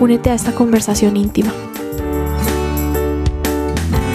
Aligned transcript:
únete 0.00 0.30
a 0.30 0.34
esta 0.34 0.52
conversación 0.52 1.16
íntima. 1.16 1.52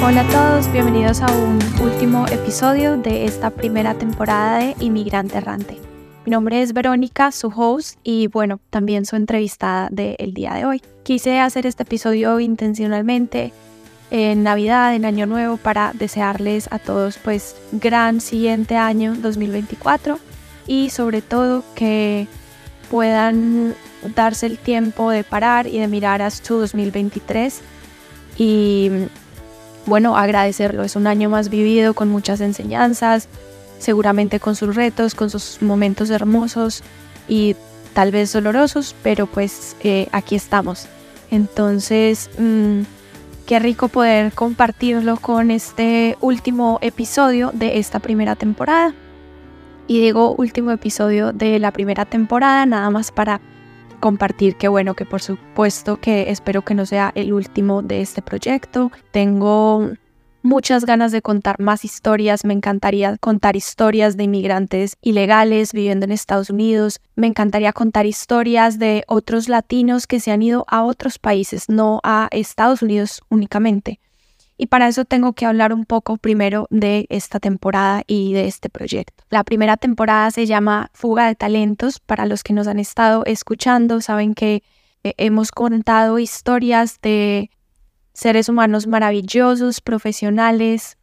Hola 0.04 0.21
a 0.21 0.27
todos, 0.27 0.71
bienvenidos 0.71 1.21
a 1.21 1.31
un 1.31 1.59
último 1.81 2.27
episodio 2.27 2.98
de 2.98 3.26
esta 3.26 3.49
primera 3.49 3.94
temporada 3.95 4.59
de 4.59 4.76
Inmigrante 4.80 5.38
Errante. 5.38 5.77
Mi 6.26 6.31
nombre 6.31 6.62
es 6.62 6.73
Verónica, 6.73 7.31
su 7.31 7.48
host, 7.48 7.98
y 8.04 8.27
bueno, 8.27 8.59
también 8.70 9.05
su 9.05 9.16
entrevistada 9.16 9.90
del 9.91 10.34
día 10.34 10.54
de 10.54 10.66
hoy. 10.66 10.81
Quise 11.04 11.40
hacer 11.40 11.66
este 11.66 11.84
episodio 11.84 12.40
intencionalmente 12.40 13.54
en 14.12 14.43
Navidad, 14.43 14.93
en 14.93 15.05
Año 15.05 15.26
Nuevo, 15.26 15.57
para 15.57 15.93
desearles 15.93 16.68
a 16.71 16.77
todos 16.77 17.18
pues 17.18 17.55
gran 17.71 18.21
siguiente 18.21 18.76
año 18.76 19.16
2024 19.16 20.20
y 20.68 20.90
sobre 20.91 21.21
todo 21.21 21.63
que 21.73 22.27
puedan 22.91 23.73
darse 24.16 24.46
el 24.46 24.58
tiempo 24.58 25.12
de 25.12 25.23
parar 25.23 25.68
y 25.68 25.80
de 25.80 25.88
mirar 25.88 26.22
a 26.22 26.30
su 26.30 26.60
2023 26.60 27.62
y 28.38 28.90
bueno, 29.85 30.16
agradecerlo. 30.16 30.84
Es 30.84 30.96
un 30.96 31.08
año 31.08 31.30
más 31.30 31.49
vivido 31.49 31.93
con 31.93 32.10
muchas 32.10 32.41
enseñanzas, 32.41 33.27
seguramente 33.80 34.40
con 34.40 34.55
sus 34.55 34.76
retos, 34.76 35.16
con 35.16 35.30
sus 35.30 35.62
momentos 35.62 36.10
hermosos 36.10 36.84
y 37.27 37.55
tal 37.93 38.12
vez 38.12 38.32
dolorosos, 38.32 38.96
pero 39.04 39.26
pues 39.27 39.76
eh, 39.84 40.08
aquí 40.12 40.36
estamos. 40.36 40.88
Entonces, 41.30 42.30
mm, 42.38 42.82
qué 43.46 43.60
rico 43.60 43.88
poder 43.88 44.34
compartirlo 44.34 45.18
con 45.18 45.52
este 45.52 46.18
último 46.21 46.80
episodio 46.82 47.52
de 47.54 47.80
esta 47.80 47.99
primera 47.99 48.36
temporada. 48.36 48.93
Y 49.88 49.99
digo 49.99 50.36
último 50.36 50.71
episodio 50.71 51.34
de 51.34 51.60
la 51.60 51.71
primera 51.71 52.05
temporada, 52.05 52.65
nada 52.65 52.90
más 52.91 53.12
para 53.12 53.41
compartir 54.02 54.57
que 54.57 54.68
bueno, 54.68 54.94
que 54.96 55.05
por 55.05 55.21
supuesto 55.21 56.02
que 56.02 56.30
espero 56.30 56.63
que 56.63 56.76
no 56.76 56.85
sea 56.85 57.13
el 57.16 57.32
último 57.32 57.82
de 57.82 58.02
este 58.02 58.21
proyecto. 58.21 58.91
Tengo 59.12 59.91
muchas 60.43 60.85
ganas 60.85 61.12
de 61.12 61.21
contar 61.21 61.60
más 61.60 61.85
historias, 61.85 62.43
me 62.43 62.54
encantaría 62.54 63.18
contar 63.18 63.55
historias 63.55 64.18
de 64.18 64.24
inmigrantes 64.25 64.97
ilegales 65.02 65.72
viviendo 65.72 66.06
en 66.06 66.12
Estados 66.12 66.50
Unidos, 66.50 67.00
me 67.16 67.28
encantaría 67.28 67.72
contar 67.74 68.06
historias 68.06 68.80
de 68.80 69.03
otros 69.08 69.47
latinos 69.47 70.08
que 70.08 70.19
se 70.19 70.31
han 70.31 70.41
ido 70.41 70.66
a 70.68 70.84
otros 70.84 71.19
países, 71.19 71.69
no 71.69 72.02
a 72.03 72.28
Estados 72.31 72.81
Unidos 72.81 73.22
únicamente. 73.30 74.00
Y 74.62 74.67
para 74.67 74.88
eso 74.88 75.06
tengo 75.06 75.34
que 75.34 75.47
hablar 75.47 75.73
un 75.73 75.85
poco 75.85 76.17
primero 76.17 76.67
de 76.69 77.07
esta 77.09 77.40
temporada 77.40 78.03
y 78.06 78.34
de 78.34 78.45
este 78.45 78.69
proyecto. 78.69 79.23
La 79.31 79.44
primera 79.44 79.75
temporada 79.75 80.29
se 80.29 80.45
llama 80.45 80.91
Fuga 80.94 81.25
de 81.25 81.34
Talentos. 81.34 82.00
Para 82.00 82.28
los 82.28 82.44
que 82.44 82.53
nos 82.53 82.68
han 82.68 82.78
estado 82.78 83.23
escuchando, 83.25 84.01
saben 84.01 84.35
que 84.35 84.62
eh, 85.03 85.16
hemos 85.18 85.51
contado 85.51 86.19
historias 86.19 87.00
de 87.01 87.50
seres 88.13 88.50
humanos 88.50 88.85
maravillosos, 88.85 89.81
profesionales, 89.81 91.00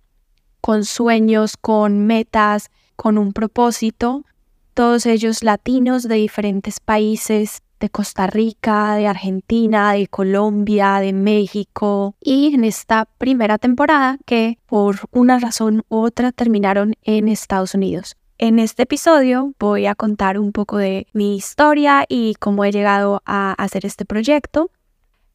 con 0.60 0.84
sueños, 0.84 1.56
con 1.56 2.06
metas, 2.06 2.70
con 2.94 3.18
un 3.18 3.32
propósito, 3.32 4.24
todos 4.72 5.04
ellos 5.04 5.42
latinos 5.42 6.04
de 6.04 6.14
diferentes 6.14 6.78
países, 6.78 7.62
de 7.80 7.90
Costa 7.90 8.26
Rica, 8.26 8.94
de 8.94 9.06
Argentina, 9.06 9.92
de 9.92 10.06
Colombia, 10.08 11.00
de 11.00 11.12
México 11.12 12.14
y 12.20 12.54
en 12.54 12.64
esta 12.64 13.06
primera 13.18 13.58
temporada 13.58 14.18
que 14.26 14.58
por 14.66 14.96
una 15.12 15.38
razón 15.38 15.84
u 15.88 15.98
otra 15.98 16.32
terminaron 16.32 16.94
en 17.02 17.28
Estados 17.28 17.74
Unidos. 17.74 18.16
En 18.38 18.58
este 18.58 18.84
episodio 18.84 19.52
voy 19.58 19.86
a 19.86 19.94
contar 19.94 20.38
un 20.38 20.52
poco 20.52 20.76
de 20.76 21.08
mi 21.12 21.36
historia 21.36 22.04
y 22.08 22.34
cómo 22.38 22.64
he 22.64 22.70
llegado 22.70 23.22
a 23.26 23.52
hacer 23.52 23.84
este 23.84 24.04
proyecto. 24.04 24.70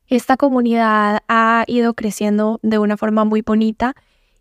Esta 0.07 0.37
comunidad 0.37 1.19
ha 1.27 1.65
ido 1.67 1.93
creciendo 1.95 2.59
de 2.63 2.77
una 2.79 2.95
forma 2.95 3.25
muy 3.25 3.41
bonita 3.41 3.95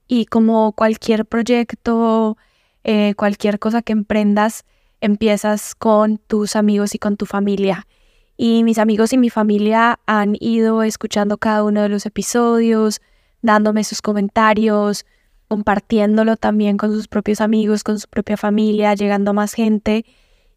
y 0.06 0.26
como 0.26 0.72
cualquier 0.72 1.26
proyecto, 1.26 2.36
eh, 2.84 3.14
cualquier 3.16 3.58
cosa 3.58 3.82
que 3.82 3.92
emprendas, 3.92 4.64
empiezas 5.02 5.74
con 5.74 6.16
tus 6.16 6.56
amigos 6.56 6.94
y 6.94 6.98
con 6.98 7.16
tu 7.16 7.26
familia. 7.26 7.86
Y 8.36 8.64
mis 8.64 8.78
amigos 8.78 9.12
y 9.12 9.18
mi 9.18 9.30
familia 9.30 9.98
han 10.06 10.36
ido 10.40 10.82
escuchando 10.82 11.36
cada 11.36 11.64
uno 11.64 11.82
de 11.82 11.88
los 11.88 12.06
episodios, 12.06 13.02
dándome 13.42 13.84
sus 13.84 14.00
comentarios, 14.00 15.04
compartiéndolo 15.48 16.36
también 16.36 16.76
con 16.76 16.92
sus 16.92 17.08
propios 17.08 17.40
amigos, 17.40 17.82
con 17.82 17.98
su 17.98 18.08
propia 18.08 18.36
familia, 18.36 18.94
llegando 18.94 19.32
a 19.32 19.34
más 19.34 19.54
gente. 19.54 20.06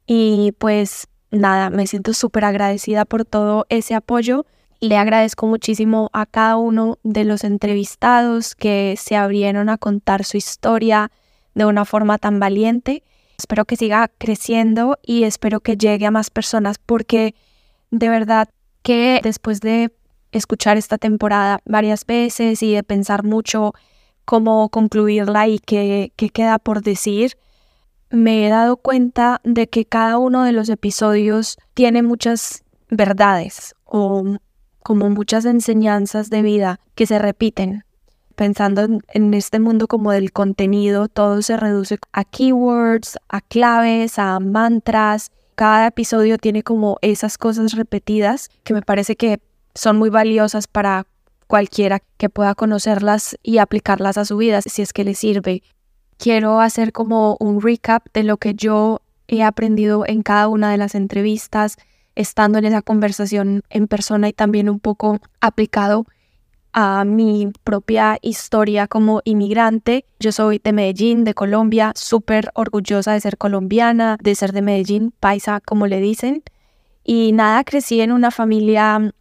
Y 0.06 0.53
pues 0.59 1.07
nada, 1.31 1.72
me 1.72 1.88
siento 1.88 2.13
súper 2.13 2.45
agradecida 2.45 3.03
por 3.03 3.25
todo 3.25 3.66
ese 3.69 3.95
apoyo. 3.95 4.45
Le 4.79 4.97
agradezco 4.97 5.47
muchísimo 5.47 6.12
a 6.13 6.27
cada 6.27 6.57
uno 6.57 7.00
de 7.03 7.23
los 7.23 7.44
entrevistados 7.44 8.53
que 8.53 8.94
se 8.97 9.16
abrieron 9.16 9.69
a 9.69 9.79
contar 9.79 10.23
su 10.23 10.38
historia 10.38 11.12
de 11.56 11.66
una 11.66 11.83
forma 11.83 12.19
tan 12.19 12.39
valiente 12.39 13.03
Espero 13.38 13.66
que 13.66 13.75
siga 13.75 14.12
creciendo 14.18 14.97
y 15.03 15.23
espero 15.23 15.59
que 15.59 15.78
llegue 15.78 16.06
a 16.06 16.12
más 16.12 16.29
personas 16.29 16.78
porque 16.78 17.35
de 17.91 18.09
verdad 18.09 18.50
que 18.81 19.19
después 19.23 19.62
de 19.62 19.94
escuchar 20.31 20.78
esta 20.78 20.97
temporada 20.97 21.59
varias 21.66 22.06
veces 22.06 22.62
y 22.62 22.74
de 22.74 22.84
pensar 22.84 23.24
mucho 23.24 23.74
cómo 24.25 24.69
concluirla 24.69 25.47
y 25.47 25.59
qué, 25.59 26.12
queda 26.16 26.59
por 26.59 26.81
decir, 26.81 27.38
me 28.09 28.45
he 28.45 28.50
dado 28.50 28.78
cuenta 28.78 29.41
de 29.44 29.68
que 29.68 29.85
cada 29.85 30.18
uno 30.18 30.44
de 30.44 30.51
los 30.51 30.69
episodios 30.69 31.57
tiene 31.74 32.03
muchas 32.03 32.63
verdades 32.90 33.75
o 33.85 34.38
como 34.84 35.09
muchas 35.09 35.45
enseñanzas 35.45 36.29
de 36.29 36.41
vida 36.41 36.79
que 36.95 37.07
se 37.07 37.18
repiten 37.18 37.84
pensando 38.35 38.88
en, 39.09 39.34
este 39.34 39.59
mundo 39.59 39.88
como 39.88 40.12
del 40.12 40.31
contenido, 40.31 41.07
todo 41.07 41.41
se 41.41 41.57
reduce 41.57 41.97
a 42.12 42.23
keywords, 42.23 43.18
a 43.29 43.41
claves, 43.41 44.19
a 44.19 44.40
mantras. 44.40 45.31
Cada 45.56 45.88
episodio 45.88 46.38
tiene 46.38 46.63
como 46.63 46.97
esas 47.01 47.38
cosas 47.38 47.74
repetidas 47.74 48.50
que 48.63 48.74
me 48.74 48.81
parece 48.81 49.16
que 49.16 49.40
son 49.74 49.97
muy 49.97 50.09
valiosas 50.09 50.68
para 50.68 51.07
cualquiera 51.47 52.01
que 52.18 52.29
pueda 52.29 52.56
conocerlas 52.56 53.38
y 53.44 53.59
aplicarlas 53.59 54.18
a 54.18 54.25
su 54.25 54.38
vida 54.38 54.62
si 54.62 54.81
es 54.81 54.94
que 54.94 55.03
le 55.03 55.16
sirve. 55.16 55.63
Quiero 56.18 56.59
hacer 56.59 56.91
como 56.91 57.38
un 57.40 57.62
recap 57.62 58.06
de 58.13 58.24
lo 58.24 58.38
que 58.38 58.53
yo 58.53 59.01
he 59.28 59.44
aprendido 59.44 60.06
en 60.07 60.24
cada 60.24 60.47
una 60.47 60.72
de 60.72 60.78
las 60.78 60.95
entrevistas, 60.95 61.78
estando 62.16 62.57
en 62.57 62.66
esa 62.66 62.81
conversación 62.81 63.63
en 63.69 63.88
persona 63.88 64.29
y 64.29 64.34
también 64.34 64.69
un 64.69 64.79
poco 64.79 65.19
aplicado 65.41 66.06
a 66.78 67.06
mi 67.06 67.53
propia 67.63 68.19
historia 68.22 68.88
como 68.88 69.22
inmigrante. 69.24 70.06
Yo 70.19 70.34
soy 70.34 70.59
de 70.62 70.74
Medellín, 70.74 71.24
de 71.24 71.34
Colombia, 71.34 71.94
súper 71.96 72.52
orgullosa 72.53 73.13
de 73.13 73.22
ser 73.22 73.38
colombiana, 73.38 74.18
de 74.22 74.36
ser 74.36 74.52
de 74.52 74.62
Medellín, 74.62 75.13
paisa 75.18 75.62
como 75.62 75.88
le 75.88 76.02
dicen. 76.02 76.44
Y 77.06 77.31
nada, 77.31 77.63
crecí 77.63 78.02
en 78.02 78.12
una 78.12 78.30
familia 78.30 79.13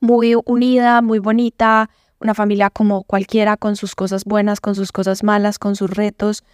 muy 0.00 0.36
unida, 0.44 1.00
muy 1.00 1.20
bonita, 1.20 1.88
una 2.20 2.34
familia 2.34 2.68
como 2.68 3.04
cualquiera, 3.04 3.56
con 3.56 3.76
sus 3.76 3.94
cosas 3.94 4.26
buenas, 4.26 4.60
con 4.60 4.74
sus 4.74 4.92
cosas 4.92 5.24
malas, 5.24 5.58
con 5.58 5.76
sus 5.76 5.88
retos, 5.88 6.44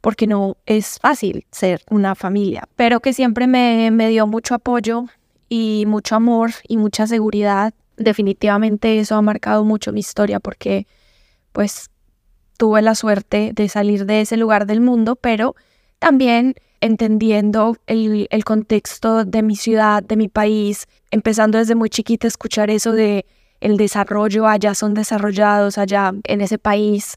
porque 0.00 0.28
no 0.28 0.56
es 0.66 1.00
fácil 1.00 1.46
ser 1.50 1.82
una 1.90 2.14
familia, 2.14 2.68
pero 2.76 3.00
que 3.00 3.12
siempre 3.12 3.48
me, 3.48 3.90
me 3.90 4.08
dio 4.08 4.28
mucho 4.28 4.54
apoyo 4.54 5.06
y 5.48 5.82
mucho 5.88 6.14
amor 6.14 6.52
y 6.68 6.76
mucha 6.76 7.08
seguridad 7.08 7.74
definitivamente 8.00 8.98
eso 8.98 9.14
ha 9.14 9.22
marcado 9.22 9.64
mucho 9.64 9.92
mi 9.92 10.00
historia 10.00 10.40
porque 10.40 10.86
pues 11.52 11.90
tuve 12.56 12.82
la 12.82 12.94
suerte 12.94 13.52
de 13.54 13.68
salir 13.68 14.06
de 14.06 14.22
ese 14.22 14.36
lugar 14.36 14.66
del 14.66 14.80
mundo, 14.80 15.16
pero 15.16 15.54
también 15.98 16.54
entendiendo 16.80 17.76
el, 17.86 18.44
contexto 18.44 19.24
de 19.24 19.42
mi 19.42 19.54
ciudad, 19.54 20.02
de 20.02 20.16
mi 20.16 20.28
país, 20.28 20.86
empezando 21.10 21.58
desde 21.58 21.74
muy 21.74 21.90
chiquita 21.90 22.26
a 22.26 22.28
escuchar 22.28 22.70
eso 22.70 22.92
de 22.92 23.26
el 23.60 23.76
desarrollo, 23.76 24.46
allá 24.46 24.74
son 24.74 24.94
desarrollados, 24.94 25.76
allá 25.76 26.12
en 26.24 26.40
ese 26.40 26.58
país 26.58 27.16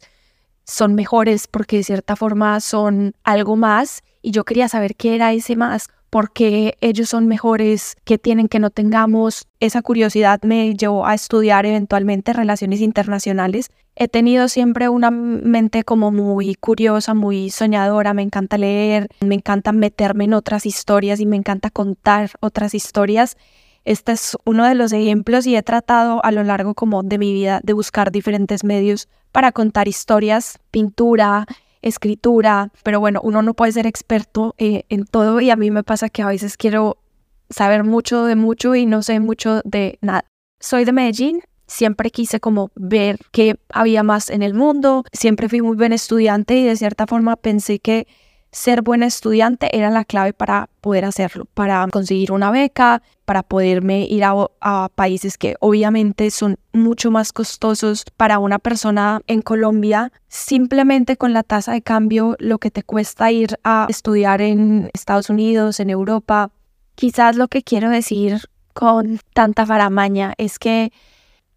son 0.66 0.96
mejores 0.96 1.48
porque 1.48 1.78
de 1.78 1.84
cierta 1.84 2.16
forma 2.18 2.60
son 2.60 3.16
algo 3.24 3.56
más 3.56 4.02
y 4.22 4.32
yo 4.32 4.44
quería 4.44 4.68
saber 4.68 4.96
qué 4.96 5.16
era 5.16 5.32
ese 5.32 5.56
más, 5.56 5.88
por 6.14 6.32
qué 6.32 6.78
ellos 6.80 7.10
son 7.10 7.28
mejores, 7.28 7.98
qué 8.04 8.20
tienen 8.20 8.48
que 8.48 8.60
no 8.60 8.70
tengamos. 8.70 9.48
Esa 9.60 9.82
curiosidad 9.82 10.40
me 10.44 10.76
llevó 10.76 11.08
a 11.08 11.16
estudiar 11.16 11.66
eventualmente 11.66 12.34
relaciones 12.34 12.82
internacionales. 12.82 13.72
He 13.96 14.08
tenido 14.08 14.48
siempre 14.48 14.90
una 14.90 15.10
mente 15.10 15.84
como 15.84 16.12
muy 16.12 16.54
curiosa, 16.54 17.16
muy 17.16 17.50
soñadora, 17.50 18.14
me 18.14 18.22
encanta 18.22 18.60
leer, 18.60 19.08
me 19.22 19.34
encanta 19.34 19.72
meterme 19.72 20.26
en 20.26 20.36
otras 20.36 20.68
historias 20.68 21.20
y 21.20 21.26
me 21.26 21.36
encanta 21.36 21.72
contar 21.72 22.30
otras 22.42 22.76
historias. 22.76 23.36
Este 23.84 24.12
es 24.12 24.38
uno 24.46 24.68
de 24.68 24.76
los 24.76 24.94
ejemplos 24.94 25.48
y 25.48 25.56
he 25.56 25.64
tratado 25.64 26.24
a 26.24 26.32
lo 26.32 26.44
largo 26.44 26.76
como 26.76 27.02
de 27.02 27.18
mi 27.18 27.34
vida 27.34 27.60
de 27.64 27.74
buscar 27.74 28.12
diferentes 28.12 28.64
medios 28.64 29.10
para 29.32 29.52
contar 29.52 29.88
historias, 29.88 30.60
pintura, 30.70 31.48
escritura, 31.84 32.72
pero 32.82 33.00
bueno, 33.00 33.20
uno 33.24 33.42
no 33.42 33.54
puede 33.54 33.72
ser 33.72 33.86
experto 33.86 34.56
eh, 34.58 34.86
en 34.90 35.06
todo 35.06 35.40
y 35.42 35.52
a 35.52 35.56
mí 35.56 35.70
me 35.70 35.84
pasa 35.84 36.10
que 36.10 36.24
a 36.24 36.28
veces 36.28 36.58
quiero 36.58 36.98
saber 37.50 37.84
mucho 37.84 38.26
de 38.26 38.36
mucho 38.36 38.74
y 38.74 38.86
no 38.86 39.04
sé 39.04 39.20
mucho 39.20 39.62
de 39.64 40.00
nada. 40.02 40.26
Soy 40.60 40.86
de 40.86 40.94
Medellín, 40.94 41.42
siempre 41.68 42.10
quise 42.10 42.40
como 42.40 42.72
ver 42.76 43.20
qué 43.32 43.60
había 43.70 44.04
más 44.04 44.30
en 44.30 44.42
el 44.42 44.54
mundo, 44.54 45.04
siempre 45.12 45.50
fui 45.50 45.62
muy 45.62 45.76
buen 45.76 45.94
estudiante 45.94 46.56
y 46.56 46.64
de 46.64 46.76
cierta 46.76 47.06
forma 47.06 47.36
pensé 47.36 47.80
que 47.80 48.08
ser 48.52 48.84
buena 48.84 49.08
estudiante 49.08 49.76
era 49.76 49.90
la 49.90 50.06
clave 50.06 50.32
para 50.32 50.70
poder 50.80 51.06
hacerlo, 51.06 51.46
para 51.54 51.86
conseguir 51.92 52.32
una 52.32 52.52
beca, 52.52 53.02
para 53.34 53.42
poderme 53.42 54.06
ir 54.06 54.24
a, 54.26 54.90
países 54.94 55.40
que 55.40 55.56
obviamente 55.60 56.30
son 56.30 56.60
mucho 56.72 57.10
más 57.10 57.34
costosos 57.34 58.06
para 58.16 58.38
una 58.38 58.60
persona 58.60 59.22
en 59.26 59.42
Colombia. 59.42 60.12
Simplemente 60.28 61.18
con 61.18 61.34
la 61.34 61.42
tasa 61.42 61.72
de 61.72 61.82
cambio, 61.82 62.36
lo 62.38 62.60
que 62.60 62.70
te 62.70 62.84
cuesta 62.84 63.32
ir 63.32 63.58
a 63.64 63.88
estudiar 63.90 64.44
en 64.44 64.92
Estados 64.94 65.32
Unidos, 65.32 65.80
en 65.80 65.90
Europa. 65.90 66.52
Quizás 66.94 67.36
lo 67.36 67.48
que 67.48 67.64
quiero 67.64 67.90
decir 67.90 68.52
con 68.76 69.20
tanta 69.34 69.66
faramaña 69.66 70.36
es 70.38 70.60
que 70.60 70.92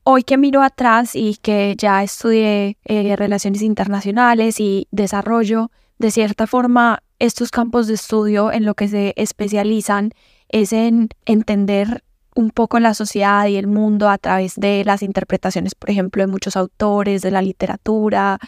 hoy 0.02 0.22
que 0.22 0.38
miro 0.38 0.62
atrás 0.62 1.14
y 1.14 1.36
que 1.42 1.74
ya 1.76 2.02
estudié 2.02 2.78
eh, 2.86 3.16
relaciones 3.16 3.60
internacionales 3.60 4.60
y 4.60 4.88
desarrollo, 4.92 5.70
de 5.98 6.10
cierta 6.10 6.46
forma, 6.46 7.02
estos 7.18 7.50
campos 7.50 7.86
de 7.86 7.94
estudio 7.94 8.52
en 8.52 8.64
lo 8.64 8.74
que 8.74 8.88
se 8.88 9.14
especializan 9.16 10.12
es 10.48 10.72
en 10.72 11.08
entender 11.24 12.02
un 12.34 12.50
poco 12.50 12.78
la 12.78 12.94
sociedad 12.94 13.46
y 13.46 13.56
el 13.56 13.66
mundo 13.66 14.08
a 14.10 14.18
través 14.18 14.54
de 14.56 14.84
las 14.84 15.02
interpretaciones, 15.02 15.74
por 15.74 15.90
ejemplo, 15.90 16.22
de 16.22 16.26
muchos 16.26 16.56
autores, 16.56 17.22
de 17.22 17.30
la 17.30 17.42
literatura, 17.42 18.38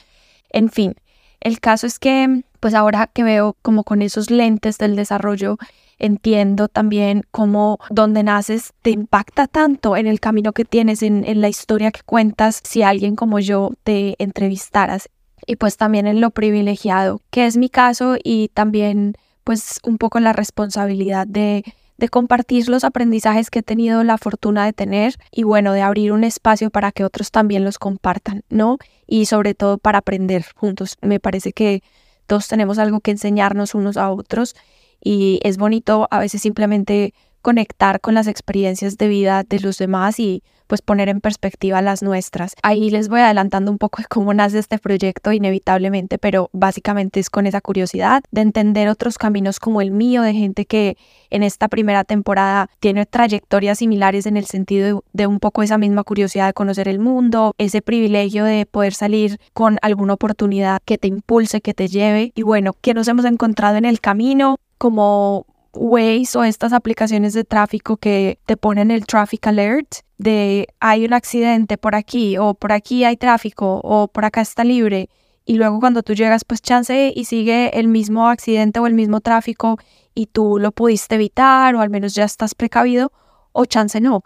en 0.51 0.71
fin. 0.71 0.95
El 1.41 1.61
caso 1.61 1.87
es 1.87 1.99
que, 1.99 2.43
pues 2.61 2.75
ahora 2.75 3.07
que 3.07 3.23
veo 3.23 3.57
como 3.63 3.85
con 3.85 4.03
esos 4.03 4.31
lentes 4.31 4.77
del 4.77 4.95
desarrollo, 4.95 5.57
entiendo 5.99 6.69
también 6.69 7.23
cómo 7.31 7.79
donde 7.91 8.23
naces 8.23 8.73
te 8.83 8.91
impacta 8.91 9.47
tanto 9.47 9.97
en 9.97 10.07
el 10.07 10.21
camino 10.21 10.53
que 10.53 10.65
tienes, 10.65 11.03
en, 11.03 11.25
en 11.25 11.41
la 11.41 11.49
historia 11.49 11.91
que 11.91 12.03
cuentas, 12.05 12.61
si 12.65 12.83
alguien 12.83 13.17
como 13.17 13.39
yo 13.41 13.71
te 13.85 14.17
entrevistaras 14.19 15.09
y 15.49 15.57
pues 15.57 15.79
también 15.79 16.07
en 16.07 16.21
lo 16.21 16.31
privilegiado, 16.31 17.23
que 17.31 17.47
es 17.47 17.57
mi 17.57 17.71
caso 17.71 18.17
y 18.23 18.49
también 18.49 19.15
pues 19.45 19.81
un 19.83 19.97
poco 19.97 20.21
la 20.21 20.35
responsabilidad 20.35 21.27
de, 21.27 21.65
de 21.97 22.09
compartir 22.11 22.69
los 22.69 22.85
aprendizajes 22.85 23.49
que 23.49 23.61
he 23.61 23.63
tenido 23.63 24.05
la 24.05 24.19
fortuna 24.19 24.67
de 24.67 24.75
tener 24.75 25.15
y 25.33 25.45
bueno, 25.45 25.73
de 25.73 25.81
abrir 25.81 26.13
un 26.13 26.23
espacio 26.23 26.69
para 26.69 26.93
que 26.93 27.03
otros 27.03 27.31
también 27.31 27.65
los 27.65 27.79
compartan, 27.79 28.45
¿no? 28.51 28.77
Y 29.07 29.25
sobre 29.25 29.55
todo 29.55 29.79
para 29.79 30.01
aprender 30.01 30.45
juntos. 30.55 30.99
Me 31.01 31.19
parece 31.19 31.55
que 31.55 31.83
todos 32.27 32.47
tenemos 32.47 32.79
algo 32.79 33.01
que 33.01 33.13
enseñarnos 33.13 33.75
unos 33.75 33.97
a 33.97 34.11
otros 34.11 34.55
y 35.03 35.41
es 35.43 35.57
bonito 35.57 36.09
a 36.11 36.19
veces 36.19 36.43
simplemente 36.43 37.15
conectar 37.49 38.03
con 38.03 38.13
las 38.13 38.27
experiencias 38.27 38.99
de 38.99 39.09
vida 39.09 39.43
de 39.43 39.59
los 39.61 39.79
demás 39.79 40.21
y 40.21 40.43
pues 40.67 40.83
poner 40.83 41.09
en 41.09 41.23
perspectiva 41.23 41.81
las 41.81 42.03
nuestras. 42.03 42.53
Ahí 42.63 42.91
les 42.91 43.09
voy 43.09 43.21
adelantando 43.21 43.73
un 43.73 43.79
poco 43.79 44.03
de 44.03 44.05
cómo 44.07 44.35
nace 44.35 44.59
este 44.59 44.77
proyecto 44.77 45.33
inevitablemente, 45.33 46.19
pero 46.19 46.51
básicamente 46.53 47.21
es 47.21 47.31
con 47.31 47.47
esa 47.47 47.63
curiosidad 47.63 48.23
de 48.33 48.43
entender 48.43 48.91
otros 48.91 49.17
caminos 49.17 49.61
como 49.61 49.81
el 49.81 49.93
mío, 49.93 50.21
de 50.21 50.35
gente 50.35 50.67
que 50.67 50.99
en 51.31 51.43
esta 51.43 51.69
primera 51.69 52.05
temporada 52.05 52.69
tiene 52.81 53.07
trayectorias 53.07 53.79
similares 53.79 54.27
en 54.27 54.37
el 54.37 54.45
sentido 54.45 55.03
de, 55.15 55.27
un 55.27 55.41
poco 55.41 55.63
esa 55.63 55.79
misma 55.79 56.05
curiosidad 56.05 56.49
de 56.49 56.53
conocer 56.53 56.87
el 56.87 56.99
mundo, 56.99 57.55
ese 57.57 57.81
privilegio 57.81 58.45
de 58.45 58.67
poder 58.67 58.93
salir 58.93 59.41
con 59.55 59.79
alguna 59.81 60.13
oportunidad 60.13 60.83
que 60.85 60.99
te 60.99 61.09
impulse, 61.09 61.63
que 61.63 61.73
te 61.73 61.89
lleve 61.89 62.31
y 62.35 62.43
bueno, 62.43 62.75
que 62.79 62.93
nos 62.93 63.09
hemos 63.09 63.25
encontrado 63.25 63.79
en 63.79 63.87
el 63.87 64.03
camino 64.03 64.59
como 64.77 65.47
Waze 65.73 66.39
o 66.39 66.45
estas 66.45 66.73
aplicaciones 66.73 67.35
de 67.35 67.45
tráfico 67.45 67.97
que 67.97 68.39
te 68.47 68.57
ponen 68.57 68.91
el 68.91 69.07
traffic 69.07 69.47
alert 69.47 69.97
de 70.17 70.69
hay 70.81 71.05
un 71.05 71.13
accidente 71.13 71.79
por 71.79 71.95
aquí 71.95 72.39
o 72.39 72.55
por 72.55 72.73
aquí 72.73 73.05
hay 73.05 73.17
tráfico 73.17 73.81
o 73.85 74.09
por 74.09 74.25
acá 74.25 74.41
está 74.41 74.65
libre 74.65 75.09
y 75.45 75.55
luego 75.55 75.81
cuando 75.81 76.03
tú 76.03 76.15
llegas 76.15 76.45
pues 76.45 76.61
chance 76.61 77.13
y 77.15 77.25
sigue 77.25 77.79
el 77.79 77.89
mismo 77.89 78.29
accidente 78.29 78.81
o 78.81 78.87
el 78.87 78.95
mismo 78.95 79.21
tráfico 79.21 79.79
y 80.15 80.27
tú 80.27 80.59
lo 80.59 80.73
pudiste 80.73 81.15
evitar 81.15 81.75
o 81.75 81.81
al 81.81 81.91
menos 81.91 82.15
ya 82.15 82.25
estás 82.25 82.55
precavido 82.55 83.13
o 83.53 83.65
chance 83.65 84.01
no. 84.01 84.23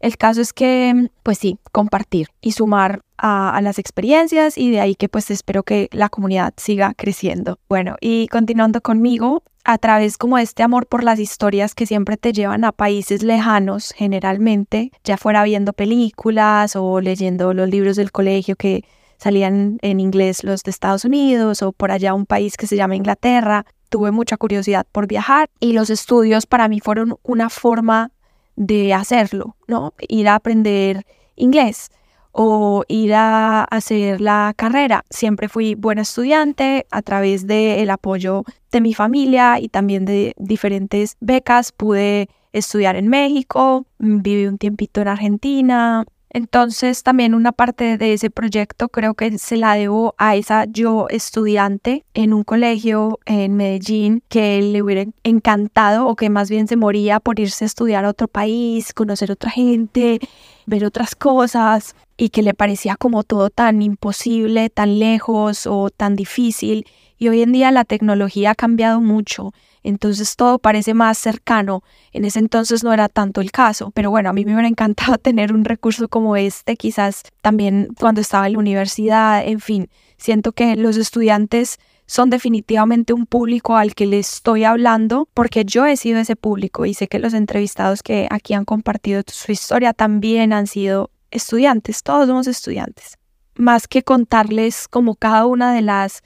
El 0.00 0.16
caso 0.18 0.40
es 0.40 0.52
que, 0.52 1.08
pues 1.22 1.38
sí, 1.38 1.58
compartir 1.72 2.28
y 2.40 2.52
sumar 2.52 3.00
a, 3.26 3.58
las 3.62 3.78
experiencias 3.78 4.58
y 4.58 4.70
de 4.70 4.80
ahí 4.80 4.94
que 4.94 5.08
pues 5.08 5.30
espero 5.30 5.62
que 5.62 5.88
la 5.92 6.10
comunidad 6.10 6.52
siga 6.58 6.92
creciendo. 6.94 7.58
Bueno, 7.70 7.96
y 8.00 8.28
continuando 8.28 8.82
conmigo, 8.82 9.42
a 9.64 9.78
través 9.78 10.18
como 10.18 10.36
este 10.36 10.62
amor 10.62 10.86
por 10.86 11.02
las 11.02 11.18
historias 11.18 11.74
que 11.74 11.86
siempre 11.86 12.18
te 12.18 12.34
llevan 12.34 12.64
a 12.64 12.72
países 12.72 13.22
lejanos, 13.22 13.94
generalmente, 13.96 14.92
ya 15.04 15.16
fuera 15.16 15.42
viendo 15.42 15.72
películas 15.72 16.76
o 16.76 17.00
leyendo 17.00 17.54
los 17.54 17.70
libros 17.70 17.96
del 17.96 18.12
colegio 18.12 18.56
que 18.56 18.84
salían 19.16 19.78
en 19.80 20.00
inglés 20.00 20.44
los 20.44 20.62
de 20.62 20.70
Estados 20.70 21.06
Unidos 21.06 21.62
o 21.62 21.72
por 21.72 21.92
allá 21.92 22.12
un 22.12 22.26
país 22.26 22.58
que 22.58 22.66
se 22.66 22.76
llama 22.76 22.96
Inglaterra. 22.96 23.64
Tuve 23.88 24.10
mucha 24.10 24.36
curiosidad 24.36 24.86
por 24.92 25.06
viajar 25.06 25.48
y 25.60 25.72
los 25.72 25.88
estudios 25.88 26.44
para 26.44 26.68
mí 26.68 26.80
fueron 26.80 27.16
una 27.22 27.48
forma 27.48 28.10
de 28.56 28.92
hacerlo, 28.92 29.56
¿no? 29.66 29.94
Ir 30.08 30.28
a 30.28 30.34
aprender 30.34 31.06
inglés 31.36 31.90
o 32.34 32.84
ir 32.88 33.14
a 33.14 33.64
hacer 33.64 34.20
la 34.20 34.52
carrera. 34.56 35.04
Siempre 35.08 35.48
fui 35.48 35.76
buena 35.76 36.02
estudiante 36.02 36.86
a 36.90 37.00
través 37.00 37.46
del 37.46 37.88
apoyo 37.88 38.42
de 38.72 38.80
mi 38.80 38.92
familia 38.92 39.60
y 39.60 39.68
también 39.68 40.04
de 40.04 40.34
diferentes 40.36 41.16
becas. 41.20 41.70
Pude 41.72 42.28
estudiar 42.52 42.96
en 42.96 43.08
México, 43.08 43.86
viví 43.98 44.46
un 44.46 44.58
tiempito 44.58 45.00
en 45.00 45.08
Argentina, 45.08 46.04
entonces 46.34 47.04
también 47.04 47.32
una 47.32 47.52
parte 47.52 47.96
de 47.96 48.12
ese 48.12 48.28
proyecto 48.28 48.88
creo 48.88 49.14
que 49.14 49.38
se 49.38 49.56
la 49.56 49.76
debo 49.76 50.16
a 50.18 50.34
esa 50.34 50.64
yo 50.64 51.06
estudiante 51.08 52.04
en 52.12 52.34
un 52.34 52.42
colegio 52.42 53.20
en 53.24 53.54
Medellín 53.54 54.20
que 54.28 54.60
le 54.60 54.82
hubiera 54.82 55.04
encantado 55.22 56.08
o 56.08 56.16
que 56.16 56.30
más 56.30 56.50
bien 56.50 56.66
se 56.66 56.76
moría 56.76 57.20
por 57.20 57.38
irse 57.38 57.64
a 57.64 57.66
estudiar 57.66 58.04
a 58.04 58.10
otro 58.10 58.26
país, 58.26 58.92
conocer 58.92 59.30
otra 59.30 59.50
gente, 59.50 60.18
ver 60.66 60.84
otras 60.84 61.14
cosas 61.14 61.94
y 62.16 62.28
que 62.28 62.42
le 62.42 62.54
parecía 62.54 62.96
como 62.96 63.22
todo 63.22 63.50
tan 63.50 63.82
imposible, 63.82 64.70
tan 64.70 64.98
lejos 64.98 65.66
o 65.66 65.90
tan 65.90 66.16
difícil. 66.16 66.86
Y 67.18 67.28
hoy 67.28 67.42
en 67.42 67.52
día 67.52 67.70
la 67.70 67.84
tecnología 67.84 68.52
ha 68.52 68.54
cambiado 68.54 69.00
mucho 69.00 69.52
entonces 69.84 70.34
todo 70.34 70.58
parece 70.58 70.94
más 70.94 71.18
cercano. 71.18 71.84
En 72.12 72.24
ese 72.24 72.40
entonces 72.40 72.82
no 72.82 72.92
era 72.92 73.08
tanto 73.08 73.40
el 73.40 73.52
caso, 73.52 73.92
pero 73.92 74.10
bueno, 74.10 74.30
a 74.30 74.32
mí 74.32 74.44
me 74.44 74.52
hubiera 74.52 74.66
encantado 74.66 75.18
tener 75.22 75.52
un 75.52 75.64
recurso 75.64 76.08
como 76.08 76.36
este, 76.36 76.76
quizás 76.76 77.22
también 77.42 77.90
cuando 78.00 78.20
estaba 78.20 78.46
en 78.46 78.54
la 78.54 78.58
universidad, 78.58 79.46
en 79.46 79.60
fin, 79.60 79.90
siento 80.16 80.52
que 80.52 80.74
los 80.74 80.96
estudiantes 80.96 81.78
son 82.06 82.30
definitivamente 82.30 83.12
un 83.12 83.26
público 83.26 83.76
al 83.76 83.94
que 83.94 84.06
le 84.06 84.18
estoy 84.18 84.64
hablando 84.64 85.28
porque 85.34 85.64
yo 85.64 85.86
he 85.86 85.96
sido 85.96 86.18
ese 86.18 86.36
público 86.36 86.84
y 86.86 86.94
sé 86.94 87.08
que 87.08 87.18
los 87.18 87.34
entrevistados 87.34 88.02
que 88.02 88.28
aquí 88.30 88.54
han 88.54 88.64
compartido 88.64 89.22
su 89.26 89.52
historia 89.52 89.92
también 89.92 90.52
han 90.52 90.66
sido 90.66 91.10
estudiantes, 91.30 92.02
todos 92.02 92.26
somos 92.26 92.46
estudiantes. 92.46 93.18
Más 93.56 93.88
que 93.88 94.02
contarles 94.02 94.88
como 94.88 95.14
cada 95.14 95.46
una 95.46 95.72
de 95.72 95.82
las 95.82 96.22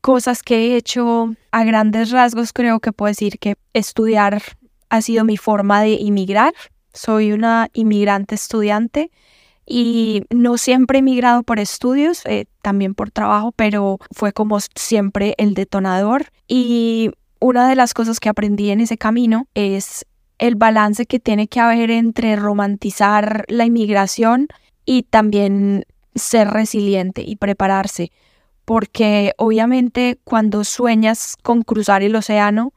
cosas 0.00 0.42
que 0.42 0.56
he 0.56 0.76
hecho 0.76 1.34
a 1.50 1.64
grandes 1.64 2.10
rasgos, 2.10 2.52
creo 2.52 2.80
que 2.80 2.92
puedo 2.92 3.08
decir 3.08 3.38
que 3.38 3.56
estudiar 3.72 4.42
ha 4.88 5.02
sido 5.02 5.24
mi 5.24 5.36
forma 5.36 5.82
de 5.82 5.92
inmigrar. 5.92 6.54
Soy 6.92 7.32
una 7.32 7.68
inmigrante 7.72 8.34
estudiante 8.34 9.10
y 9.66 10.24
no 10.30 10.58
siempre 10.58 10.98
he 10.98 11.00
emigrado 11.00 11.42
por 11.42 11.58
estudios, 11.58 12.22
también 12.62 12.94
por 12.94 13.10
trabajo, 13.10 13.52
pero 13.52 13.98
fue 14.12 14.32
como 14.32 14.58
siempre 14.74 15.34
el 15.38 15.54
detonador. 15.54 16.32
Y 16.48 17.10
una 17.40 17.68
de 17.68 17.74
las 17.74 17.92
cosas 17.92 18.20
que 18.20 18.28
aprendí 18.28 18.70
en 18.70 18.80
ese 18.80 18.96
camino 18.96 19.46
es 19.54 20.06
el 20.38 20.54
balance 20.54 21.06
que 21.06 21.20
tiene 21.20 21.48
que 21.48 21.60
haber 21.60 21.90
entre 21.90 22.36
romantizar 22.36 23.44
la 23.48 23.66
inmigración 23.66 24.48
y 24.84 25.02
también 25.02 25.84
ser 26.14 26.48
resiliente 26.48 27.22
y 27.26 27.36
prepararse 27.36 28.10
porque 28.64 29.32
obviamente 29.38 30.18
cuando 30.24 30.64
sueñas 30.64 31.36
con 31.42 31.62
cruzar 31.62 32.02
el 32.02 32.16
océano, 32.16 32.72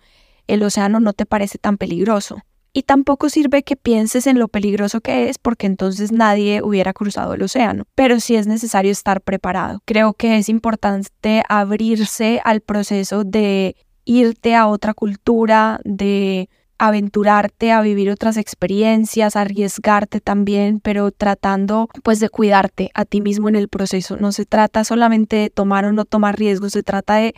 el 0.47 0.63
océano 0.63 0.99
no 0.99 1.13
te 1.13 1.25
parece 1.25 1.57
tan 1.57 1.77
peligroso. 1.77 2.41
Y 2.77 2.83
tampoco 2.83 3.29
sirve 3.29 3.63
que 3.63 3.77
pienses 3.77 4.27
en 4.27 4.37
lo 4.37 4.49
peligroso 4.49 4.99
que 4.99 5.29
es 5.29 5.37
porque 5.37 5.65
entonces 5.65 6.11
nadie 6.11 6.61
hubiera 6.61 6.91
cruzado 6.91 7.33
el 7.33 7.41
océano. 7.41 7.85
Pero 7.95 8.19
sí 8.19 8.35
es 8.35 8.47
necesario 8.47 8.91
estar 8.91 9.21
preparado. 9.21 9.79
Creo 9.85 10.11
que 10.11 10.35
es 10.35 10.49
importante 10.49 11.41
abrirse 11.47 12.41
al 12.43 12.59
proceso 12.59 13.23
de 13.23 13.77
irte 14.03 14.55
a 14.55 14.67
otra 14.67 14.93
cultura, 14.93 15.79
de 15.85 16.49
aventurarte 16.77 17.71
a 17.71 17.79
vivir 17.79 18.09
otras 18.09 18.35
experiencias, 18.35 19.37
arriesgarte 19.37 20.19
también, 20.19 20.81
pero 20.81 21.11
tratando 21.11 21.87
pues 22.03 22.19
de 22.19 22.27
cuidarte 22.27 22.91
a 22.93 23.05
ti 23.05 23.21
mismo 23.21 23.47
en 23.47 23.55
el 23.55 23.69
proceso. 23.69 24.17
No 24.17 24.33
se 24.33 24.45
trata 24.45 24.83
solamente 24.83 25.37
de 25.37 25.49
tomar 25.49 25.85
o 25.85 25.93
no 25.93 26.03
tomar 26.03 26.37
riesgos, 26.37 26.73
se 26.73 26.83
trata 26.83 27.15
de 27.15 27.35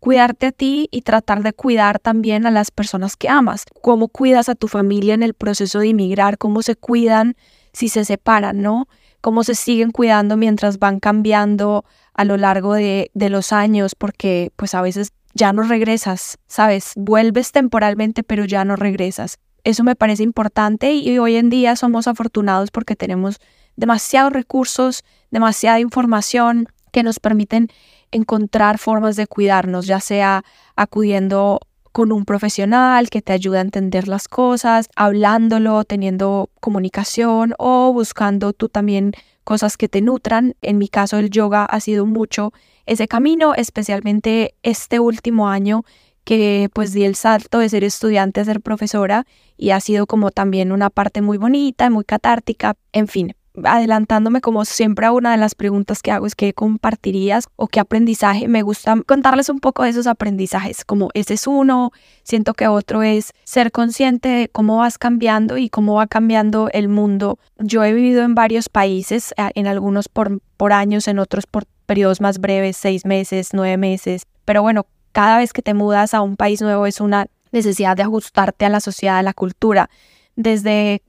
cuidarte 0.00 0.46
a 0.46 0.52
ti 0.52 0.88
y 0.90 1.02
tratar 1.02 1.42
de 1.42 1.52
cuidar 1.52 1.98
también 1.98 2.46
a 2.46 2.50
las 2.50 2.70
personas 2.70 3.16
que 3.16 3.28
amas. 3.28 3.64
Cómo 3.82 4.08
cuidas 4.08 4.48
a 4.48 4.54
tu 4.54 4.66
familia 4.66 5.14
en 5.14 5.22
el 5.22 5.34
proceso 5.34 5.78
de 5.78 5.88
inmigrar, 5.88 6.38
cómo 6.38 6.62
se 6.62 6.74
cuidan 6.74 7.36
si 7.72 7.88
se 7.88 8.04
separan, 8.04 8.62
¿no? 8.62 8.88
Cómo 9.20 9.44
se 9.44 9.54
siguen 9.54 9.90
cuidando 9.90 10.36
mientras 10.36 10.78
van 10.78 10.98
cambiando 10.98 11.84
a 12.14 12.24
lo 12.24 12.36
largo 12.36 12.74
de, 12.74 13.10
de 13.14 13.28
los 13.28 13.52
años, 13.52 13.94
porque 13.94 14.50
pues 14.56 14.74
a 14.74 14.82
veces 14.82 15.12
ya 15.34 15.52
no 15.52 15.62
regresas, 15.62 16.38
¿sabes? 16.46 16.92
Vuelves 16.96 17.52
temporalmente, 17.52 18.22
pero 18.22 18.44
ya 18.46 18.64
no 18.64 18.76
regresas. 18.76 19.38
Eso 19.62 19.84
me 19.84 19.94
parece 19.94 20.22
importante 20.22 20.94
y 20.94 21.18
hoy 21.18 21.36
en 21.36 21.50
día 21.50 21.76
somos 21.76 22.08
afortunados 22.08 22.70
porque 22.70 22.96
tenemos 22.96 23.38
demasiados 23.76 24.32
recursos, 24.32 25.04
demasiada 25.30 25.80
información 25.80 26.68
que 26.90 27.02
nos 27.02 27.20
permiten 27.20 27.68
encontrar 28.10 28.78
formas 28.78 29.16
de 29.16 29.26
cuidarnos, 29.26 29.86
ya 29.86 30.00
sea 30.00 30.44
acudiendo 30.76 31.60
con 31.92 32.12
un 32.12 32.24
profesional 32.24 33.10
que 33.10 33.22
te 33.22 33.32
ayude 33.32 33.58
a 33.58 33.62
entender 33.62 34.06
las 34.08 34.28
cosas, 34.28 34.88
hablándolo, 34.94 35.84
teniendo 35.84 36.50
comunicación 36.60 37.54
o 37.58 37.92
buscando 37.92 38.52
tú 38.52 38.68
también 38.68 39.12
cosas 39.44 39.76
que 39.76 39.88
te 39.88 40.00
nutran. 40.00 40.54
En 40.62 40.78
mi 40.78 40.88
caso 40.88 41.18
el 41.18 41.30
yoga 41.30 41.64
ha 41.64 41.80
sido 41.80 42.06
mucho 42.06 42.52
ese 42.86 43.08
camino, 43.08 43.54
especialmente 43.54 44.54
este 44.62 45.00
último 45.00 45.48
año 45.48 45.84
que 46.24 46.68
pues 46.72 46.92
di 46.92 47.04
el 47.04 47.16
salto 47.16 47.58
de 47.58 47.68
ser 47.68 47.82
estudiante 47.82 48.40
a 48.40 48.44
ser 48.44 48.60
profesora 48.60 49.26
y 49.56 49.70
ha 49.70 49.80
sido 49.80 50.06
como 50.06 50.30
también 50.30 50.70
una 50.70 50.90
parte 50.90 51.22
muy 51.22 51.38
bonita, 51.38 51.90
muy 51.90 52.04
catártica, 52.04 52.76
en 52.92 53.08
fin, 53.08 53.34
adelantándome 53.64 54.40
como 54.40 54.64
siempre 54.64 55.06
a 55.06 55.12
una 55.12 55.32
de 55.32 55.36
las 55.36 55.54
preguntas 55.54 56.02
que 56.02 56.10
hago 56.10 56.26
es 56.26 56.34
qué 56.34 56.52
compartirías 56.52 57.48
o 57.56 57.66
qué 57.66 57.80
aprendizaje. 57.80 58.48
Me 58.48 58.62
gusta 58.62 58.96
contarles 59.06 59.48
un 59.48 59.60
poco 59.60 59.82
de 59.82 59.90
esos 59.90 60.06
aprendizajes, 60.06 60.84
como 60.84 61.10
ese 61.14 61.34
es 61.34 61.46
uno, 61.46 61.92
siento 62.22 62.54
que 62.54 62.68
otro 62.68 63.02
es 63.02 63.32
ser 63.44 63.72
consciente 63.72 64.28
de 64.28 64.48
cómo 64.48 64.78
vas 64.78 64.98
cambiando 64.98 65.58
y 65.58 65.68
cómo 65.68 65.94
va 65.94 66.06
cambiando 66.06 66.68
el 66.72 66.88
mundo. 66.88 67.38
Yo 67.58 67.84
he 67.84 67.92
vivido 67.92 68.22
en 68.22 68.34
varios 68.34 68.68
países, 68.68 69.34
en 69.36 69.66
algunos 69.66 70.08
por, 70.08 70.40
por 70.56 70.72
años, 70.72 71.08
en 71.08 71.18
otros 71.18 71.46
por 71.46 71.64
periodos 71.86 72.20
más 72.20 72.38
breves, 72.38 72.76
seis 72.76 73.04
meses, 73.04 73.50
nueve 73.52 73.76
meses, 73.76 74.26
pero 74.44 74.62
bueno, 74.62 74.86
cada 75.12 75.38
vez 75.38 75.52
que 75.52 75.62
te 75.62 75.74
mudas 75.74 76.14
a 76.14 76.20
un 76.22 76.36
país 76.36 76.60
nuevo 76.60 76.86
es 76.86 77.00
una 77.00 77.26
necesidad 77.52 77.96
de 77.96 78.04
ajustarte 78.04 78.64
a 78.64 78.68
la 78.68 78.80
sociedad, 78.80 79.18
a 79.18 79.22
la 79.22 79.34
cultura. 79.34 79.90
Desde 80.36 81.02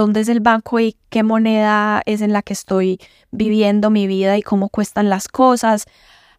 dónde 0.00 0.20
es 0.20 0.28
el 0.28 0.40
banco 0.40 0.80
y 0.80 0.96
qué 1.10 1.22
moneda 1.22 2.02
es 2.06 2.20
en 2.20 2.32
la 2.32 2.42
que 2.42 2.52
estoy 2.52 3.00
viviendo 3.30 3.90
mi 3.90 4.06
vida 4.06 4.38
y 4.38 4.42
cómo 4.42 4.68
cuestan 4.68 5.08
las 5.08 5.28
cosas, 5.28 5.86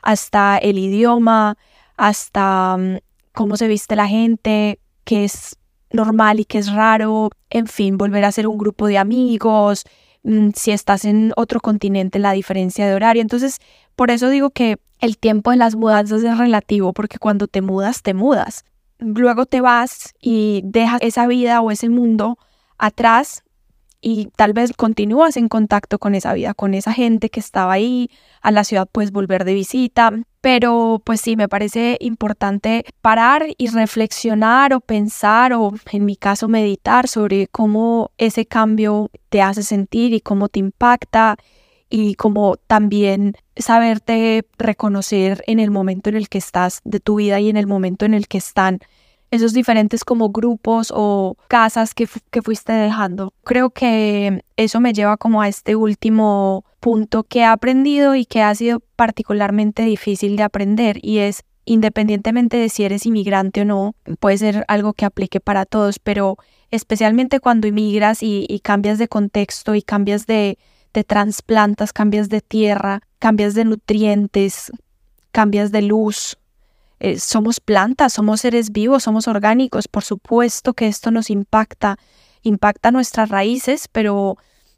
hasta 0.02 0.58
el 0.58 0.78
idioma, 0.78 1.58
hasta 1.98 2.78
mm, 2.78 2.98
cómo 3.34 3.58
se 3.58 3.68
viste 3.68 3.96
la 3.96 4.08
gente, 4.08 4.80
qué 5.04 5.26
es 5.26 5.58
normal 5.92 6.40
y 6.40 6.46
qué 6.46 6.60
es 6.60 6.72
raro, 6.72 7.30
en 7.50 7.68
fin, 7.68 7.98
volver 7.98 8.24
a 8.26 8.32
ser 8.32 8.48
un 8.48 8.58
grupo 8.58 8.88
de 8.88 8.98
amigos, 8.98 9.84
mm, 10.24 10.50
si 10.56 10.72
estás 10.72 11.04
en 11.06 11.34
otro 11.36 11.60
continente, 11.60 12.20
la 12.20 12.32
diferencia 12.32 12.88
de 12.88 12.96
horario. 12.96 13.22
Entonces, 13.22 13.60
por 13.96 14.12
eso 14.12 14.30
digo 14.30 14.52
que 14.52 14.78
el 15.00 15.18
tiempo 15.18 15.52
en 15.52 15.60
las 15.60 15.76
mudanzas 15.76 16.24
es 16.24 16.38
relativo, 16.38 16.94
porque 16.94 17.20
cuando 17.20 17.48
te 17.48 17.62
mudas, 17.62 18.04
te 18.04 18.14
mudas. 18.14 18.64
Luego 19.00 19.46
te 19.46 19.62
vas 19.62 20.14
y 20.22 20.62
dejas 20.66 21.02
esa 21.02 21.28
vida 21.28 21.62
o 21.62 21.72
ese 21.72 21.90
mundo 21.90 22.38
atrás 22.78 23.44
y 24.02 24.30
tal 24.36 24.54
vez 24.54 24.74
continúas 24.74 25.36
en 25.38 25.50
contacto 25.50 26.00
con 26.00 26.16
esa 26.16 26.34
vida, 26.34 26.54
con 26.54 26.74
esa 26.74 26.94
gente 26.94 27.30
que 27.30 27.40
estaba 27.40 27.74
ahí, 27.74 28.10
a 28.42 28.52
la 28.52 28.64
ciudad 28.64 28.88
puedes 28.90 29.12
volver 29.12 29.44
de 29.44 29.54
visita, 29.54 30.12
pero 30.42 31.02
pues 31.04 31.20
sí, 31.20 31.36
me 31.36 31.50
parece 31.50 31.98
importante 32.00 32.86
parar 33.02 33.48
y 33.58 33.68
reflexionar 33.68 34.74
o 34.74 34.80
pensar 34.80 35.54
o 35.54 35.74
en 35.92 36.06
mi 36.06 36.16
caso 36.16 36.48
meditar 36.48 37.08
sobre 37.08 37.48
cómo 37.48 38.12
ese 38.18 38.46
cambio 38.46 39.12
te 39.30 39.42
hace 39.42 39.64
sentir 39.64 40.14
y 40.14 40.22
cómo 40.22 40.48
te 40.48 40.60
impacta 40.60 41.36
y 41.90 42.16
cómo 42.16 42.56
también 42.68 43.34
saberte 43.58 44.46
reconocer 44.58 45.44
en 45.48 45.60
el 45.60 45.72
momento 45.72 46.10
en 46.10 46.16
el 46.16 46.30
que 46.30 46.38
estás 46.38 46.82
de 46.86 47.00
tu 47.00 47.16
vida 47.16 47.40
y 47.40 47.50
en 47.50 47.58
el 47.58 47.68
momento 47.68 48.06
en 48.06 48.14
el 48.14 48.28
que 48.28 48.38
están 48.38 48.80
esos 49.32 49.54
diferentes 49.54 50.04
como 50.04 50.30
grupos 50.30 50.92
o 50.96 51.38
casas 51.48 51.94
que, 51.94 52.08
que 52.32 52.42
fuiste 52.42 52.74
dejando. 52.74 53.34
Creo 53.44 53.70
que 53.70 54.44
eso 54.58 54.80
me 54.80 54.94
lleva 54.94 55.18
como 55.18 55.42
a 55.42 55.48
este 55.48 55.76
último 55.76 56.66
punto 56.80 57.24
que 57.24 57.40
he 57.40 57.46
aprendido 57.46 58.16
y 58.16 58.26
que 58.26 58.42
ha 58.42 58.54
sido 58.56 58.82
particularmente 58.96 59.84
difícil 59.84 60.36
de 60.36 60.44
aprender 60.44 61.00
y 61.02 61.20
es 61.20 61.44
independientemente 61.66 62.58
de 62.58 62.70
si 62.70 62.84
eres 62.84 63.06
inmigrante 63.06 63.62
o 63.62 63.66
no, 63.66 63.96
puede 64.20 64.40
ser 64.40 64.66
algo 64.68 64.94
que 64.94 65.06
aplique 65.06 65.40
para 65.40 65.66
todos, 65.66 66.00
pero 66.00 66.38
especialmente 66.72 67.40
cuando 67.40 67.68
inmigras 67.68 68.24
y, 68.24 68.48
y 68.50 68.62
cambias 68.62 68.98
de 68.98 69.08
contexto 69.08 69.76
y 69.76 69.84
cambias 69.84 70.26
de, 70.26 70.58
de 70.94 71.04
trasplantas, 71.04 71.94
cambias 71.94 72.30
de 72.30 72.42
tierra, 72.42 73.02
cambias 73.20 73.54
de 73.54 73.66
nutrientes, 73.66 74.72
cambias 75.32 75.72
de 75.72 75.84
luz, 75.84 76.39
eh, 77.00 77.20
somos 77.20 77.60
plantas, 77.60 78.14
somos 78.14 78.42
seres 78.42 78.72
vivos, 78.72 79.04
somos 79.04 79.28
orgánicos, 79.28 79.88
por 79.88 80.04
supuesto 80.04 80.74
que 80.74 80.88
esto 80.88 81.12
nos 81.12 81.30
impacta, 81.30 81.98
impacta 82.44 82.92
nuestras 82.92 83.30
raíces, 83.30 83.88
pero 83.88 84.38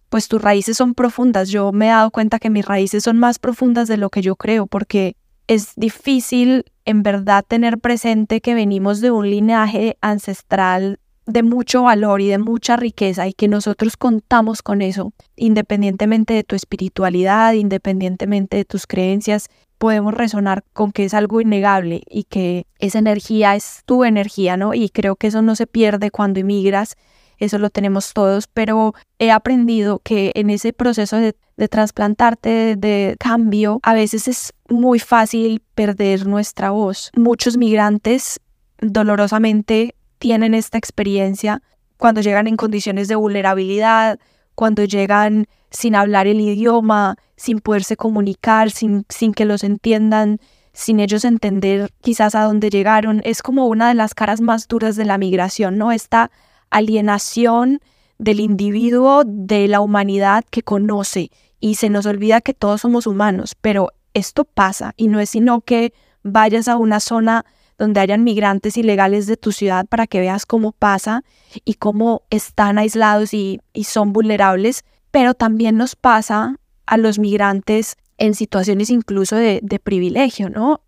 pues 0.09 0.27
tus 0.27 0.41
raíces 0.41 0.77
son 0.77 0.93
profundas. 0.93 1.49
Yo 1.49 1.71
me 1.71 1.87
he 1.87 1.89
dado 1.89 2.11
cuenta 2.11 2.37
que 2.39 2.49
mis 2.49 2.65
raíces 2.65 3.03
son 3.03 3.17
más 3.17 3.39
profundas 3.39 3.87
de 3.87 3.97
lo 3.97 4.09
que 4.09 4.21
yo 4.21 4.35
creo, 4.35 4.67
porque 4.67 5.15
es 5.47 5.73
difícil 5.75 6.65
en 6.85 7.03
verdad 7.03 7.43
tener 7.47 7.79
presente 7.79 8.41
que 8.41 8.53
venimos 8.53 9.01
de 9.01 9.11
un 9.11 9.29
linaje 9.29 9.97
ancestral 10.01 10.99
de 11.25 11.43
mucho 11.43 11.83
valor 11.83 12.21
y 12.21 12.27
de 12.27 12.37
mucha 12.37 12.75
riqueza 12.75 13.27
y 13.27 13.33
que 13.33 13.47
nosotros 13.47 13.95
contamos 13.97 14.61
con 14.61 14.81
eso, 14.81 15.13
independientemente 15.35 16.33
de 16.33 16.43
tu 16.43 16.55
espiritualidad, 16.55 17.53
independientemente 17.53 18.57
de 18.57 18.65
tus 18.65 18.87
creencias, 18.87 19.49
podemos 19.81 20.13
resonar 20.13 20.63
con 20.73 20.91
que 20.91 21.05
es 21.05 21.15
algo 21.15 21.41
innegable 21.41 22.03
y 22.07 22.25
que 22.25 22.67
esa 22.77 22.99
energía 22.99 23.55
es 23.55 23.81
tu 23.87 24.03
energía, 24.03 24.55
¿no? 24.55 24.75
Y 24.75 24.89
creo 24.89 25.15
que 25.15 25.25
eso 25.25 25.41
no 25.41 25.55
se 25.55 25.65
pierde 25.65 26.11
cuando 26.11 26.39
emigras, 26.39 26.97
eso 27.39 27.57
lo 27.57 27.71
tenemos 27.71 28.13
todos, 28.13 28.45
pero 28.45 28.93
he 29.17 29.31
aprendido 29.31 29.97
que 29.97 30.33
en 30.35 30.51
ese 30.51 30.71
proceso 30.71 31.17
de, 31.17 31.35
de 31.57 31.67
trasplantarte, 31.67 32.75
de, 32.75 33.15
cambio, 33.17 33.79
a 33.81 33.95
veces 33.95 34.27
es 34.27 34.53
muy 34.69 34.99
fácil 34.99 35.63
perder 35.73 36.27
nuestra 36.27 36.69
voz. 36.69 37.09
Muchos 37.17 37.57
migrantes 37.57 38.39
dolorosamente 38.81 39.95
tienen 40.19 40.53
esta 40.53 40.77
experiencia 40.77 41.63
cuando 41.97 42.21
llegan 42.21 42.45
en 42.45 42.55
condiciones 42.55 43.07
de 43.07 43.15
vulnerabilidad, 43.15 44.19
cuando 44.53 44.83
llegan 44.83 45.47
sin 45.71 45.95
hablar 45.95 46.27
el 46.27 46.39
idioma, 46.39 47.15
sin 47.35 47.59
poderse 47.59 47.97
comunicar, 47.97 48.69
sin, 48.69 49.05
sin 49.09 49.33
que 49.33 49.45
los 49.45 49.63
entiendan, 49.63 50.39
sin 50.73 50.99
ellos 50.99 51.25
entender 51.25 51.91
quizás 52.01 52.35
a 52.35 52.43
dónde 52.43 52.69
llegaron. 52.69 53.21
Es 53.23 53.41
como 53.41 53.67
una 53.67 53.87
de 53.87 53.95
las 53.95 54.13
caras 54.13 54.41
más 54.41 54.67
duras 54.67 54.95
de 54.95 55.05
la 55.05 55.17
migración, 55.17 55.77
¿no? 55.77 55.91
Esta 55.91 56.31
alienación 56.69 57.79
del 58.17 58.39
individuo, 58.39 59.23
de 59.25 59.67
la 59.67 59.81
humanidad 59.81 60.43
que 60.49 60.61
conoce 60.61 61.31
y 61.59 61.75
se 61.75 61.89
nos 61.89 62.05
olvida 62.05 62.41
que 62.41 62.53
todos 62.53 62.81
somos 62.81 63.07
humanos, 63.07 63.55
pero 63.59 63.89
esto 64.13 64.45
pasa 64.45 64.93
y 64.97 65.07
no 65.07 65.19
es 65.19 65.31
sino 65.31 65.61
que 65.61 65.93
vayas 66.23 66.67
a 66.67 66.77
una 66.77 66.99
zona 66.99 67.45
donde 67.77 67.99
hayan 67.99 68.23
migrantes 68.23 68.77
ilegales 68.77 69.25
de 69.25 69.37
tu 69.37 69.51
ciudad 69.51 69.87
para 69.87 70.05
que 70.05 70.19
veas 70.19 70.45
cómo 70.45 70.71
pasa 70.71 71.23
y 71.65 71.75
cómo 71.75 72.21
están 72.29 72.77
aislados 72.77 73.33
y, 73.33 73.59
y 73.73 73.85
son 73.85 74.13
vulnerables, 74.13 74.85
pero 75.11 75.33
también 75.33 75.77
nos 75.77 75.95
pasa 75.95 76.55
a 76.85 76.97
los 76.97 77.19
migrantes 77.19 77.97
en 78.17 78.33
situaciones 78.33 78.89
incluso 78.89 79.35
de, 79.35 79.61
privilegio, 79.83 80.49
¿no? 80.49 80.81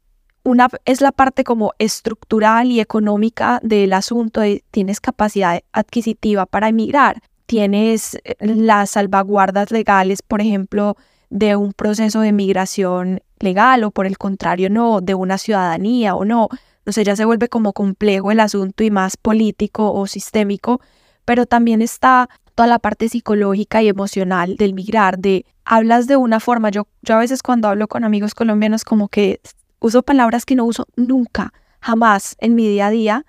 Una 0.44 0.68
es 0.86 1.02
la 1.02 1.12
parte 1.12 1.44
como 1.44 1.74
estructural 1.80 2.70
y 2.70 2.82
económica 2.82 3.60
del 3.64 3.94
asunto 3.94 4.42
tienes 4.72 5.00
capacidad 5.00 5.62
adquisitiva 5.72 6.46
para 6.46 6.68
emigrar, 6.68 7.22
tienes 7.46 8.16
eh, 8.24 8.36
las 8.40 8.92
salvaguardas 8.92 9.72
legales, 9.72 10.22
por 10.22 10.42
ejemplo, 10.42 10.98
de 11.30 11.56
un 11.56 11.72
proceso 11.74 12.20
de 12.20 12.34
migración 12.34 13.22
legal 13.40 13.84
o 13.84 13.92
por 13.92 14.06
el 14.06 14.18
contrario 14.18 14.70
no, 14.70 15.02
de 15.02 15.16
una 15.16 15.38
ciudadanía 15.38 16.16
o 16.16 16.26
no, 16.26 16.50
no 16.86 16.94
sé, 16.94 17.04
ya 17.04 17.16
se 17.16 17.26
vuelve 17.26 17.48
como 17.48 17.74
complejo 17.74 18.32
el 18.32 18.40
asunto 18.40 18.84
y 18.84 18.92
más 18.92 19.18
político 19.18 19.94
o 19.94 20.06
sistémico, 20.08 20.82
pero 21.26 21.46
también 21.46 21.82
está 21.82 22.30
toda 22.56 22.68
la 22.68 22.80
parte 22.80 23.10
psicológica 23.10 23.82
y 23.82 23.90
emocional 23.90 24.56
del 24.58 24.74
migrar, 24.74 25.20
de 25.20 25.46
hablas 25.66 26.08
de 26.08 26.18
una 26.18 26.40
forma, 26.40 26.70
yo, 26.70 26.88
yo 27.02 27.16
a 27.16 27.20
veces 27.20 27.42
cuando 27.42 27.68
hablo 27.68 27.88
con 27.88 28.04
amigos 28.04 28.36
colombianos 28.36 28.84
como 28.84 29.08
que 29.08 29.40
uso 29.80 30.04
palabras 30.04 30.46
que 30.46 30.56
no 30.56 30.66
uso 30.66 30.88
nunca, 30.96 31.54
jamás 31.80 32.36
en 32.40 32.56
mi 32.56 32.68
día 32.68 32.88
a 32.88 32.92
día, 32.92 33.26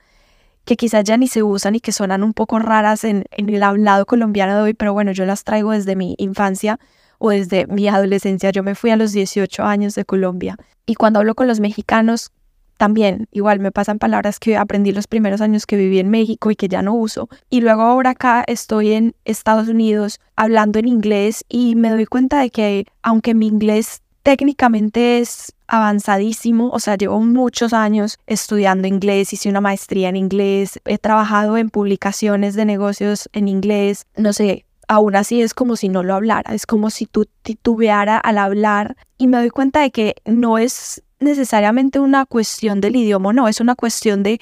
que 0.65 0.77
quizás 0.77 1.05
ya 1.05 1.17
ni 1.17 1.29
se 1.29 1.43
usan 1.43 1.75
y 1.75 1.81
que 1.81 1.93
suenan 1.93 2.23
un 2.23 2.33
poco 2.33 2.59
raras 2.59 3.05
en, 3.05 3.25
en 3.31 3.49
el 3.49 3.63
hablado 3.63 4.07
colombiano 4.07 4.57
de 4.57 4.63
hoy, 4.63 4.75
pero 4.75 4.93
bueno, 4.93 5.13
yo 5.13 5.25
las 5.27 5.45
traigo 5.45 5.73
desde 5.73 5.97
mi 5.97 6.15
infancia 6.19 6.79
o 7.19 7.31
desde 7.31 7.67
mi 7.67 7.89
adolescencia. 7.89 8.51
Yo 8.51 8.63
me 8.63 8.75
fui 8.75 8.91
a 8.91 8.97
los 8.97 9.13
18 9.13 9.63
años 9.63 9.95
de 9.95 10.05
Colombia 10.05 10.57
y 10.87 10.95
cuando 10.95 11.19
hablo 11.19 11.35
con 11.35 11.49
los 11.49 11.61
mexicanos, 11.61 12.33
también 12.77 13.29
igual 13.33 13.61
me 13.61 13.73
pasan 13.73 13.99
palabras 13.99 14.39
que 14.39 14.57
aprendí 14.57 14.93
los 14.93 15.07
primeros 15.07 15.41
años 15.41 15.67
que 15.67 15.77
viví 15.77 15.99
en 15.99 16.11
México 16.11 16.51
y 16.51 16.57
que 16.57 16.69
ya 16.69 16.83
no 16.83 16.95
uso. 16.95 17.29
Y 17.51 17.61
luego 17.61 17.83
ahora 17.83 18.11
acá 18.11 18.45
estoy 18.47 18.93
en 18.93 19.15
Estados 19.25 19.69
Unidos 19.69 20.21
hablando 20.37 20.79
en 20.79 20.89
inglés 20.89 21.45
y 21.49 21.77
me 21.77 21.91
doy 21.91 22.07
cuenta 22.07 22.41
de 22.41 22.51
que 22.51 22.87
aunque 23.03 23.35
mi 23.35 23.47
inglés 23.47 24.03
técnicamente 24.23 25.19
es 25.19 25.53
avanzadísimo, 25.67 26.71
o 26.71 26.81
sea, 26.81 26.97
llevo 26.97 27.21
muchos 27.21 27.73
años 27.73 28.19
estudiando 28.27 28.89
inglés, 28.89 29.33
hice 29.33 29.49
una 29.49 29.61
maestría 29.61 30.09
en 30.09 30.17
inglés, 30.17 30.81
he 30.85 30.99
trabajado 30.99 31.57
en 31.57 31.71
publicaciones 31.71 32.55
de 32.55 32.65
negocios 32.65 33.29
en 33.33 33.49
inglés, 33.49 34.07
no 34.17 34.33
sé, 34.33 34.65
aún 34.89 35.17
así 35.17 35.43
es 35.43 35.55
como 35.55 35.77
si 35.77 35.89
no 35.89 36.03
lo 36.03 36.15
hablara, 36.15 36.55
es 36.55 36.67
como 36.67 36.91
si 36.91 37.07
tú 37.07 37.27
titubeara 37.43 38.19
al 38.19 38.39
hablar 38.39 38.97
y 39.19 39.27
me 39.27 39.39
doy 39.39 39.51
cuenta 39.51 39.81
de 39.81 39.91
que 39.91 40.17
no 40.25 40.59
es 40.59 41.03
necesariamente 41.25 41.99
una 41.99 42.27
cuestión 42.27 42.81
del 42.81 42.97
idioma, 42.97 43.33
no, 43.33 43.49
es 43.49 43.61
una 43.61 43.75
cuestión 43.75 44.23
de 44.23 44.39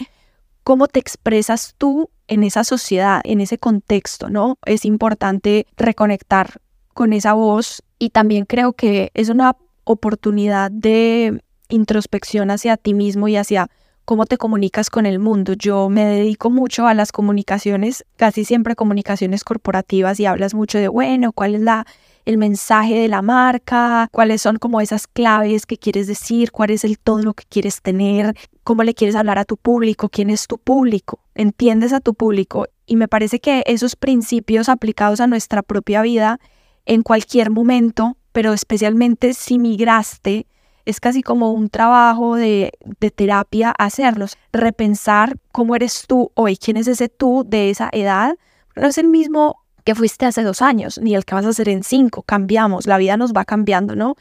cómo 0.65 0.89
te 0.89 1.01
expresas 1.01 1.75
tú 1.79 2.11
en 2.29 2.45
esa 2.45 2.65
sociedad, 2.65 3.21
en 3.25 3.41
ese 3.41 3.59
contexto, 3.59 4.29
¿no? 4.29 4.59
Es 4.65 4.85
importante 4.85 5.67
reconectar 5.77 6.61
con 6.95 7.13
esa 7.13 7.33
voz 7.33 7.83
y 7.99 8.11
también 8.11 8.45
creo 8.45 8.73
que 8.73 9.11
es 9.15 9.29
una 9.29 9.57
oportunidad 9.85 10.71
de 10.71 11.43
introspección 11.69 12.51
hacia 12.51 12.77
ti 12.77 12.95
mismo 12.95 13.29
y 13.29 13.37
hacia 13.37 13.71
cómo 14.05 14.27
te 14.27 14.37
comunicas 14.37 14.91
con 14.91 15.07
el 15.07 15.19
mundo. 15.19 15.55
Yo 15.55 15.89
me 15.89 16.05
dedico 16.05 16.51
mucho 16.51 16.87
a 16.87 16.95
las 16.95 17.13
comunicaciones, 17.13 18.05
casi 18.17 18.45
siempre 18.45 18.77
comunicaciones 18.77 19.45
corporativas 19.45 20.21
y 20.21 20.27
hablas 20.27 20.55
mucho 20.55 20.79
de, 20.79 20.89
bueno, 20.89 21.33
cuál 21.33 21.55
es 21.55 21.61
la 21.61 21.87
el 22.25 22.39
mensaje 22.39 22.95
de 22.95 23.09
la 23.09 23.23
marca, 23.23 24.09
cuáles 24.13 24.43
son 24.43 24.57
como 24.57 24.81
esas 24.81 25.07
claves 25.07 25.67
que 25.67 25.77
quieres 25.77 26.07
decir, 26.07 26.53
cuál 26.53 26.71
es 26.71 26.85
el 26.85 26.99
tono 26.99 27.35
que 27.35 27.45
quieres 27.49 27.83
tener, 27.83 28.35
cómo 28.65 28.83
le 28.85 28.95
quieres 28.95 29.17
hablar 29.17 29.39
a 29.39 29.45
tu 29.45 29.57
público, 29.57 30.09
quién 30.09 30.31
es 30.31 30.47
tu 30.47 30.59
público, 30.59 31.21
entiendes 31.35 31.93
a 31.93 32.01
tu 32.01 32.15
público. 32.15 32.67
Y 32.87 32.97
me 32.97 33.09
parece 33.09 33.41
que 33.41 33.63
esos 33.67 33.97
principios 33.97 34.69
aplicados 34.69 35.21
a 35.21 35.27
nuestra 35.27 35.63
propia 35.63 36.03
vida 36.03 36.39
en 36.87 37.03
cualquier 37.03 37.51
momento, 37.51 38.17
pero 38.33 38.53
especialmente 38.53 39.35
si 39.35 39.59
migraste, 39.59 40.47
es 40.85 41.01
casi 41.01 41.23
como 41.23 41.53
un 41.53 41.69
trabajo 41.69 42.37
de, 42.37 42.73
terapia 43.15 43.73
hacerlos, 43.79 44.37
repensar 44.53 45.39
cómo 45.53 45.77
eres 45.77 46.07
tú 46.09 46.33
hoy, 46.35 46.57
quién 46.57 46.77
es 46.77 46.89
ese 46.89 47.09
tú 47.09 47.45
de 47.47 47.71
esa 47.71 47.89
edad. 47.93 48.37
No 48.75 48.89
es 48.89 48.99
el 48.99 49.09
mismo 49.09 49.62
que 49.85 49.95
fuiste 49.95 50.27
hace 50.27 50.43
dos 50.43 50.63
años, 50.63 50.99
ni 51.03 51.15
el 51.15 51.25
que 51.25 51.35
vas 51.35 51.47
a 51.47 51.51
hacer 51.51 51.69
en 51.69 51.83
cinco, 51.83 52.23
cambiamos, 52.23 52.87
la 52.87 52.99
vida 52.99 53.17
nos 53.17 53.33
va 53.33 53.45
cambiando, 53.45 53.97
¿no? 53.97 54.17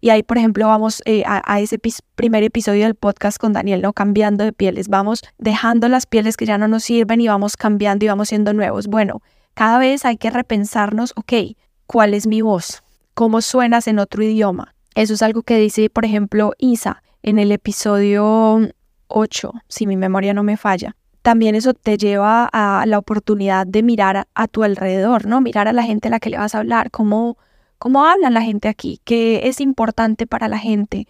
Y 0.00 0.10
ahí, 0.10 0.22
por 0.22 0.38
ejemplo, 0.38 0.66
vamos 0.68 1.02
eh, 1.06 1.22
a, 1.26 1.60
ese 1.60 1.80
primer 2.14 2.42
episodio 2.42 2.84
del 2.84 2.94
podcast 2.94 3.38
con 3.38 3.52
Daniel, 3.52 3.82
¿no? 3.82 3.92
Cambiando 3.92 4.44
de 4.44 4.52
pieles, 4.52 4.88
vamos 4.88 5.22
dejando 5.38 5.88
las 5.88 6.06
pieles 6.06 6.36
que 6.36 6.46
ya 6.46 6.58
no 6.58 6.68
nos 6.68 6.84
sirven 6.84 7.20
y 7.20 7.28
vamos 7.28 7.56
cambiando 7.56 8.04
y 8.04 8.08
vamos 8.08 8.28
siendo 8.28 8.52
nuevos. 8.52 8.86
Bueno, 8.86 9.22
cada 9.54 9.78
vez 9.78 10.04
hay 10.04 10.16
que 10.16 10.30
repensarnos, 10.30 11.12
ok, 11.16 11.56
¿cuál 11.86 12.14
es 12.14 12.26
mi 12.26 12.42
voz? 12.42 12.82
¿Cómo 13.14 13.40
suenas 13.40 13.88
en 13.88 13.98
otro 13.98 14.22
idioma? 14.22 14.74
Eso 14.94 15.14
es 15.14 15.22
algo 15.22 15.42
que 15.42 15.56
dice, 15.58 15.88
por 15.90 16.04
ejemplo, 16.04 16.52
Isa 16.58 17.02
en 17.22 17.38
el 17.38 17.50
episodio 17.50 18.60
8, 19.08 19.52
si 19.68 19.86
mi 19.86 19.96
memoria 19.96 20.34
no 20.34 20.42
me 20.42 20.56
falla. 20.56 20.94
También 21.26 21.56
eso 21.56 21.74
te 21.74 21.98
lleva 21.98 22.48
a 22.52 22.86
la 22.86 22.98
oportunidad 22.98 23.66
de 23.66 23.82
mirar 23.82 24.28
a, 24.32 24.46
tu 24.46 24.62
alrededor, 24.62 25.26
¿no? 25.26 25.40
Mirar 25.40 25.66
a 25.66 25.72
la 25.72 25.82
gente 25.82 26.06
a 26.06 26.12
la 26.12 26.20
que 26.20 26.30
le 26.30 26.38
vas 26.38 26.54
a 26.54 26.58
hablar, 26.58 26.92
cómo, 26.92 27.36
cómo 27.78 28.06
habla 28.06 28.30
la 28.30 28.42
gente 28.42 28.68
aquí, 28.68 29.00
qué 29.02 29.40
es 29.48 29.60
importante 29.60 30.28
para 30.28 30.46
la 30.46 30.58
gente. 30.58 31.08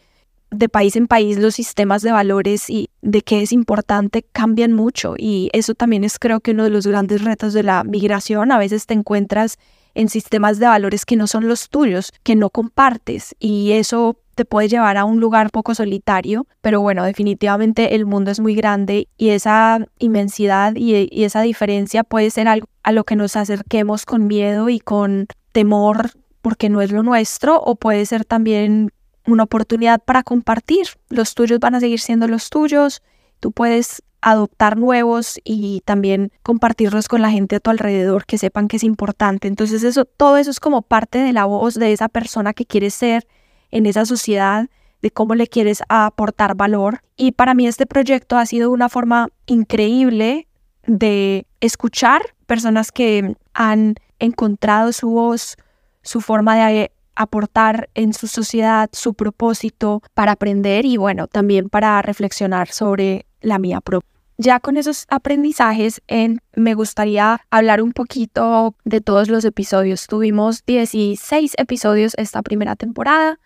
De 0.51 0.71
país 0.71 0.97
en 0.97 1.07
país 1.07 1.37
los 1.37 1.57
sistemas 1.57 2.01
de 2.01 2.13
valores 2.13 2.71
y 2.71 2.89
de 3.03 3.21
qué 3.21 3.43
es 3.43 3.53
importante 3.53 4.25
cambian 4.33 4.73
mucho 4.73 5.17
y 5.19 5.51
eso 5.53 5.75
también 5.75 6.03
es 6.03 6.19
creo 6.19 6.41
que 6.41 6.53
uno 6.53 6.65
de 6.65 6.71
los 6.71 6.87
grandes 6.87 7.23
retos 7.23 7.53
de 7.53 7.65
la 7.65 7.85
migración. 7.85 8.53
A 8.53 8.59
veces 8.59 8.87
te 8.87 8.95
encuentras 8.95 9.59
en 9.97 10.09
sistemas 10.09 10.59
de 10.59 10.67
valores 10.67 11.05
que 11.05 11.17
no 11.17 11.27
son 11.27 11.49
los 11.49 11.69
tuyos, 11.69 12.13
que 12.23 12.37
no 12.37 12.51
compartes 12.51 13.35
y 13.41 13.73
eso 13.73 14.19
te 14.37 14.45
puede 14.45 14.69
llevar 14.69 14.99
a 14.99 15.07
un 15.07 15.19
lugar 15.19 15.51
poco 15.51 15.75
solitario, 15.75 16.47
pero 16.61 16.83
bueno, 16.83 17.05
definitivamente 17.05 17.95
el 17.95 18.05
mundo 18.05 18.31
es 18.31 18.39
muy 18.39 18.55
grande 18.55 19.09
y 19.17 19.31
esa 19.31 19.87
inmensidad 19.99 20.75
y, 20.77 21.25
esa 21.25 21.41
diferencia 21.41 22.05
puede 22.05 22.31
ser 22.31 22.47
algo 22.47 22.69
a 22.83 22.93
lo 22.93 23.05
que 23.05 23.17
nos 23.17 23.35
acerquemos 23.35 24.05
con 24.05 24.27
miedo 24.27 24.69
y 24.69 24.79
con 24.79 25.27
temor 25.53 26.11
porque 26.43 26.69
no 26.69 26.83
es 26.83 26.93
lo 26.93 27.03
nuestro 27.03 27.59
o 27.59 27.77
puede 27.77 28.05
ser 28.05 28.27
también 28.27 28.93
una 29.27 29.45
oportunidad 29.45 30.01
para 30.05 30.23
compartir. 30.23 30.87
Los 31.09 31.35
tuyos 31.35 31.59
van 31.59 31.75
a 31.75 31.81
seguir 31.81 31.99
siendo 31.99 32.29
los 32.29 32.51
tuyos, 32.51 33.03
tú 33.41 33.53
puedes 33.53 34.03
adoptar 34.27 34.77
nuevos 34.77 35.39
y 35.45 35.83
también 35.85 36.33
compartirlos 36.43 37.07
con 37.07 37.23
la 37.23 37.31
gente 37.31 37.55
a 37.57 37.61
tu 37.61 37.71
alrededor 37.71 38.27
que 38.27 38.39
sepan 38.39 38.67
que 38.67 38.77
es 38.79 38.83
importante. 38.83 39.47
Entonces 39.47 39.85
eso 39.85 40.05
todo 40.05 40.37
eso 40.37 40.51
es 40.51 40.59
como 40.59 40.83
parte 40.83 41.19
de 41.19 41.33
la 41.33 41.45
voz 41.45 41.75
de 41.75 41.93
esa 41.93 42.09
persona 42.09 42.53
que 42.53 42.67
quieres 42.67 42.93
ser 42.93 43.29
en 43.71 43.87
esa 43.87 44.05
sociedad, 44.05 44.69
de 45.01 45.13
cómo 45.13 45.37
le 45.37 45.47
quieres 45.47 45.81
aportar 45.89 46.57
valor. 46.57 47.03
Y 47.17 47.33
para 47.33 47.55
mí 47.55 47.69
este 47.69 47.87
proyecto 47.87 48.37
ha 48.37 48.47
sido 48.47 48.73
una 48.73 48.89
forma 48.89 49.29
increíble 49.47 50.49
de 50.89 51.47
escuchar 51.61 52.23
personas 52.47 52.91
que 52.91 53.37
han 53.55 53.95
encontrado 54.19 54.93
su 54.93 55.09
voz, 55.09 55.57
su 56.03 56.21
forma 56.21 56.57
de 56.57 56.91
aportar 57.15 57.91
en 57.95 58.13
su 58.13 58.27
sociedad, 58.27 58.91
su 58.93 59.15
propósito 59.15 60.03
para 60.15 60.33
aprender 60.33 60.85
y 60.85 60.97
bueno, 60.97 61.29
también 61.29 61.69
para 61.69 62.03
reflexionar 62.03 62.73
sobre 62.73 63.25
la 63.41 63.61
mía 63.61 63.81
propia. 63.81 64.16
Ya 64.39 64.61
con 64.61 64.77
esos 64.77 65.07
aprendizajes, 65.09 66.03
en, 66.09 66.41
me 66.55 66.75
gustaría 66.75 67.41
hablar 67.51 67.81
un 67.81 67.93
poquito 67.93 68.75
de 68.85 69.01
todos 69.01 69.29
los 69.29 69.45
episodios. 69.45 70.07
Tuvimos 70.07 70.65
16 70.67 71.55
episodios 71.57 72.13
esta 72.19 72.43
primera 72.43 72.77
temporada 72.77 73.39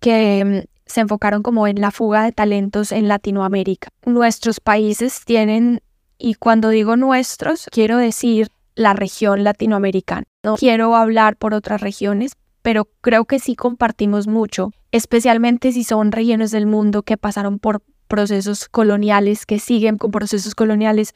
que 0.00 0.44
mm, 0.44 0.68
se 0.86 1.00
enfocaron 1.02 1.42
como 1.42 1.66
en 1.66 1.80
la 1.80 1.90
fuga 1.90 2.24
de 2.24 2.32
talentos 2.32 2.92
en 2.92 3.08
Latinoamérica. 3.08 3.88
Nuestros 4.06 4.60
países 4.60 5.22
tienen, 5.24 5.82
y 6.16 6.34
cuando 6.34 6.70
digo 6.70 6.96
nuestros, 6.96 7.66
quiero 7.70 7.98
decir 7.98 8.48
la 8.74 8.94
región 8.94 9.44
latinoamericana. 9.44 10.24
No 10.42 10.56
quiero 10.56 10.96
hablar 10.96 11.36
por 11.36 11.52
otras 11.52 11.82
regiones, 11.82 12.32
pero 12.62 12.88
creo 13.00 13.26
que 13.26 13.38
sí 13.38 13.54
compartimos 13.54 14.28
mucho, 14.28 14.70
especialmente 14.92 15.72
si 15.72 15.84
son 15.84 16.10
regiones 16.10 16.50
del 16.52 16.66
mundo 16.66 17.02
que 17.02 17.18
pasaron 17.18 17.58
por 17.58 17.82
procesos 18.12 18.68
coloniales, 18.68 19.46
que 19.46 19.58
siguen 19.58 19.96
con 19.96 20.10
procesos 20.10 20.54
coloniales, 20.54 21.14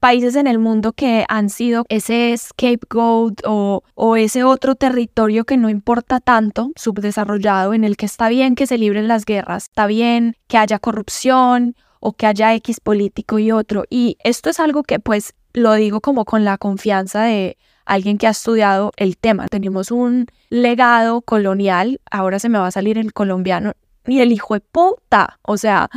países 0.00 0.34
en 0.34 0.46
el 0.46 0.58
mundo 0.58 0.94
que 0.94 1.26
han 1.28 1.50
sido 1.50 1.84
ese 1.90 2.34
scapegoat 2.38 3.42
o, 3.44 3.82
o 3.94 4.16
ese 4.16 4.44
otro 4.44 4.74
territorio 4.74 5.44
que 5.44 5.58
no 5.58 5.68
importa 5.68 6.20
tanto, 6.20 6.70
subdesarrollado, 6.74 7.74
en 7.74 7.84
el 7.84 7.98
que 7.98 8.06
está 8.06 8.30
bien 8.30 8.54
que 8.54 8.66
se 8.66 8.78
libren 8.78 9.08
las 9.08 9.26
guerras, 9.26 9.64
está 9.64 9.86
bien 9.86 10.36
que 10.46 10.56
haya 10.56 10.78
corrupción 10.78 11.76
o 12.00 12.14
que 12.14 12.24
haya 12.24 12.54
X 12.54 12.80
político 12.80 13.38
y 13.38 13.52
otro. 13.52 13.84
Y 13.90 14.16
esto 14.24 14.48
es 14.48 14.58
algo 14.58 14.84
que 14.84 15.00
pues 15.00 15.34
lo 15.52 15.74
digo 15.74 16.00
como 16.00 16.24
con 16.24 16.46
la 16.46 16.56
confianza 16.56 17.24
de 17.24 17.58
alguien 17.84 18.16
que 18.16 18.26
ha 18.26 18.30
estudiado 18.30 18.92
el 18.96 19.18
tema. 19.18 19.48
Tenemos 19.48 19.90
un 19.90 20.28
legado 20.48 21.20
colonial, 21.20 22.00
ahora 22.10 22.38
se 22.38 22.48
me 22.48 22.58
va 22.58 22.68
a 22.68 22.70
salir 22.70 22.96
el 22.96 23.12
colombiano, 23.12 23.74
y 24.06 24.20
el 24.20 24.32
hijo 24.32 24.54
de 24.54 24.60
puta, 24.60 25.38
o 25.42 25.58
sea, 25.58 25.90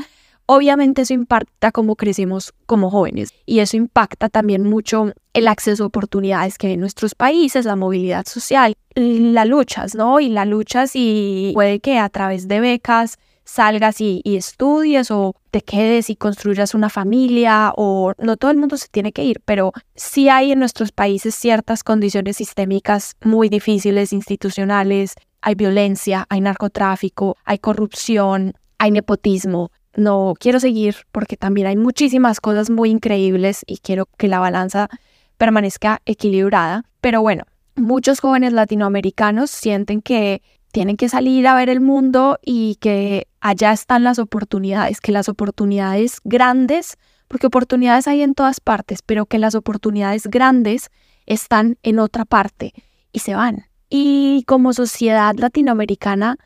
Obviamente 0.53 1.03
eso 1.03 1.13
impacta 1.13 1.71
cómo 1.71 1.95
crecemos 1.95 2.53
como 2.65 2.91
jóvenes 2.91 3.29
y 3.45 3.59
eso 3.59 3.77
impacta 3.77 4.27
también 4.27 4.69
mucho 4.69 5.13
el 5.31 5.47
acceso 5.47 5.85
a 5.85 5.87
oportunidades 5.87 6.57
que 6.57 6.67
hay 6.67 6.73
en 6.73 6.81
nuestros 6.81 7.15
países, 7.15 7.63
la 7.63 7.77
movilidad 7.77 8.25
social, 8.25 8.75
la 8.95 9.45
luchas, 9.45 9.95
¿no? 9.95 10.19
Y 10.19 10.27
la 10.27 10.43
luchas 10.43 10.91
y 10.93 11.51
puede 11.53 11.79
que 11.79 11.99
a 11.99 12.09
través 12.09 12.49
de 12.49 12.59
becas 12.59 13.17
salgas 13.45 14.01
y, 14.01 14.19
y, 14.25 14.35
estudies 14.35 15.09
o 15.09 15.37
te 15.51 15.61
quedes 15.61 16.09
y 16.09 16.17
construyas 16.17 16.75
una 16.75 16.89
familia 16.89 17.71
o 17.77 18.11
no 18.17 18.35
todo 18.35 18.51
el 18.51 18.57
mundo 18.57 18.75
se 18.75 18.89
tiene 18.89 19.13
que 19.13 19.23
ir, 19.23 19.39
pero 19.45 19.71
sí 19.95 20.27
hay 20.27 20.51
en 20.51 20.59
nuestros 20.59 20.91
países 20.91 21.33
ciertas 21.33 21.81
condiciones 21.81 22.35
sistémicas 22.35 23.15
muy 23.23 23.47
difíciles, 23.47 24.11
institucionales, 24.11 25.13
hay 25.39 25.55
violencia, 25.55 26.25
hay 26.27 26.41
narcotráfico, 26.41 27.37
hay 27.45 27.59
corrupción, 27.59 28.53
hay 28.77 28.91
nepotismo, 28.91 29.71
no 29.95 30.33
quiero 30.39 30.59
seguir 30.59 30.95
porque 31.11 31.37
también 31.37 31.67
hay 31.67 31.77
muchísimas 31.77 32.39
cosas 32.39 32.69
muy 32.69 32.89
increíbles 32.89 33.63
y 33.67 33.77
quiero 33.77 34.07
que 34.17 34.27
la 34.27 34.39
balanza 34.39 34.89
permanezca 35.37 36.01
equilibrada. 36.05 36.85
Pero 37.01 37.21
bueno, 37.21 37.43
muchos 37.75 38.19
jóvenes 38.19 38.53
latinoamericanos 38.53 39.49
sienten 39.49 40.01
que 40.01 40.41
tienen 40.71 40.97
que 40.97 41.09
salir 41.09 41.47
a 41.47 41.55
ver 41.55 41.69
el 41.69 41.81
mundo 41.81 42.39
y 42.43 42.75
que 42.75 43.27
allá 43.41 43.73
están 43.73 44.03
las 44.03 44.19
oportunidades, 44.19 45.01
que 45.01 45.11
las 45.11 45.27
oportunidades 45.29 46.19
grandes, 46.23 46.97
porque 47.27 47.47
oportunidades 47.47 48.07
hay 48.07 48.21
en 48.21 48.33
todas 48.33 48.59
partes, 48.59 49.01
pero 49.01 49.25
que 49.25 49.39
las 49.39 49.55
oportunidades 49.55 50.27
grandes 50.27 50.89
están 51.25 51.77
en 51.83 51.99
otra 51.99 52.25
parte 52.25 52.73
y 53.11 53.19
se 53.19 53.35
van. 53.35 53.65
Y 53.89 54.43
como 54.47 54.73
sociedad 54.73 55.35
latinoamericana 55.35 56.37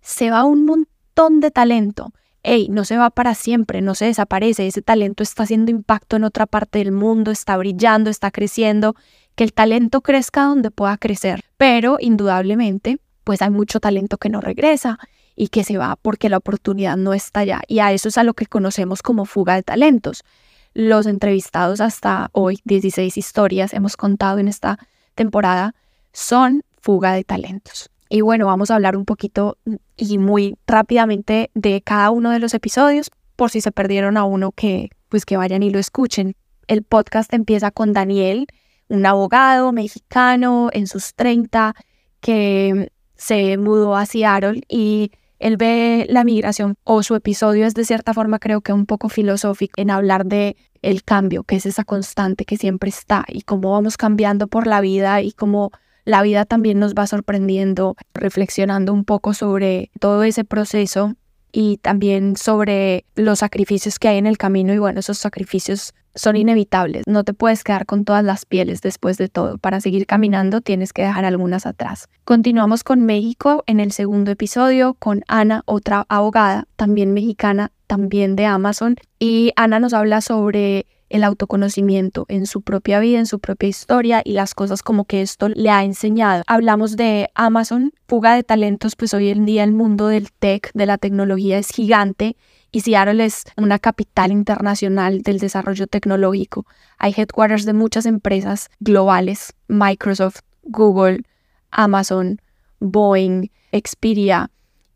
se 0.00 0.30
va 0.30 0.44
un 0.44 0.64
montón 0.64 1.40
de 1.40 1.50
talento. 1.50 2.12
Ey, 2.42 2.68
no 2.68 2.84
se 2.84 2.96
va 2.96 3.10
para 3.10 3.34
siempre, 3.34 3.82
no 3.82 3.94
se 3.94 4.06
desaparece, 4.06 4.66
ese 4.66 4.82
talento 4.82 5.22
está 5.22 5.42
haciendo 5.42 5.70
impacto 5.70 6.16
en 6.16 6.24
otra 6.24 6.46
parte 6.46 6.78
del 6.78 6.92
mundo, 6.92 7.30
está 7.30 7.56
brillando, 7.56 8.10
está 8.10 8.30
creciendo, 8.30 8.94
que 9.34 9.44
el 9.44 9.52
talento 9.52 10.00
crezca 10.00 10.44
donde 10.44 10.70
pueda 10.70 10.96
crecer, 10.96 11.44
pero 11.56 11.98
indudablemente 12.00 12.98
pues 13.24 13.42
hay 13.42 13.50
mucho 13.50 13.78
talento 13.78 14.16
que 14.16 14.30
no 14.30 14.40
regresa 14.40 14.98
y 15.36 15.48
que 15.48 15.62
se 15.62 15.76
va 15.76 15.96
porque 16.00 16.30
la 16.30 16.38
oportunidad 16.38 16.96
no 16.96 17.12
está 17.12 17.40
allá. 17.40 17.60
Y 17.68 17.80
a 17.80 17.92
eso 17.92 18.08
es 18.08 18.16
a 18.16 18.24
lo 18.24 18.32
que 18.32 18.46
conocemos 18.46 19.02
como 19.02 19.26
fuga 19.26 19.54
de 19.54 19.62
talentos. 19.62 20.24
Los 20.72 21.06
entrevistados 21.06 21.80
hasta 21.80 22.30
hoy, 22.32 22.60
16 22.64 23.18
historias 23.18 23.74
hemos 23.74 23.98
contado 23.98 24.38
en 24.38 24.48
esta 24.48 24.78
temporada, 25.14 25.74
son 26.12 26.62
fuga 26.80 27.12
de 27.12 27.24
talentos. 27.24 27.90
Y 28.08 28.22
bueno, 28.22 28.46
vamos 28.46 28.70
a 28.70 28.74
hablar 28.74 28.96
un 28.96 29.04
poquito 29.04 29.58
y 29.96 30.18
muy 30.18 30.56
rápidamente 30.66 31.50
de 31.54 31.82
cada 31.82 32.10
uno 32.10 32.30
de 32.30 32.38
los 32.38 32.54
episodios, 32.54 33.10
por 33.36 33.50
si 33.50 33.60
se 33.60 33.72
perdieron 33.72 34.16
a 34.16 34.24
uno 34.24 34.52
que 34.52 34.90
pues 35.08 35.24
que 35.24 35.36
vayan 35.36 35.62
y 35.62 35.70
lo 35.70 35.78
escuchen. 35.78 36.34
El 36.66 36.82
podcast 36.82 37.32
empieza 37.32 37.70
con 37.70 37.92
Daniel, 37.92 38.46
un 38.88 39.06
abogado 39.06 39.72
mexicano 39.72 40.70
en 40.72 40.86
sus 40.86 41.14
30 41.14 41.74
que 42.20 42.90
se 43.14 43.56
mudó 43.58 43.96
a 43.96 44.06
Seattle 44.06 44.62
y 44.68 45.12
él 45.38 45.56
ve 45.56 46.06
la 46.08 46.24
migración 46.24 46.76
o 46.84 47.02
su 47.02 47.14
episodio 47.14 47.66
es 47.66 47.74
de 47.74 47.84
cierta 47.84 48.12
forma 48.12 48.38
creo 48.38 48.60
que 48.60 48.72
un 48.72 48.86
poco 48.86 49.08
filosófico 49.08 49.80
en 49.80 49.90
hablar 49.90 50.26
de 50.26 50.56
el 50.82 51.02
cambio, 51.04 51.44
que 51.44 51.56
es 51.56 51.66
esa 51.66 51.84
constante 51.84 52.44
que 52.44 52.56
siempre 52.56 52.90
está 52.90 53.24
y 53.28 53.42
cómo 53.42 53.72
vamos 53.72 53.96
cambiando 53.96 54.46
por 54.46 54.66
la 54.66 54.80
vida 54.80 55.22
y 55.22 55.32
cómo 55.32 55.70
la 56.08 56.22
vida 56.22 56.46
también 56.46 56.78
nos 56.78 56.94
va 56.94 57.06
sorprendiendo, 57.06 57.94
reflexionando 58.14 58.94
un 58.94 59.04
poco 59.04 59.34
sobre 59.34 59.90
todo 60.00 60.22
ese 60.22 60.42
proceso 60.42 61.16
y 61.52 61.76
también 61.76 62.34
sobre 62.34 63.04
los 63.14 63.40
sacrificios 63.40 63.98
que 63.98 64.08
hay 64.08 64.16
en 64.16 64.26
el 64.26 64.38
camino 64.38 64.72
y 64.72 64.78
bueno, 64.78 65.00
esos 65.00 65.18
sacrificios 65.18 65.92
son 66.14 66.36
inevitables. 66.36 67.06
No 67.06 67.24
te 67.24 67.34
puedes 67.34 67.62
quedar 67.62 67.84
con 67.84 68.06
todas 68.06 68.24
las 68.24 68.46
pieles 68.46 68.80
después 68.80 69.18
de 69.18 69.28
todo. 69.28 69.58
Para 69.58 69.82
seguir 69.82 70.06
caminando 70.06 70.62
tienes 70.62 70.94
que 70.94 71.02
dejar 71.02 71.26
algunas 71.26 71.66
atrás. 71.66 72.08
Continuamos 72.24 72.84
con 72.84 73.02
México 73.02 73.62
en 73.66 73.78
el 73.78 73.92
segundo 73.92 74.30
episodio 74.30 74.94
con 74.94 75.24
Ana, 75.28 75.60
otra 75.66 76.06
abogada, 76.08 76.64
también 76.76 77.12
mexicana, 77.12 77.70
también 77.86 78.34
de 78.34 78.46
Amazon. 78.46 78.96
Y 79.18 79.52
Ana 79.56 79.78
nos 79.78 79.92
habla 79.92 80.22
sobre 80.22 80.86
el 81.08 81.24
autoconocimiento 81.24 82.26
en 82.28 82.46
su 82.46 82.62
propia 82.62 83.00
vida, 83.00 83.18
en 83.18 83.26
su 83.26 83.38
propia 83.38 83.68
historia 83.68 84.22
y 84.24 84.32
las 84.32 84.54
cosas 84.54 84.82
como 84.82 85.04
que 85.04 85.22
esto 85.22 85.48
le 85.48 85.70
ha 85.70 85.84
enseñado. 85.84 86.42
Hablamos 86.46 86.96
de 86.96 87.30
Amazon, 87.34 87.92
fuga 88.06 88.34
de 88.34 88.42
talentos, 88.42 88.96
pues 88.96 89.14
hoy 89.14 89.30
en 89.30 89.44
día 89.44 89.64
el 89.64 89.72
mundo 89.72 90.08
del 90.08 90.30
tech, 90.32 90.70
de 90.74 90.86
la 90.86 90.98
tecnología 90.98 91.58
es 91.58 91.70
gigante 91.70 92.36
y 92.70 92.80
Seattle 92.80 93.24
es 93.24 93.44
una 93.56 93.78
capital 93.78 94.30
internacional 94.30 95.22
del 95.22 95.38
desarrollo 95.38 95.86
tecnológico. 95.86 96.66
Hay 96.98 97.14
headquarters 97.16 97.64
de 97.64 97.72
muchas 97.72 98.06
empresas 98.06 98.70
globales, 98.80 99.54
Microsoft, 99.68 100.40
Google, 100.64 101.22
Amazon, 101.70 102.40
Boeing, 102.80 103.50
Expedia, 103.72 104.50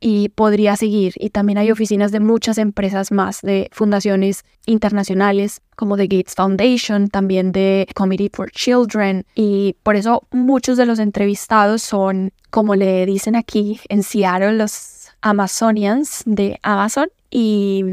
y 0.05 0.31
podría 0.31 0.77
seguir. 0.77 1.15
Y 1.17 1.31
también 1.31 1.59
hay 1.59 1.71
oficinas 1.71 2.11
de 2.11 2.19
muchas 2.19 2.59
empresas 2.59 3.13
más, 3.13 3.41
de 3.41 3.71
fundaciones 3.73 4.45
internacionales 4.67 5.63
como 5.77 5.97
The 5.97 6.09
Gates 6.09 6.35
Foundation, 6.35 7.09
también 7.09 7.53
de 7.53 7.87
Committee 7.95 8.31
for 8.35 8.51
Children. 8.51 9.25
Y 9.37 9.77
por 9.85 9.95
eso 9.95 10.25
muchos 10.33 10.77
de 10.77 10.87
los 10.87 10.99
entrevistados 10.99 11.83
son, 11.83 12.33
como 12.51 12.75
le 12.75 13.07
dicen 13.07 13.37
aquí 13.37 13.81
en 13.89 14.03
Seattle, 14.03 14.55
los 14.55 15.09
Amazonians 15.21 16.25
de 16.27 16.59
Amazon 16.63 17.09
y 17.31 17.85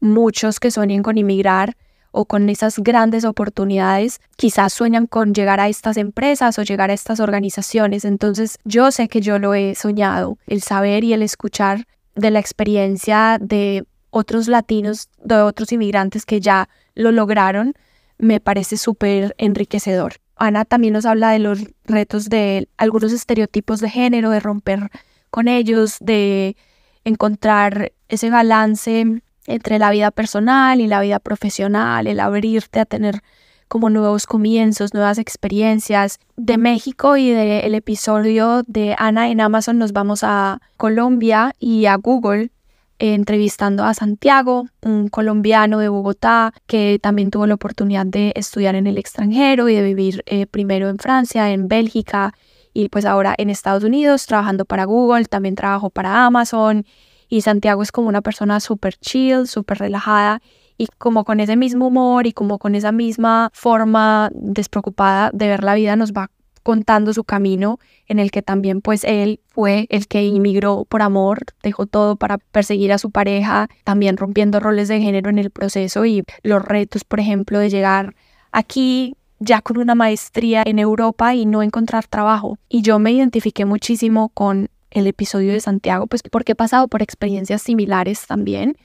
muchos 0.00 0.58
que 0.58 0.72
sueñen 0.72 1.04
con 1.04 1.16
inmigrar 1.16 1.76
o 2.12 2.26
con 2.26 2.48
esas 2.48 2.78
grandes 2.78 3.24
oportunidades, 3.24 4.20
quizás 4.36 4.72
sueñan 4.72 5.06
con 5.06 5.34
llegar 5.34 5.58
a 5.60 5.68
estas 5.68 5.96
empresas 5.96 6.58
o 6.58 6.62
llegar 6.62 6.90
a 6.90 6.94
estas 6.94 7.18
organizaciones. 7.20 8.04
Entonces 8.04 8.58
yo 8.64 8.92
sé 8.92 9.08
que 9.08 9.20
yo 9.20 9.38
lo 9.38 9.54
he 9.54 9.74
soñado, 9.74 10.38
el 10.46 10.62
saber 10.62 11.02
y 11.04 11.14
el 11.14 11.22
escuchar 11.22 11.86
de 12.14 12.30
la 12.30 12.38
experiencia 12.38 13.38
de 13.40 13.84
otros 14.10 14.46
latinos, 14.46 15.08
de 15.24 15.36
otros 15.36 15.72
inmigrantes 15.72 16.26
que 16.26 16.40
ya 16.40 16.68
lo 16.94 17.10
lograron, 17.10 17.74
me 18.18 18.40
parece 18.40 18.76
súper 18.76 19.34
enriquecedor. 19.38 20.14
Ana 20.36 20.64
también 20.64 20.92
nos 20.92 21.06
habla 21.06 21.30
de 21.30 21.38
los 21.38 21.60
retos 21.84 22.28
de 22.28 22.68
algunos 22.76 23.12
estereotipos 23.12 23.80
de 23.80 23.88
género, 23.88 24.30
de 24.30 24.40
romper 24.40 24.90
con 25.30 25.48
ellos, 25.48 25.96
de 26.00 26.56
encontrar 27.04 27.92
ese 28.08 28.28
balance 28.28 29.22
entre 29.46 29.78
la 29.78 29.90
vida 29.90 30.10
personal 30.10 30.80
y 30.80 30.86
la 30.86 31.00
vida 31.00 31.18
profesional, 31.18 32.06
el 32.06 32.20
abrirte 32.20 32.80
a 32.80 32.84
tener 32.84 33.22
como 33.68 33.88
nuevos 33.88 34.26
comienzos, 34.26 34.92
nuevas 34.92 35.16
experiencias. 35.16 36.18
De 36.36 36.58
México 36.58 37.16
y 37.16 37.30
del 37.30 37.74
episodio 37.74 38.62
de 38.66 38.94
Ana 38.98 39.30
en 39.30 39.40
Amazon 39.40 39.78
nos 39.78 39.94
vamos 39.94 40.20
a 40.24 40.60
Colombia 40.76 41.54
y 41.58 41.86
a 41.86 41.96
Google 41.96 42.50
entrevistando 42.98 43.84
a 43.84 43.94
Santiago, 43.94 44.66
un 44.82 45.08
colombiano 45.08 45.78
de 45.78 45.88
Bogotá 45.88 46.52
que 46.66 47.00
también 47.02 47.30
tuvo 47.30 47.46
la 47.46 47.54
oportunidad 47.54 48.06
de 48.06 48.32
estudiar 48.36 48.74
en 48.74 48.86
el 48.86 48.98
extranjero 48.98 49.68
y 49.68 49.74
de 49.74 49.82
vivir 49.82 50.22
eh, 50.26 50.46
primero 50.46 50.88
en 50.88 50.98
Francia, 50.98 51.50
en 51.50 51.66
Bélgica 51.66 52.32
y 52.72 52.90
pues 52.90 53.04
ahora 53.04 53.34
en 53.38 53.50
Estados 53.50 53.82
Unidos 53.84 54.26
trabajando 54.26 54.64
para 54.66 54.84
Google, 54.84 55.24
también 55.24 55.56
trabajó 55.56 55.90
para 55.90 56.26
Amazon 56.26 56.84
y 57.32 57.40
Santiago 57.40 57.82
es 57.82 57.92
como 57.92 58.08
una 58.08 58.20
persona 58.20 58.60
súper 58.60 58.94
chill, 58.96 59.46
súper 59.46 59.78
relajada 59.78 60.42
y 60.76 60.88
como 60.98 61.24
con 61.24 61.40
ese 61.40 61.56
mismo 61.56 61.86
humor 61.86 62.26
y 62.26 62.34
como 62.34 62.58
con 62.58 62.74
esa 62.74 62.92
misma 62.92 63.48
forma 63.54 64.28
despreocupada 64.34 65.30
de 65.32 65.48
ver 65.48 65.64
la 65.64 65.72
vida 65.72 65.96
nos 65.96 66.12
va 66.12 66.30
contando 66.62 67.14
su 67.14 67.24
camino 67.24 67.78
en 68.06 68.18
el 68.18 68.30
que 68.30 68.42
también 68.42 68.82
pues 68.82 69.02
él 69.04 69.40
fue 69.48 69.86
el 69.88 70.08
que 70.08 70.24
inmigró 70.24 70.84
por 70.84 71.00
amor, 71.00 71.38
dejó 71.62 71.86
todo 71.86 72.16
para 72.16 72.36
perseguir 72.36 72.92
a 72.92 72.98
su 72.98 73.10
pareja, 73.10 73.68
también 73.82 74.18
rompiendo 74.18 74.60
roles 74.60 74.88
de 74.88 75.00
género 75.00 75.30
en 75.30 75.38
el 75.38 75.50
proceso 75.50 76.04
y 76.04 76.24
los 76.42 76.62
retos, 76.62 77.04
por 77.04 77.18
ejemplo, 77.18 77.58
de 77.58 77.70
llegar 77.70 78.14
aquí 78.52 79.16
ya 79.38 79.62
con 79.62 79.78
una 79.78 79.94
maestría 79.94 80.64
en 80.66 80.78
Europa 80.78 81.34
y 81.34 81.46
no 81.46 81.62
encontrar 81.62 82.06
trabajo. 82.06 82.58
Y 82.68 82.82
yo 82.82 82.98
me 82.98 83.10
identifiqué 83.10 83.64
muchísimo 83.64 84.28
con 84.28 84.68
el 84.92 85.06
episodio 85.06 85.52
de 85.52 85.60
Santiago, 85.60 86.06
pues 86.06 86.22
porque 86.22 86.52
he 86.52 86.56
pasado 86.56 86.88
por 86.88 87.02
experiencias 87.02 87.62
similares 87.62 88.26
también 88.26 88.76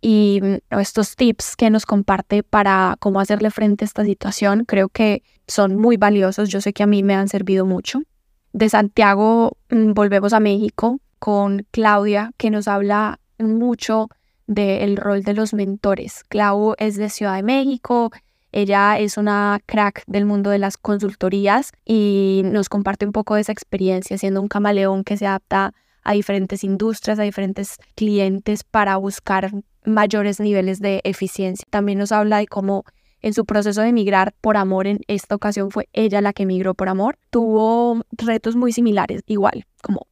y 0.00 0.40
mm, 0.42 0.78
estos 0.80 1.16
tips 1.16 1.56
que 1.56 1.70
nos 1.70 1.86
comparte 1.86 2.42
para 2.42 2.96
cómo 3.00 3.20
hacerle 3.20 3.50
frente 3.50 3.84
a 3.84 3.86
esta 3.86 4.04
situación 4.04 4.64
creo 4.66 4.90
que 4.90 5.22
son 5.48 5.76
muy 5.76 5.96
valiosos. 5.96 6.50
Yo 6.50 6.60
sé 6.60 6.74
que 6.74 6.82
a 6.82 6.86
mí 6.86 7.02
me 7.02 7.14
han 7.14 7.28
servido 7.28 7.64
mucho. 7.64 8.02
De 8.52 8.68
Santiago 8.68 9.56
mm, 9.70 9.92
volvemos 9.94 10.34
a 10.34 10.40
México 10.40 11.00
con 11.18 11.66
Claudia 11.70 12.32
que 12.36 12.50
nos 12.50 12.68
habla 12.68 13.18
mucho 13.38 14.10
del 14.46 14.98
rol 14.98 15.22
de 15.22 15.32
los 15.32 15.54
mentores. 15.54 16.22
Clau 16.28 16.74
es 16.76 16.96
de 16.96 17.08
Ciudad 17.08 17.36
de 17.36 17.42
México, 17.42 18.10
ella 18.54 19.00
es 19.00 19.16
una 19.16 19.58
crack 19.66 20.04
del 20.06 20.26
mundo 20.26 20.50
de 20.50 20.60
las 20.60 20.76
consultorías 20.76 21.72
y 21.84 22.42
nos 22.44 22.68
comparte 22.68 23.04
un 23.04 23.10
poco 23.10 23.34
de 23.34 23.40
esa 23.40 23.50
experiencia 23.50 24.16
siendo 24.16 24.40
un 24.40 24.46
camaleón 24.46 25.02
que 25.02 25.16
se 25.16 25.26
adapta 25.26 25.74
a 26.04 26.12
diferentes 26.12 26.62
industrias, 26.62 27.18
a 27.18 27.24
diferentes 27.24 27.78
clientes 27.96 28.62
para 28.62 28.96
buscar 28.96 29.50
mayores 29.84 30.38
niveles 30.38 30.78
de 30.78 31.00
eficiencia. 31.02 31.66
También 31.68 31.98
nos 31.98 32.12
habla 32.12 32.38
de 32.38 32.46
cómo 32.46 32.84
en 33.22 33.34
su 33.34 33.44
proceso 33.44 33.80
de 33.80 33.88
emigrar 33.88 34.32
por 34.40 34.56
amor, 34.56 34.86
en 34.86 35.00
esta 35.08 35.34
ocasión 35.34 35.72
fue 35.72 35.88
ella 35.92 36.20
la 36.20 36.32
que 36.32 36.44
emigró 36.44 36.74
por 36.74 36.88
amor, 36.88 37.18
tuvo 37.30 38.02
retos 38.12 38.54
muy 38.54 38.70
similares, 38.70 39.22
igual, 39.26 39.66
como 39.82 40.06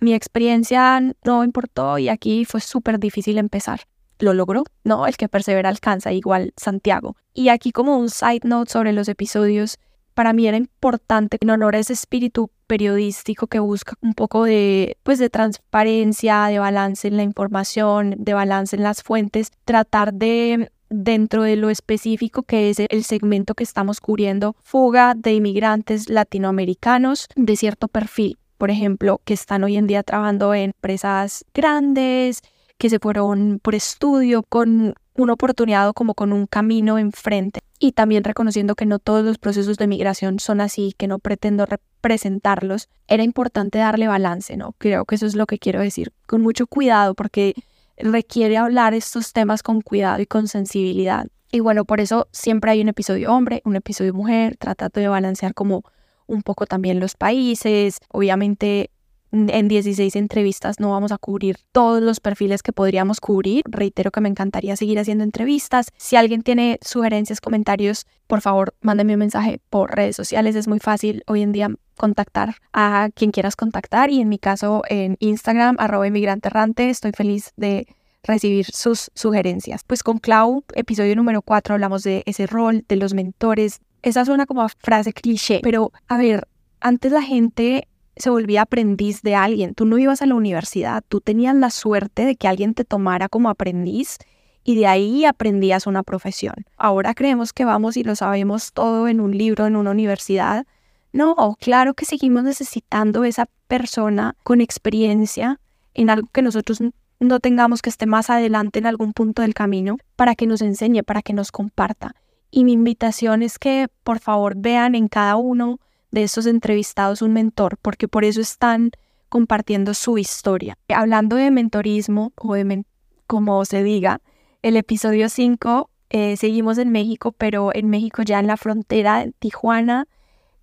mi 0.00 0.14
experiencia 0.14 1.00
no 1.24 1.44
importó 1.44 1.98
y 1.98 2.08
aquí 2.08 2.44
fue 2.44 2.60
súper 2.60 2.98
difícil 2.98 3.38
empezar 3.38 3.82
lo 4.18 4.32
logró, 4.32 4.64
¿no? 4.84 5.06
El 5.06 5.16
que 5.16 5.28
persevera 5.28 5.68
alcanza, 5.68 6.12
igual 6.12 6.52
Santiago. 6.56 7.16
Y 7.32 7.48
aquí 7.48 7.72
como 7.72 7.96
un 7.96 8.10
side 8.10 8.40
note 8.44 8.72
sobre 8.72 8.92
los 8.92 9.08
episodios, 9.08 9.78
para 10.14 10.32
mí 10.32 10.46
era 10.46 10.56
importante 10.56 11.38
en 11.40 11.50
honor 11.50 11.74
a 11.74 11.80
ese 11.80 11.92
espíritu 11.92 12.50
periodístico 12.66 13.46
que 13.46 13.58
busca 13.58 13.94
un 14.00 14.14
poco 14.14 14.44
de 14.44 14.96
pues 15.02 15.18
de 15.18 15.28
transparencia, 15.28 16.46
de 16.46 16.58
balance 16.58 17.08
en 17.08 17.16
la 17.16 17.22
información, 17.22 18.14
de 18.18 18.32
balance 18.32 18.76
en 18.76 18.82
las 18.82 19.02
fuentes, 19.02 19.50
tratar 19.64 20.14
de 20.14 20.70
dentro 20.88 21.42
de 21.42 21.56
lo 21.56 21.70
específico 21.70 22.42
que 22.42 22.70
es 22.70 22.78
el 22.78 23.04
segmento 23.04 23.54
que 23.54 23.64
estamos 23.64 24.00
cubriendo, 24.00 24.56
fuga 24.62 25.14
de 25.14 25.34
inmigrantes 25.34 26.08
latinoamericanos 26.08 27.26
de 27.34 27.56
cierto 27.56 27.88
perfil, 27.88 28.38
por 28.58 28.70
ejemplo, 28.70 29.20
que 29.24 29.34
están 29.34 29.64
hoy 29.64 29.76
en 29.76 29.86
día 29.86 30.02
trabajando 30.02 30.54
en 30.54 30.64
empresas 30.64 31.44
grandes, 31.52 32.42
que 32.84 32.90
se 32.90 32.98
fueron 32.98 33.60
por 33.62 33.74
estudio 33.74 34.42
con 34.42 34.92
una 35.14 35.32
oportunidad 35.32 35.94
como 35.94 36.12
con 36.12 36.34
un 36.34 36.46
camino 36.46 36.98
enfrente 36.98 37.60
y 37.78 37.92
también 37.92 38.24
reconociendo 38.24 38.74
que 38.74 38.84
no 38.84 38.98
todos 38.98 39.24
los 39.24 39.38
procesos 39.38 39.78
de 39.78 39.86
migración 39.86 40.38
son 40.38 40.60
así, 40.60 40.94
que 40.98 41.06
no 41.06 41.18
pretendo 41.18 41.64
representarlos, 41.64 42.90
era 43.08 43.22
importante 43.22 43.78
darle 43.78 44.06
balance, 44.06 44.58
¿no? 44.58 44.74
Creo 44.76 45.06
que 45.06 45.14
eso 45.14 45.24
es 45.24 45.34
lo 45.34 45.46
que 45.46 45.58
quiero 45.58 45.80
decir, 45.80 46.12
con 46.26 46.42
mucho 46.42 46.66
cuidado 46.66 47.14
porque 47.14 47.54
requiere 47.96 48.58
hablar 48.58 48.92
estos 48.92 49.32
temas 49.32 49.62
con 49.62 49.80
cuidado 49.80 50.20
y 50.20 50.26
con 50.26 50.46
sensibilidad. 50.46 51.26
Y 51.50 51.60
bueno, 51.60 51.86
por 51.86 52.00
eso 52.00 52.28
siempre 52.32 52.72
hay 52.72 52.82
un 52.82 52.88
episodio 52.88 53.32
hombre, 53.32 53.62
un 53.64 53.76
episodio 53.76 54.12
mujer, 54.12 54.58
tratando 54.58 55.00
de 55.00 55.08
balancear 55.08 55.54
como 55.54 55.84
un 56.26 56.42
poco 56.42 56.66
también 56.66 57.00
los 57.00 57.14
países. 57.14 57.96
Obviamente 58.10 58.90
en 59.34 59.68
16 59.68 60.14
entrevistas 60.16 60.78
no 60.78 60.92
vamos 60.92 61.10
a 61.10 61.18
cubrir 61.18 61.56
todos 61.72 62.00
los 62.02 62.20
perfiles 62.20 62.62
que 62.62 62.72
podríamos 62.72 63.20
cubrir. 63.20 63.62
Reitero 63.66 64.10
que 64.10 64.20
me 64.20 64.28
encantaría 64.28 64.76
seguir 64.76 64.98
haciendo 64.98 65.24
entrevistas. 65.24 65.88
Si 65.96 66.16
alguien 66.16 66.42
tiene 66.42 66.78
sugerencias, 66.82 67.40
comentarios, 67.40 68.06
por 68.26 68.40
favor, 68.40 68.74
mándenme 68.80 69.14
un 69.14 69.20
mensaje 69.20 69.60
por 69.70 69.94
redes 69.94 70.16
sociales. 70.16 70.54
Es 70.54 70.68
muy 70.68 70.78
fácil 70.78 71.24
hoy 71.26 71.42
en 71.42 71.52
día 71.52 71.68
contactar 71.96 72.56
a 72.72 73.08
quien 73.14 73.30
quieras 73.32 73.56
contactar 73.56 74.10
y 74.10 74.20
en 74.20 74.28
mi 74.28 74.38
caso 74.38 74.82
en 74.88 75.16
Instagram, 75.20 75.76
arroba 75.78 76.06
inmigranterrante, 76.06 76.90
estoy 76.90 77.12
feliz 77.12 77.52
de 77.56 77.86
recibir 78.22 78.66
sus 78.66 79.10
sugerencias. 79.14 79.82
Pues 79.84 80.02
con 80.02 80.18
Clau, 80.18 80.64
episodio 80.74 81.14
número 81.16 81.42
4, 81.42 81.74
hablamos 81.74 82.02
de 82.02 82.22
ese 82.26 82.46
rol, 82.46 82.84
de 82.88 82.96
los 82.96 83.14
mentores. 83.14 83.80
Esa 84.02 84.24
suena 84.24 84.46
como 84.46 84.66
frase 84.78 85.12
cliché, 85.12 85.60
pero 85.62 85.92
a 86.08 86.16
ver, 86.18 86.46
antes 86.80 87.12
la 87.12 87.22
gente 87.22 87.88
se 88.16 88.30
volvía 88.30 88.62
aprendiz 88.62 89.22
de 89.22 89.34
alguien. 89.34 89.74
Tú 89.74 89.84
no 89.84 89.98
ibas 89.98 90.22
a 90.22 90.26
la 90.26 90.34
universidad, 90.34 91.02
tú 91.08 91.20
tenías 91.20 91.54
la 91.54 91.70
suerte 91.70 92.24
de 92.24 92.36
que 92.36 92.48
alguien 92.48 92.74
te 92.74 92.84
tomara 92.84 93.28
como 93.28 93.48
aprendiz 93.48 94.18
y 94.64 94.76
de 94.76 94.86
ahí 94.86 95.24
aprendías 95.24 95.86
una 95.86 96.02
profesión. 96.02 96.54
Ahora 96.76 97.14
creemos 97.14 97.52
que 97.52 97.64
vamos 97.64 97.96
y 97.96 98.04
lo 98.04 98.16
sabemos 98.16 98.72
todo 98.72 99.08
en 99.08 99.20
un 99.20 99.36
libro, 99.36 99.66
en 99.66 99.76
una 99.76 99.90
universidad. 99.90 100.66
No, 101.12 101.56
claro 101.60 101.94
que 101.94 102.06
seguimos 102.06 102.42
necesitando 102.42 103.24
esa 103.24 103.46
persona 103.68 104.36
con 104.42 104.60
experiencia 104.60 105.60
en 105.92 106.10
algo 106.10 106.28
que 106.32 106.42
nosotros 106.42 106.80
no 107.20 107.40
tengamos 107.40 107.82
que 107.82 107.90
esté 107.90 108.06
más 108.06 108.30
adelante 108.30 108.78
en 108.78 108.86
algún 108.86 109.12
punto 109.12 109.42
del 109.42 109.54
camino 109.54 109.96
para 110.16 110.34
que 110.34 110.46
nos 110.46 110.62
enseñe, 110.62 111.02
para 111.02 111.22
que 111.22 111.32
nos 111.32 111.52
comparta. 111.52 112.14
Y 112.50 112.64
mi 112.64 112.72
invitación 112.72 113.42
es 113.42 113.58
que 113.58 113.88
por 114.02 114.18
favor 114.18 114.54
vean 114.56 114.94
en 114.94 115.08
cada 115.08 115.36
uno 115.36 115.78
de 116.14 116.22
estos 116.22 116.46
entrevistados 116.46 117.22
un 117.22 117.32
mentor, 117.32 117.76
porque 117.82 118.06
por 118.06 118.24
eso 118.24 118.40
están 118.40 118.92
compartiendo 119.28 119.94
su 119.94 120.16
historia. 120.16 120.78
Hablando 120.88 121.34
de 121.34 121.50
mentorismo, 121.50 122.32
o 122.36 122.54
de 122.54 122.84
como 123.26 123.64
se 123.64 123.82
diga, 123.82 124.20
el 124.62 124.76
episodio 124.76 125.28
5, 125.28 125.90
eh, 126.10 126.36
seguimos 126.36 126.78
en 126.78 126.92
México, 126.92 127.32
pero 127.32 127.74
en 127.74 127.90
México 127.90 128.22
ya 128.22 128.38
en 128.38 128.46
la 128.46 128.56
frontera 128.56 129.24
de 129.24 129.32
Tijuana 129.32 130.06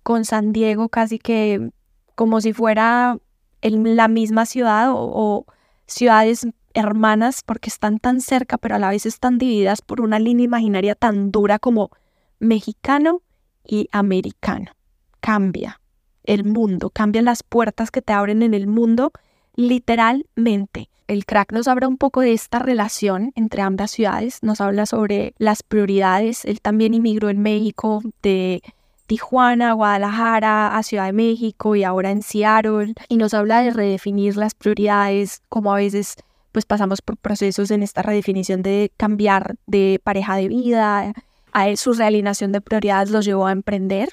con 0.02 0.24
San 0.24 0.54
Diego, 0.54 0.88
casi 0.88 1.18
que 1.18 1.70
como 2.14 2.40
si 2.40 2.54
fuera 2.54 3.18
en 3.60 3.94
la 3.94 4.08
misma 4.08 4.46
ciudad 4.46 4.88
o 4.90 5.44
ciudades 5.86 6.46
hermanas, 6.72 7.42
porque 7.44 7.68
están 7.68 7.98
tan 7.98 8.22
cerca, 8.22 8.56
pero 8.56 8.76
a 8.76 8.78
la 8.78 8.88
vez 8.88 9.04
están 9.04 9.36
divididas 9.36 9.82
por 9.82 10.00
una 10.00 10.18
línea 10.18 10.44
imaginaria 10.44 10.94
tan 10.94 11.30
dura 11.30 11.58
como 11.58 11.90
mexicano 12.38 13.20
y 13.64 13.88
americano 13.92 14.72
cambia 15.22 15.80
el 16.24 16.44
mundo, 16.44 16.90
cambia 16.90 17.22
las 17.22 17.42
puertas 17.42 17.90
que 17.90 18.02
te 18.02 18.12
abren 18.12 18.42
en 18.42 18.52
el 18.52 18.66
mundo, 18.66 19.12
literalmente. 19.54 20.90
El 21.08 21.24
crack 21.24 21.52
nos 21.52 21.68
habla 21.68 21.88
un 21.88 21.96
poco 21.96 22.20
de 22.20 22.32
esta 22.32 22.58
relación 22.58 23.32
entre 23.34 23.62
ambas 23.62 23.90
ciudades, 23.90 24.38
nos 24.42 24.60
habla 24.60 24.86
sobre 24.86 25.34
las 25.38 25.62
prioridades. 25.62 26.44
Él 26.44 26.60
también 26.60 26.94
inmigró 26.94 27.28
en 27.28 27.40
México 27.40 28.02
de 28.22 28.62
Tijuana, 29.06 29.72
Guadalajara, 29.72 30.76
a 30.76 30.82
Ciudad 30.82 31.06
de 31.06 31.12
México 31.12 31.76
y 31.76 31.84
ahora 31.84 32.10
en 32.10 32.22
Seattle. 32.22 32.94
Y 33.08 33.16
nos 33.16 33.34
habla 33.34 33.62
de 33.62 33.70
redefinir 33.70 34.36
las 34.36 34.54
prioridades, 34.54 35.42
como 35.48 35.72
a 35.72 35.76
veces 35.76 36.16
pues 36.52 36.66
pasamos 36.66 37.00
por 37.00 37.16
procesos 37.16 37.70
en 37.70 37.82
esta 37.82 38.02
redefinición 38.02 38.62
de 38.62 38.92
cambiar 38.96 39.56
de 39.66 40.00
pareja 40.02 40.36
de 40.36 40.48
vida. 40.48 41.14
Su 41.76 41.92
realineación 41.92 42.52
de 42.52 42.60
prioridades 42.60 43.10
los 43.10 43.24
llevó 43.24 43.46
a 43.46 43.52
emprender 43.52 44.10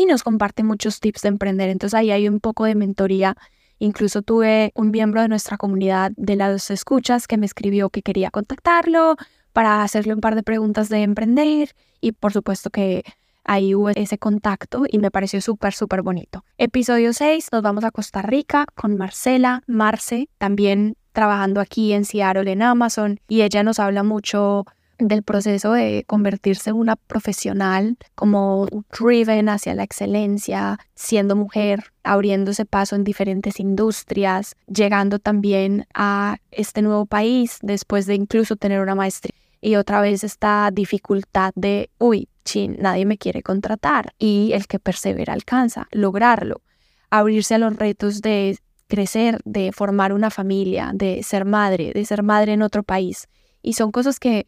y 0.00 0.06
nos 0.06 0.22
comparte 0.22 0.62
muchos 0.62 0.98
tips 0.98 1.20
de 1.20 1.28
emprender. 1.28 1.68
Entonces 1.68 1.92
ahí 1.92 2.10
hay 2.10 2.26
un 2.26 2.40
poco 2.40 2.64
de 2.64 2.74
mentoría. 2.74 3.36
Incluso 3.78 4.22
tuve 4.22 4.72
un 4.74 4.90
miembro 4.90 5.20
de 5.20 5.28
nuestra 5.28 5.58
comunidad 5.58 6.12
de 6.16 6.36
las 6.36 6.70
escuchas 6.70 7.26
que 7.26 7.36
me 7.36 7.44
escribió 7.44 7.90
que 7.90 8.00
quería 8.00 8.30
contactarlo 8.30 9.16
para 9.52 9.82
hacerle 9.82 10.14
un 10.14 10.20
par 10.20 10.36
de 10.36 10.42
preguntas 10.42 10.88
de 10.88 11.02
emprender 11.02 11.74
y 12.00 12.12
por 12.12 12.32
supuesto 12.32 12.70
que 12.70 13.04
ahí 13.44 13.74
hubo 13.74 13.90
ese 13.90 14.16
contacto 14.16 14.84
y 14.88 14.98
me 14.98 15.10
pareció 15.10 15.42
súper, 15.42 15.74
súper 15.74 16.00
bonito. 16.00 16.46
Episodio 16.56 17.12
6, 17.12 17.48
nos 17.52 17.60
vamos 17.60 17.84
a 17.84 17.90
Costa 17.90 18.22
Rica 18.22 18.64
con 18.74 18.96
Marcela, 18.96 19.62
Marce, 19.66 20.30
también 20.38 20.96
trabajando 21.12 21.60
aquí 21.60 21.92
en 21.92 22.06
Seattle 22.06 22.50
en 22.50 22.62
Amazon 22.62 23.20
y 23.28 23.42
ella 23.42 23.62
nos 23.62 23.78
habla 23.78 24.02
mucho 24.02 24.64
del 25.08 25.22
proceso 25.22 25.72
de 25.72 26.04
convertirse 26.06 26.70
en 26.70 26.76
una 26.76 26.96
profesional 26.96 27.96
como 28.14 28.66
driven 28.90 29.48
hacia 29.48 29.74
la 29.74 29.82
excelencia, 29.82 30.78
siendo 30.94 31.36
mujer, 31.36 31.92
abriéndose 32.02 32.64
paso 32.64 32.96
en 32.96 33.04
diferentes 33.04 33.60
industrias, 33.60 34.56
llegando 34.66 35.18
también 35.18 35.86
a 35.94 36.38
este 36.50 36.82
nuevo 36.82 37.06
país 37.06 37.58
después 37.62 38.06
de 38.06 38.14
incluso 38.14 38.56
tener 38.56 38.80
una 38.80 38.94
maestría. 38.94 39.34
Y 39.60 39.76
otra 39.76 40.00
vez 40.00 40.24
esta 40.24 40.70
dificultad 40.72 41.52
de, 41.54 41.90
uy, 41.98 42.28
chin, 42.44 42.76
nadie 42.80 43.04
me 43.04 43.18
quiere 43.18 43.42
contratar. 43.42 44.14
Y 44.18 44.52
el 44.54 44.66
que 44.66 44.78
persevera 44.78 45.34
alcanza, 45.34 45.86
lograrlo, 45.90 46.62
abrirse 47.10 47.54
a 47.54 47.58
los 47.58 47.76
retos 47.76 48.22
de 48.22 48.58
crecer, 48.88 49.40
de 49.44 49.72
formar 49.72 50.12
una 50.12 50.30
familia, 50.30 50.92
de 50.94 51.22
ser 51.22 51.44
madre, 51.44 51.92
de 51.92 52.04
ser 52.04 52.22
madre 52.22 52.52
en 52.54 52.62
otro 52.62 52.82
país. 52.82 53.28
Y 53.62 53.74
son 53.74 53.92
cosas 53.92 54.18
que 54.18 54.46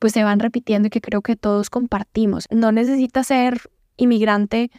pues 0.00 0.14
se 0.14 0.24
van 0.24 0.40
repitiendo 0.40 0.88
y 0.88 0.90
que 0.90 1.00
creo 1.00 1.22
que 1.22 1.36
todos 1.36 1.70
compartimos. 1.70 2.46
No 2.50 2.72
necesitas 2.72 3.28
ser 3.28 3.70
inmigrante 3.96 4.72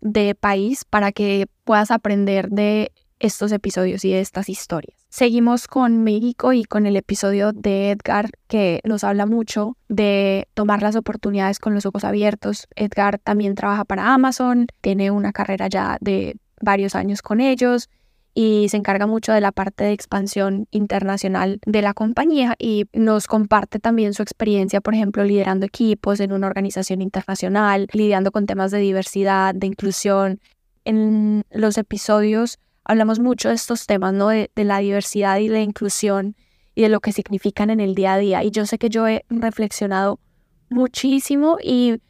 de 0.00 0.36
país 0.36 0.84
para 0.84 1.10
que 1.10 1.48
puedas 1.64 1.90
aprender 1.90 2.50
de 2.50 2.92
estos 3.18 3.50
episodios 3.50 4.04
y 4.04 4.12
de 4.12 4.20
estas 4.20 4.50
historias. 4.50 5.06
Seguimos 5.08 5.66
con 5.66 6.04
México 6.04 6.52
y 6.52 6.64
con 6.64 6.84
el 6.84 6.96
episodio 6.96 7.52
de 7.52 7.90
Edgar 7.90 8.28
que 8.46 8.80
nos 8.84 9.02
habla 9.02 9.24
mucho 9.24 9.78
de 9.88 10.46
tomar 10.52 10.82
las 10.82 10.94
oportunidades 10.94 11.58
con 11.58 11.74
los 11.74 11.86
ojos 11.86 12.04
abiertos. 12.04 12.68
Edgar 12.76 13.18
también 13.18 13.54
trabaja 13.54 13.86
para 13.86 14.12
Amazon, 14.12 14.66
tiene 14.82 15.10
una 15.10 15.32
carrera 15.32 15.68
ya 15.68 15.96
de 16.02 16.36
varios 16.60 16.94
años 16.94 17.22
con 17.22 17.40
ellos 17.40 17.88
y 18.38 18.68
se 18.68 18.76
encarga 18.76 19.06
mucho 19.06 19.32
de 19.32 19.40
la 19.40 19.50
parte 19.50 19.84
de 19.84 19.92
expansión 19.92 20.68
internacional 20.70 21.58
de 21.64 21.80
la 21.80 21.94
compañía 21.94 22.54
y 22.58 22.84
nos 22.92 23.28
comparte 23.28 23.78
también 23.78 24.12
su 24.12 24.22
experiencia, 24.22 24.82
por 24.82 24.92
ejemplo, 24.92 25.24
liderando 25.24 25.64
equipos 25.64 26.20
en 26.20 26.32
una 26.32 26.46
organización 26.46 27.00
internacional, 27.00 27.88
lidiando 27.92 28.32
con 28.32 28.44
temas 28.44 28.72
de 28.72 28.78
diversidad, 28.78 29.54
de 29.54 29.66
inclusión. 29.68 30.38
En 30.84 31.46
los 31.50 31.78
episodios 31.78 32.58
hablamos 32.84 33.20
mucho 33.20 33.48
de 33.48 33.54
estos 33.54 33.86
temas, 33.86 34.12
¿no? 34.12 34.28
De, 34.28 34.50
de 34.54 34.64
la 34.64 34.80
diversidad 34.80 35.38
y 35.38 35.48
la 35.48 35.62
inclusión 35.62 36.36
y 36.74 36.82
de 36.82 36.90
lo 36.90 37.00
que 37.00 37.12
significan 37.12 37.70
en 37.70 37.80
el 37.80 37.94
día 37.94 38.12
a 38.12 38.18
día. 38.18 38.44
Y 38.44 38.50
yo 38.50 38.66
sé 38.66 38.76
que 38.76 38.90
yo 38.90 39.08
he 39.08 39.24
reflexionado 39.30 40.20
muchísimo 40.68 41.56
y 41.62 42.02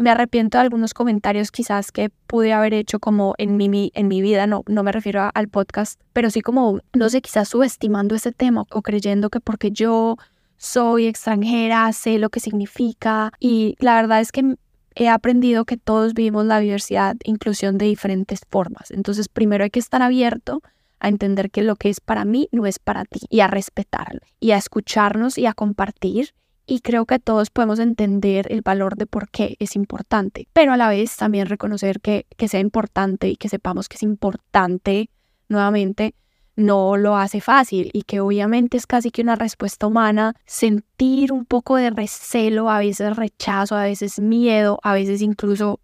me 0.00 0.10
arrepiento 0.10 0.56
de 0.56 0.62
algunos 0.62 0.94
comentarios 0.94 1.50
quizás 1.50 1.92
que 1.92 2.08
pude 2.26 2.52
haber 2.54 2.72
hecho 2.72 2.98
como 2.98 3.34
en 3.36 3.56
mi, 3.56 3.92
en 3.94 4.08
mi 4.08 4.22
vida, 4.22 4.46
no, 4.46 4.64
no 4.66 4.82
me 4.82 4.92
refiero 4.92 5.30
al 5.34 5.48
podcast, 5.48 6.00
pero 6.14 6.30
sí 6.30 6.40
como, 6.40 6.80
no 6.94 7.10
sé, 7.10 7.20
quizás 7.20 7.48
subestimando 7.48 8.14
ese 8.14 8.32
tema 8.32 8.64
o 8.70 8.82
creyendo 8.82 9.28
que 9.28 9.40
porque 9.40 9.70
yo 9.70 10.16
soy 10.56 11.06
extranjera, 11.06 11.92
sé 11.92 12.18
lo 12.18 12.30
que 12.30 12.40
significa 12.40 13.32
y 13.38 13.76
la 13.78 13.94
verdad 13.94 14.20
es 14.20 14.32
que 14.32 14.56
he 14.94 15.08
aprendido 15.08 15.66
que 15.66 15.76
todos 15.76 16.14
vivimos 16.14 16.46
la 16.46 16.60
diversidad, 16.60 17.16
inclusión 17.24 17.76
de 17.76 17.86
diferentes 17.86 18.40
formas. 18.48 18.90
Entonces, 18.90 19.28
primero 19.28 19.64
hay 19.64 19.70
que 19.70 19.80
estar 19.80 20.00
abierto 20.00 20.62
a 20.98 21.08
entender 21.08 21.50
que 21.50 21.62
lo 21.62 21.76
que 21.76 21.90
es 21.90 22.00
para 22.00 22.24
mí 22.24 22.48
no 22.52 22.66
es 22.66 22.78
para 22.78 23.04
ti 23.04 23.20
y 23.28 23.40
a 23.40 23.48
respetarlo 23.48 24.20
y 24.38 24.52
a 24.52 24.56
escucharnos 24.56 25.36
y 25.36 25.46
a 25.46 25.52
compartir 25.52 26.34
y 26.70 26.82
creo 26.82 27.04
que 27.04 27.18
todos 27.18 27.50
podemos 27.50 27.80
entender 27.80 28.46
el 28.48 28.62
valor 28.62 28.94
de 28.94 29.06
por 29.06 29.28
qué 29.28 29.56
es 29.58 29.74
importante, 29.74 30.46
pero 30.52 30.72
a 30.72 30.76
la 30.76 30.88
vez 30.88 31.16
también 31.16 31.48
reconocer 31.48 32.00
que, 32.00 32.26
que 32.36 32.46
sea 32.46 32.60
importante 32.60 33.28
y 33.28 33.34
que 33.34 33.48
sepamos 33.48 33.88
que 33.88 33.96
es 33.96 34.04
importante 34.04 35.10
nuevamente 35.48 36.14
no 36.54 36.96
lo 36.96 37.16
hace 37.16 37.40
fácil 37.40 37.90
y 37.92 38.02
que 38.02 38.20
obviamente 38.20 38.76
es 38.76 38.86
casi 38.86 39.10
que 39.10 39.22
una 39.22 39.34
respuesta 39.34 39.88
humana 39.88 40.36
sentir 40.46 41.32
un 41.32 41.44
poco 41.44 41.74
de 41.74 41.90
recelo, 41.90 42.70
a 42.70 42.78
veces 42.78 43.16
rechazo, 43.16 43.74
a 43.74 43.82
veces 43.82 44.20
miedo, 44.20 44.78
a 44.84 44.94
veces 44.94 45.22
incluso 45.22 45.80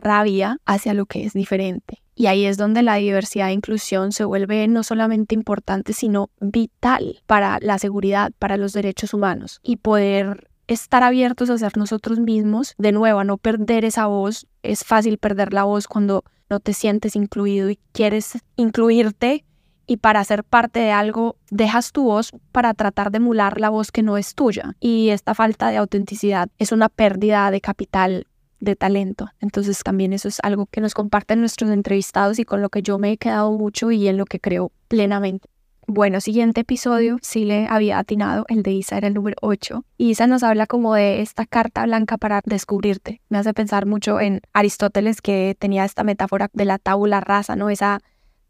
rabia 0.00 0.56
hacia 0.64 0.94
lo 0.94 1.04
que 1.04 1.26
es 1.26 1.34
diferente. 1.34 1.99
Y 2.14 2.26
ahí 2.26 2.44
es 2.44 2.56
donde 2.56 2.82
la 2.82 2.96
diversidad 2.96 3.48
e 3.48 3.52
inclusión 3.52 4.12
se 4.12 4.24
vuelve 4.24 4.66
no 4.68 4.82
solamente 4.82 5.34
importante, 5.34 5.92
sino 5.92 6.30
vital 6.40 7.22
para 7.26 7.58
la 7.60 7.78
seguridad, 7.78 8.32
para 8.38 8.56
los 8.56 8.72
derechos 8.72 9.14
humanos 9.14 9.60
y 9.62 9.76
poder 9.76 10.50
estar 10.66 11.02
abiertos 11.02 11.50
a 11.50 11.58
ser 11.58 11.76
nosotros 11.76 12.20
mismos, 12.20 12.74
de 12.78 12.92
nuevo, 12.92 13.20
a 13.20 13.24
no 13.24 13.38
perder 13.38 13.84
esa 13.84 14.06
voz. 14.06 14.46
Es 14.62 14.84
fácil 14.84 15.18
perder 15.18 15.52
la 15.52 15.64
voz 15.64 15.88
cuando 15.88 16.24
no 16.48 16.60
te 16.60 16.74
sientes 16.74 17.16
incluido 17.16 17.70
y 17.70 17.78
quieres 17.92 18.38
incluirte 18.56 19.44
y 19.90 19.96
para 19.96 20.22
ser 20.22 20.44
parte 20.44 20.78
de 20.78 20.92
algo 20.92 21.34
dejas 21.50 21.90
tu 21.90 22.04
voz 22.04 22.30
para 22.52 22.74
tratar 22.74 23.10
de 23.10 23.16
emular 23.16 23.60
la 23.60 23.70
voz 23.70 23.90
que 23.90 24.04
no 24.04 24.16
es 24.16 24.36
tuya. 24.36 24.76
Y 24.78 25.08
esta 25.08 25.34
falta 25.34 25.70
de 25.70 25.78
autenticidad 25.78 26.48
es 26.58 26.70
una 26.70 26.88
pérdida 26.88 27.50
de 27.50 27.60
capital 27.60 28.28
de 28.60 28.76
talento. 28.76 29.28
Entonces 29.40 29.82
también 29.82 30.12
eso 30.12 30.28
es 30.28 30.38
algo 30.42 30.66
que 30.66 30.80
nos 30.80 30.94
comparten 30.94 31.40
nuestros 31.40 31.70
entrevistados 31.70 32.38
y 32.38 32.44
con 32.44 32.62
lo 32.62 32.68
que 32.68 32.82
yo 32.82 32.98
me 32.98 33.12
he 33.12 33.16
quedado 33.16 33.52
mucho 33.52 33.90
y 33.90 34.06
en 34.08 34.16
lo 34.16 34.26
que 34.26 34.38
creo 34.38 34.70
plenamente. 34.88 35.48
Bueno, 35.92 36.20
siguiente 36.20 36.60
episodio, 36.60 37.18
sí 37.20 37.44
le 37.44 37.66
había 37.66 37.98
atinado, 37.98 38.44
el 38.46 38.62
de 38.62 38.70
Isa 38.70 38.96
era 38.96 39.08
el 39.08 39.14
número 39.14 39.36
8. 39.40 39.84
Y 39.98 40.10
Isa 40.10 40.28
nos 40.28 40.44
habla 40.44 40.68
como 40.68 40.94
de 40.94 41.20
esta 41.20 41.46
carta 41.46 41.84
blanca 41.84 42.16
para 42.16 42.42
descubrirte. 42.44 43.20
Me 43.28 43.38
hace 43.38 43.52
pensar 43.54 43.86
mucho 43.86 44.20
en 44.20 44.40
Aristóteles 44.52 45.20
que 45.20 45.56
tenía 45.58 45.84
esta 45.84 46.04
metáfora 46.04 46.48
de 46.52 46.64
la 46.64 46.78
tabula 46.78 47.18
rasa, 47.18 47.56
¿no? 47.56 47.70
Esa 47.70 48.00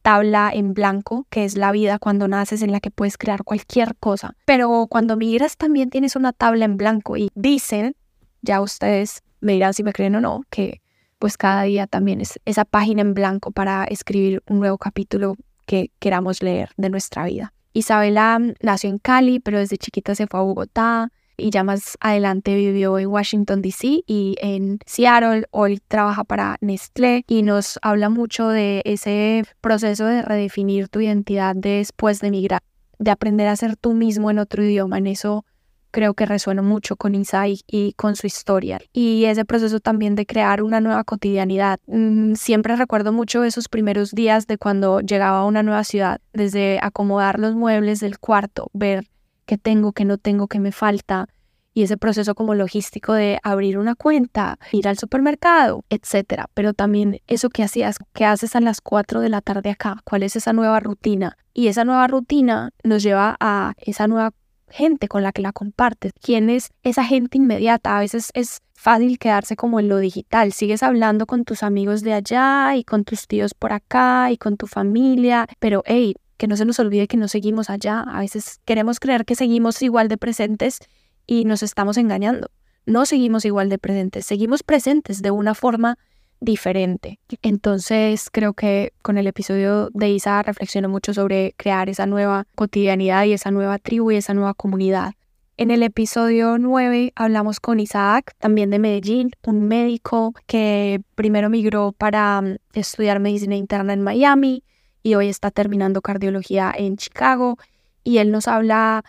tabla 0.02 0.50
en 0.52 0.74
blanco, 0.74 1.26
que 1.30 1.44
es 1.44 1.56
la 1.56 1.72
vida 1.72 1.98
cuando 1.98 2.28
naces 2.28 2.60
en 2.60 2.72
la 2.72 2.80
que 2.80 2.90
puedes 2.90 3.16
crear 3.16 3.42
cualquier 3.42 3.96
cosa. 3.96 4.36
Pero 4.44 4.86
cuando 4.90 5.16
migras 5.16 5.56
también 5.56 5.88
tienes 5.88 6.16
una 6.16 6.34
tabla 6.34 6.66
en 6.66 6.76
blanco 6.76 7.16
y 7.16 7.30
dicen, 7.34 7.96
ya 8.42 8.60
ustedes 8.60 9.22
me 9.40 9.52
dirán 9.54 9.74
si 9.74 9.82
me 9.82 9.92
creen 9.92 10.16
o 10.16 10.20
no, 10.20 10.42
que 10.50 10.80
pues 11.18 11.36
cada 11.36 11.62
día 11.64 11.86
también 11.86 12.20
es 12.20 12.40
esa 12.44 12.64
página 12.64 13.02
en 13.02 13.14
blanco 13.14 13.50
para 13.50 13.84
escribir 13.84 14.42
un 14.48 14.58
nuevo 14.58 14.78
capítulo 14.78 15.36
que 15.66 15.90
queramos 15.98 16.42
leer 16.42 16.70
de 16.76 16.90
nuestra 16.90 17.24
vida. 17.26 17.52
Isabela 17.72 18.38
mm, 18.38 18.54
nació 18.62 18.90
en 18.90 18.98
Cali, 18.98 19.38
pero 19.38 19.58
desde 19.58 19.78
chiquita 19.78 20.14
se 20.14 20.26
fue 20.26 20.40
a 20.40 20.42
Bogotá 20.42 21.12
y 21.36 21.50
ya 21.50 21.64
más 21.64 21.96
adelante 22.00 22.54
vivió 22.54 22.98
en 22.98 23.06
Washington, 23.08 23.62
D.C. 23.62 24.02
y 24.06 24.36
en 24.40 24.78
Seattle. 24.86 25.44
Hoy 25.50 25.80
trabaja 25.88 26.24
para 26.24 26.56
Nestlé 26.60 27.24
y 27.26 27.42
nos 27.42 27.78
habla 27.82 28.10
mucho 28.10 28.48
de 28.48 28.82
ese 28.84 29.44
proceso 29.60 30.04
de 30.06 30.22
redefinir 30.22 30.88
tu 30.88 31.00
identidad 31.00 31.54
después 31.56 32.20
de 32.20 32.28
emigrar, 32.28 32.62
de 32.98 33.10
aprender 33.10 33.46
a 33.46 33.56
ser 33.56 33.76
tú 33.76 33.94
mismo 33.94 34.30
en 34.30 34.38
otro 34.38 34.62
idioma. 34.62 34.98
En 34.98 35.06
eso 35.06 35.44
creo 35.90 36.14
que 36.14 36.26
resuena 36.26 36.62
mucho 36.62 36.96
con 36.96 37.14
Isai 37.14 37.60
y 37.66 37.92
con 37.94 38.16
su 38.16 38.26
historia. 38.26 38.80
Y 38.92 39.24
ese 39.24 39.44
proceso 39.44 39.80
también 39.80 40.14
de 40.14 40.26
crear 40.26 40.62
una 40.62 40.80
nueva 40.80 41.04
cotidianidad. 41.04 41.80
Mm, 41.86 42.34
siempre 42.34 42.76
recuerdo 42.76 43.12
mucho 43.12 43.44
esos 43.44 43.68
primeros 43.68 44.12
días 44.12 44.46
de 44.46 44.58
cuando 44.58 45.00
llegaba 45.00 45.40
a 45.40 45.44
una 45.44 45.62
nueva 45.62 45.84
ciudad, 45.84 46.20
desde 46.32 46.78
acomodar 46.82 47.38
los 47.38 47.54
muebles 47.54 48.00
del 48.00 48.18
cuarto, 48.18 48.70
ver 48.72 49.06
qué 49.46 49.58
tengo, 49.58 49.92
qué 49.92 50.04
no 50.04 50.18
tengo, 50.18 50.46
qué 50.46 50.60
me 50.60 50.72
falta. 50.72 51.28
Y 51.72 51.84
ese 51.84 51.96
proceso 51.96 52.34
como 52.34 52.54
logístico 52.54 53.12
de 53.12 53.38
abrir 53.44 53.78
una 53.78 53.94
cuenta, 53.94 54.58
ir 54.72 54.88
al 54.88 54.98
supermercado, 54.98 55.84
etcétera. 55.88 56.48
Pero 56.52 56.74
también 56.74 57.20
eso 57.28 57.48
que 57.48 57.62
hacías, 57.62 57.96
qué 58.12 58.24
haces 58.24 58.56
a 58.56 58.60
las 58.60 58.80
4 58.80 59.20
de 59.20 59.28
la 59.28 59.40
tarde 59.40 59.70
acá, 59.70 60.00
cuál 60.04 60.24
es 60.24 60.34
esa 60.34 60.52
nueva 60.52 60.80
rutina. 60.80 61.36
Y 61.54 61.68
esa 61.68 61.84
nueva 61.84 62.08
rutina 62.08 62.70
nos 62.82 63.02
lleva 63.02 63.36
a 63.38 63.74
esa 63.78 64.08
nueva 64.08 64.32
gente 64.70 65.08
con 65.08 65.22
la 65.22 65.32
que 65.32 65.42
la 65.42 65.52
compartes, 65.52 66.12
quién 66.20 66.50
es 66.50 66.70
esa 66.82 67.04
gente 67.04 67.38
inmediata. 67.38 67.96
A 67.96 68.00
veces 68.00 68.30
es 68.34 68.60
fácil 68.74 69.18
quedarse 69.18 69.56
como 69.56 69.78
en 69.78 69.88
lo 69.88 69.98
digital, 69.98 70.52
sigues 70.52 70.82
hablando 70.82 71.26
con 71.26 71.44
tus 71.44 71.62
amigos 71.62 72.02
de 72.02 72.14
allá 72.14 72.76
y 72.76 72.84
con 72.84 73.04
tus 73.04 73.26
tíos 73.26 73.52
por 73.52 73.72
acá 73.72 74.30
y 74.30 74.38
con 74.38 74.56
tu 74.56 74.66
familia, 74.66 75.46
pero 75.58 75.82
hey, 75.84 76.14
que 76.38 76.46
no 76.46 76.56
se 76.56 76.64
nos 76.64 76.78
olvide 76.78 77.06
que 77.06 77.18
no 77.18 77.28
seguimos 77.28 77.68
allá. 77.68 78.00
A 78.00 78.20
veces 78.20 78.60
queremos 78.64 78.98
creer 78.98 79.26
que 79.26 79.34
seguimos 79.34 79.82
igual 79.82 80.08
de 80.08 80.16
presentes 80.16 80.78
y 81.26 81.44
nos 81.44 81.62
estamos 81.62 81.98
engañando. 81.98 82.50
No 82.86 83.04
seguimos 83.04 83.44
igual 83.44 83.68
de 83.68 83.78
presentes, 83.78 84.24
seguimos 84.24 84.62
presentes 84.62 85.20
de 85.20 85.30
una 85.30 85.54
forma 85.54 85.98
diferente. 86.40 87.20
Entonces 87.42 88.28
creo 88.30 88.54
que 88.54 88.92
con 89.02 89.18
el 89.18 89.26
episodio 89.26 89.90
de 89.92 90.10
Isa 90.10 90.42
reflexiono 90.42 90.88
mucho 90.88 91.14
sobre 91.14 91.54
crear 91.56 91.88
esa 91.88 92.06
nueva 92.06 92.46
cotidianidad 92.54 93.24
y 93.24 93.32
esa 93.32 93.50
nueva 93.50 93.78
tribu 93.78 94.10
y 94.10 94.16
esa 94.16 94.34
nueva 94.34 94.54
comunidad. 94.54 95.12
En 95.56 95.70
el 95.70 95.82
episodio 95.82 96.56
9 96.56 97.12
hablamos 97.14 97.60
con 97.60 97.80
Isaac, 97.80 98.34
también 98.38 98.70
de 98.70 98.78
Medellín, 98.78 99.30
un 99.46 99.68
médico 99.68 100.32
que 100.46 101.02
primero 101.14 101.50
migró 101.50 101.92
para 101.92 102.40
mm, 102.40 102.56
estudiar 102.72 103.20
medicina 103.20 103.56
interna 103.56 103.92
en 103.92 104.00
Miami 104.00 104.64
y 105.02 105.16
hoy 105.16 105.28
está 105.28 105.50
terminando 105.50 106.00
cardiología 106.00 106.72
en 106.74 106.96
Chicago. 106.96 107.58
Y 108.02 108.18
él 108.18 108.30
nos 108.30 108.48
habla 108.48 109.04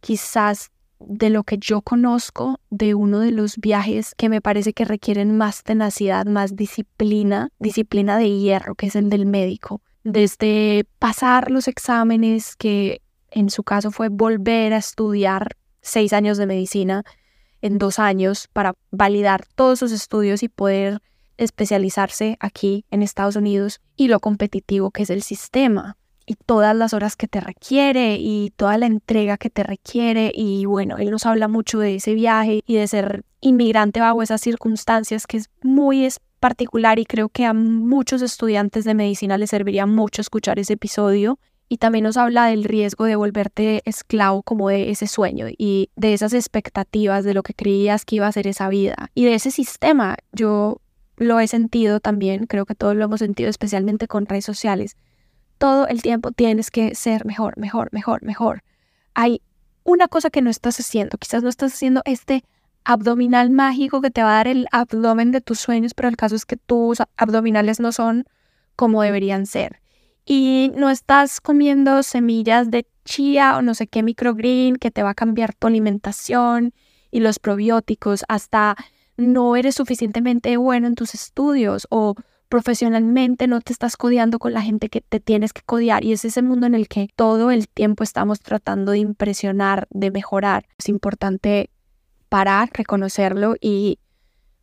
quizás 0.00 0.70
de 1.08 1.30
lo 1.30 1.44
que 1.44 1.58
yo 1.58 1.82
conozco 1.82 2.60
de 2.70 2.94
uno 2.94 3.20
de 3.20 3.30
los 3.30 3.56
viajes 3.58 4.14
que 4.16 4.28
me 4.28 4.40
parece 4.40 4.72
que 4.72 4.84
requieren 4.84 5.36
más 5.36 5.62
tenacidad, 5.62 6.26
más 6.26 6.56
disciplina, 6.56 7.50
disciplina 7.58 8.18
de 8.18 8.30
hierro, 8.38 8.74
que 8.74 8.86
es 8.86 8.96
el 8.96 9.10
del 9.10 9.26
médico. 9.26 9.80
Desde 10.02 10.86
pasar 10.98 11.50
los 11.50 11.68
exámenes, 11.68 12.56
que 12.56 13.00
en 13.30 13.50
su 13.50 13.62
caso 13.64 13.90
fue 13.90 14.08
volver 14.08 14.72
a 14.72 14.78
estudiar 14.78 15.56
seis 15.80 16.12
años 16.12 16.38
de 16.38 16.46
medicina 16.46 17.04
en 17.62 17.78
dos 17.78 17.98
años 17.98 18.48
para 18.52 18.74
validar 18.90 19.46
todos 19.54 19.78
sus 19.78 19.92
estudios 19.92 20.42
y 20.42 20.48
poder 20.48 21.00
especializarse 21.36 22.36
aquí 22.40 22.84
en 22.90 23.02
Estados 23.02 23.36
Unidos 23.36 23.80
y 23.96 24.08
lo 24.08 24.20
competitivo 24.20 24.90
que 24.90 25.02
es 25.02 25.10
el 25.10 25.22
sistema 25.22 25.96
y 26.26 26.34
todas 26.34 26.74
las 26.74 26.94
horas 26.94 27.16
que 27.16 27.28
te 27.28 27.40
requiere 27.40 28.16
y 28.18 28.52
toda 28.56 28.78
la 28.78 28.86
entrega 28.86 29.36
que 29.36 29.50
te 29.50 29.62
requiere. 29.62 30.32
Y 30.34 30.64
bueno, 30.66 30.98
él 30.98 31.10
nos 31.10 31.26
habla 31.26 31.48
mucho 31.48 31.78
de 31.78 31.96
ese 31.96 32.14
viaje 32.14 32.62
y 32.66 32.74
de 32.74 32.86
ser 32.86 33.24
inmigrante 33.40 34.00
bajo 34.00 34.22
esas 34.22 34.40
circunstancias 34.40 35.26
que 35.26 35.38
es 35.38 35.50
muy 35.62 36.08
particular 36.40 36.98
y 36.98 37.06
creo 37.06 37.28
que 37.28 37.44
a 37.44 37.54
muchos 37.54 38.22
estudiantes 38.22 38.84
de 38.84 38.94
medicina 38.94 39.38
les 39.38 39.50
serviría 39.50 39.86
mucho 39.86 40.20
escuchar 40.20 40.58
ese 40.58 40.74
episodio. 40.74 41.38
Y 41.66 41.78
también 41.78 42.04
nos 42.04 42.18
habla 42.18 42.46
del 42.46 42.64
riesgo 42.64 43.06
de 43.06 43.16
volverte 43.16 43.80
esclavo 43.86 44.42
como 44.42 44.68
de 44.68 44.90
ese 44.90 45.06
sueño 45.06 45.46
y 45.48 45.88
de 45.96 46.12
esas 46.12 46.34
expectativas 46.34 47.24
de 47.24 47.32
lo 47.32 47.42
que 47.42 47.54
creías 47.54 48.04
que 48.04 48.16
iba 48.16 48.26
a 48.26 48.32
ser 48.32 48.46
esa 48.46 48.68
vida 48.68 49.10
y 49.14 49.24
de 49.24 49.34
ese 49.34 49.50
sistema. 49.50 50.16
Yo 50.32 50.82
lo 51.16 51.40
he 51.40 51.48
sentido 51.48 52.00
también, 52.00 52.46
creo 52.46 52.66
que 52.66 52.74
todos 52.74 52.94
lo 52.94 53.04
hemos 53.04 53.20
sentido 53.20 53.48
especialmente 53.48 54.06
con 54.06 54.26
redes 54.26 54.44
sociales 54.44 54.96
todo 55.58 55.86
el 55.88 56.02
tiempo 56.02 56.32
tienes 56.32 56.70
que 56.70 56.94
ser 56.94 57.24
mejor, 57.24 57.58
mejor, 57.58 57.88
mejor, 57.92 58.22
mejor. 58.22 58.62
Hay 59.14 59.42
una 59.84 60.08
cosa 60.08 60.30
que 60.30 60.42
no 60.42 60.50
estás 60.50 60.78
haciendo, 60.80 61.18
quizás 61.18 61.42
no 61.42 61.48
estás 61.48 61.74
haciendo 61.74 62.02
este 62.04 62.44
abdominal 62.84 63.50
mágico 63.50 64.00
que 64.00 64.10
te 64.10 64.22
va 64.22 64.32
a 64.32 64.36
dar 64.36 64.48
el 64.48 64.66
abdomen 64.70 65.30
de 65.30 65.40
tus 65.40 65.58
sueños, 65.58 65.94
pero 65.94 66.08
el 66.08 66.16
caso 66.16 66.36
es 66.36 66.44
que 66.46 66.56
tus 66.56 66.98
abdominales 67.16 67.80
no 67.80 67.92
son 67.92 68.24
como 68.76 69.02
deberían 69.02 69.46
ser. 69.46 69.80
Y 70.26 70.72
no 70.76 70.90
estás 70.90 71.40
comiendo 71.40 72.02
semillas 72.02 72.70
de 72.70 72.86
chía 73.04 73.56
o 73.56 73.62
no 73.62 73.74
sé 73.74 73.86
qué 73.86 74.02
microgreen 74.02 74.76
que 74.76 74.90
te 74.90 75.02
va 75.02 75.10
a 75.10 75.14
cambiar 75.14 75.54
tu 75.54 75.66
alimentación 75.66 76.72
y 77.10 77.20
los 77.20 77.38
probióticos 77.38 78.24
hasta 78.28 78.76
no 79.16 79.56
eres 79.56 79.74
suficientemente 79.76 80.56
bueno 80.56 80.86
en 80.86 80.94
tus 80.94 81.14
estudios 81.14 81.86
o 81.90 82.14
profesionalmente 82.48 83.46
no 83.46 83.60
te 83.60 83.72
estás 83.72 83.96
codeando 83.96 84.38
con 84.38 84.52
la 84.52 84.62
gente 84.62 84.88
que 84.88 85.00
te 85.00 85.20
tienes 85.20 85.52
que 85.52 85.62
codear 85.62 86.04
y 86.04 86.12
es 86.12 86.24
ese 86.24 86.42
mundo 86.42 86.66
en 86.66 86.74
el 86.74 86.88
que 86.88 87.08
todo 87.16 87.50
el 87.50 87.68
tiempo 87.68 88.04
estamos 88.04 88.40
tratando 88.40 88.92
de 88.92 88.98
impresionar, 88.98 89.86
de 89.90 90.10
mejorar. 90.10 90.66
Es 90.78 90.88
importante 90.88 91.70
parar, 92.28 92.70
reconocerlo 92.72 93.54
y 93.60 93.98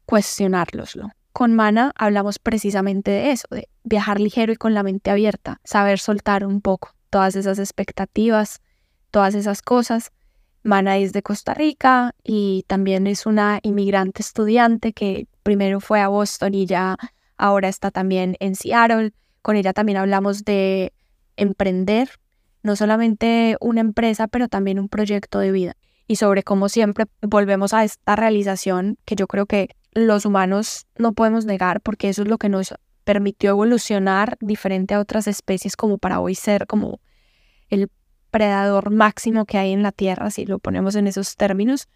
cuestionárloslo. 0.06 1.10
Con 1.34 1.56
Mana 1.56 1.94
hablamos 1.96 2.40
precisamente 2.40 3.12
de 3.12 3.32
eso, 3.32 3.48
de 3.52 3.70
viajar 3.84 4.20
ligero 4.20 4.52
y 4.52 4.58
con 4.58 4.74
la 4.74 4.84
mente 4.84 5.12
abierta, 5.12 5.62
saber 5.64 6.00
soltar 6.00 6.46
un 6.46 6.62
poco 6.62 6.94
todas 7.10 7.36
esas 7.36 7.60
expectativas, 7.60 8.62
todas 9.12 9.36
esas 9.36 9.62
cosas. 9.62 10.12
Mana 10.64 10.98
es 10.98 11.14
de 11.14 11.24
Costa 11.24 11.54
Rica 11.54 12.14
y 12.24 12.66
también 12.68 13.08
es 13.08 13.26
una 13.26 13.60
inmigrante 13.64 14.22
estudiante 14.22 14.94
que 14.94 15.28
primero 15.44 15.80
fue 15.80 16.02
a 16.02 16.10
Boston 16.10 16.54
y 16.54 16.66
ya 16.66 16.98
ahora 17.42 17.68
está 17.68 17.92
también 17.92 18.38
en 18.40 18.56
Seattle. 18.56 19.14
Con 19.42 19.56
ella 19.56 19.74
también 19.74 19.98
hablamos 19.98 20.46
de 20.46 20.94
emprender, 21.36 22.10
no 22.62 22.76
solamente 22.76 23.58
una 23.60 23.82
empresa, 23.82 24.28
pero 24.28 24.48
también 24.48 24.80
un 24.80 24.88
proyecto 24.88 25.40
de 25.40 25.52
vida. 25.52 25.76
y 26.08 26.18
sobre 26.18 26.44
cómo 26.44 26.68
siempre 26.68 27.06
volvemos 27.22 27.74
a 27.74 27.86
esta 27.86 28.18
realización 28.18 28.98
que 29.06 29.16
yo 29.16 29.28
creo 29.28 29.46
que 29.46 29.70
los 29.94 30.26
humanos 30.26 30.86
no 30.98 31.14
podemos 31.14 31.46
negar 31.46 31.80
porque 31.80 32.10
eso 32.10 32.24
es 32.24 32.28
lo 32.28 32.38
que 32.38 32.50
nos 32.50 32.74
permitió 33.06 33.52
evolucionar 33.52 34.38
diferente 34.42 34.94
a 34.94 35.00
otras 35.00 35.28
especies 35.28 35.78
como 35.78 35.98
para 35.98 36.20
hoy 36.20 36.36
ser 36.36 36.68
como 36.68 37.00
el 37.70 37.90
predador 38.30 38.90
máximo 38.90 39.46
que 39.46 39.58
hay 39.58 39.72
en 39.72 39.84
la 39.84 39.94
Tierra, 39.94 40.32
si 40.32 40.46
lo 40.46 40.60
ponemos 40.60 40.96
en 40.96 41.08
esos 41.08 41.38
términos, 41.38 41.88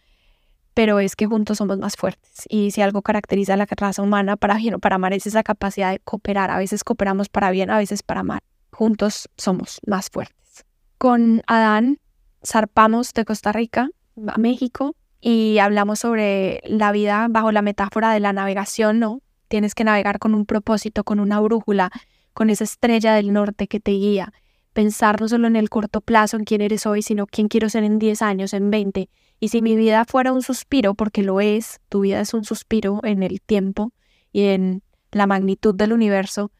pero 0.76 1.00
es 1.00 1.16
que 1.16 1.26
juntos 1.26 1.58
somos 1.58 1.80
más 1.80 1.96
fuertes. 1.96 2.44
Y 2.50 2.72
si 2.72 2.82
algo 2.82 3.02
caracteriza 3.02 3.54
a 3.56 3.58
la 3.58 3.66
raza 3.66 4.04
humana 4.04 4.36
para 4.36 4.56
bien 4.56 4.76
o 4.76 4.80
para 4.80 4.98
mal 5.00 5.14
es 5.14 5.26
esa 5.26 5.42
capacidad 5.42 5.92
de 5.92 6.00
cooperar. 6.00 6.52
A 6.52 6.58
veces 6.58 6.84
cooperamos 6.84 7.30
para 7.30 7.50
bien, 7.50 7.72
a 7.72 7.78
veces 7.78 8.04
para 8.04 8.24
mal. 8.24 8.42
Juntos 8.72 9.30
somos 9.38 9.80
más 9.88 10.10
fuertes. 10.10 10.66
Con 10.98 11.42
Adán 11.48 11.98
zarpamos 12.46 13.14
de 13.14 13.24
Costa 13.24 13.54
Rica 13.54 13.90
a 14.28 14.38
México 14.38 14.96
y 15.22 15.60
hablamos 15.60 16.00
sobre 16.00 16.62
la 16.66 16.92
vida 16.92 17.28
bajo 17.30 17.54
la 17.54 17.62
metáfora 17.62 18.12
de 18.12 18.20
la 18.20 18.34
navegación, 18.34 19.00
¿no? 19.00 19.22
Tienes 19.48 19.76
que 19.76 19.86
navegar 19.86 20.20
con 20.20 20.36
un 20.36 20.46
propósito, 20.46 21.06
con 21.06 21.22
una 21.22 21.40
brújula, 21.40 21.90
con 22.34 22.50
esa 22.50 22.66
estrella 22.66 23.14
del 23.14 23.32
norte 23.32 23.68
que 23.68 23.80
te 23.80 23.92
guía. 23.92 24.34
Pensar 24.76 25.22
no 25.22 25.30
solo 25.30 25.48
en 25.48 25.56
el 25.56 25.70
corto 25.70 26.02
plazo, 26.02 26.36
en 26.36 26.44
quién 26.44 26.60
eres 26.60 26.86
hoy, 26.86 27.02
sino 27.02 27.28
quién 27.28 27.48
quiero 27.48 27.70
ser 27.70 27.86
en 27.86 27.98
10 27.98 28.22
años, 28.22 28.54
en 28.54 28.70
20. 28.70 29.10
Y 29.40 29.48
si 29.48 29.62
mi 29.62 29.78
vida 29.78 30.04
fuera 30.04 30.34
un 30.34 30.42
suspiro, 30.42 30.96
porque 30.96 31.24
lo 31.24 31.40
es, 31.40 31.80
tu 31.88 32.02
vida 32.02 32.20
es 32.20 32.34
un 32.34 32.44
suspiro 32.44 33.00
en 33.04 33.24
el 33.24 33.40
tiempo 33.40 33.94
y 34.34 34.48
en 34.48 34.84
la 35.14 35.28
magnitud 35.28 35.74
del 35.74 35.94
universo, 35.94 36.52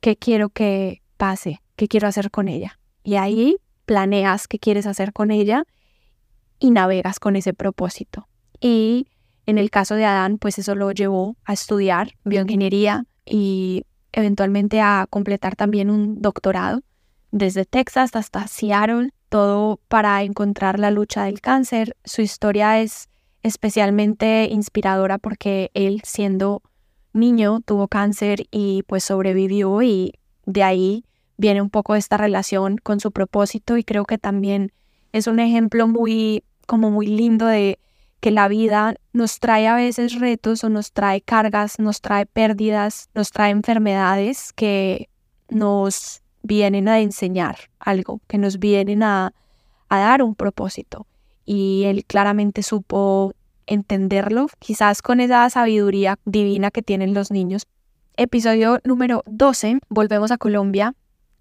¿qué 0.00 0.16
quiero 0.16 0.48
que 0.48 1.02
pase? 1.18 1.60
¿Qué 1.76 1.86
quiero 1.86 2.08
hacer 2.08 2.30
con 2.30 2.48
ella? 2.48 2.78
Y 3.04 3.16
ahí 3.16 3.58
planeas 3.84 4.48
qué 4.48 4.58
quieres 4.58 4.86
hacer 4.86 5.12
con 5.12 5.30
ella 5.30 5.64
y 6.58 6.70
navegas 6.70 7.20
con 7.20 7.36
ese 7.36 7.52
propósito. 7.52 8.26
Y 8.58 9.06
en 9.44 9.58
el 9.58 9.68
caso 9.68 9.96
de 9.96 10.06
Adán, 10.06 10.38
pues 10.38 10.58
eso 10.58 10.74
lo 10.74 10.92
llevó 10.92 11.36
a 11.44 11.52
estudiar 11.52 12.12
bioingeniería 12.24 13.04
y 13.26 13.84
eventualmente 14.12 14.80
a 14.80 15.06
completar 15.10 15.56
también 15.56 15.90
un 15.90 16.22
doctorado 16.22 16.80
desde 17.30 17.64
Texas 17.64 18.14
hasta 18.14 18.46
Seattle, 18.46 19.10
todo 19.28 19.78
para 19.88 20.22
encontrar 20.22 20.78
la 20.78 20.90
lucha 20.90 21.24
del 21.24 21.40
cáncer. 21.40 21.96
Su 22.04 22.22
historia 22.22 22.80
es 22.80 23.08
especialmente 23.42 24.48
inspiradora 24.50 25.18
porque 25.18 25.70
él 25.74 26.02
siendo 26.04 26.62
niño 27.12 27.60
tuvo 27.60 27.88
cáncer 27.88 28.46
y 28.50 28.82
pues 28.84 29.04
sobrevivió 29.04 29.82
y 29.82 30.14
de 30.46 30.62
ahí 30.62 31.04
viene 31.36 31.62
un 31.62 31.70
poco 31.70 31.94
esta 31.94 32.16
relación 32.16 32.76
con 32.78 33.00
su 33.00 33.12
propósito 33.12 33.76
y 33.76 33.84
creo 33.84 34.04
que 34.04 34.18
también 34.18 34.72
es 35.12 35.26
un 35.26 35.40
ejemplo 35.40 35.88
muy 35.88 36.44
como 36.66 36.90
muy 36.90 37.06
lindo 37.06 37.46
de 37.46 37.78
que 38.20 38.30
la 38.30 38.48
vida 38.48 38.94
nos 39.12 39.40
trae 39.40 39.66
a 39.66 39.74
veces 39.74 40.20
retos 40.20 40.62
o 40.62 40.68
nos 40.68 40.92
trae 40.92 41.22
cargas, 41.22 41.78
nos 41.78 42.02
trae 42.02 42.26
pérdidas, 42.26 43.08
nos 43.14 43.30
trae 43.30 43.50
enfermedades 43.50 44.52
que 44.52 45.08
nos 45.48 46.19
vienen 46.42 46.88
a 46.88 47.00
enseñar 47.00 47.70
algo, 47.78 48.20
que 48.26 48.38
nos 48.38 48.58
vienen 48.58 49.02
a, 49.02 49.32
a 49.88 49.98
dar 49.98 50.22
un 50.22 50.34
propósito. 50.34 51.06
Y 51.44 51.84
él 51.86 52.04
claramente 52.04 52.62
supo 52.62 53.32
entenderlo, 53.66 54.48
quizás 54.58 55.02
con 55.02 55.20
esa 55.20 55.48
sabiduría 55.50 56.18
divina 56.24 56.70
que 56.70 56.82
tienen 56.82 57.14
los 57.14 57.30
niños. 57.30 57.66
Episodio 58.16 58.80
número 58.84 59.22
12, 59.26 59.80
volvemos 59.88 60.30
a 60.30 60.38
Colombia 60.38 60.94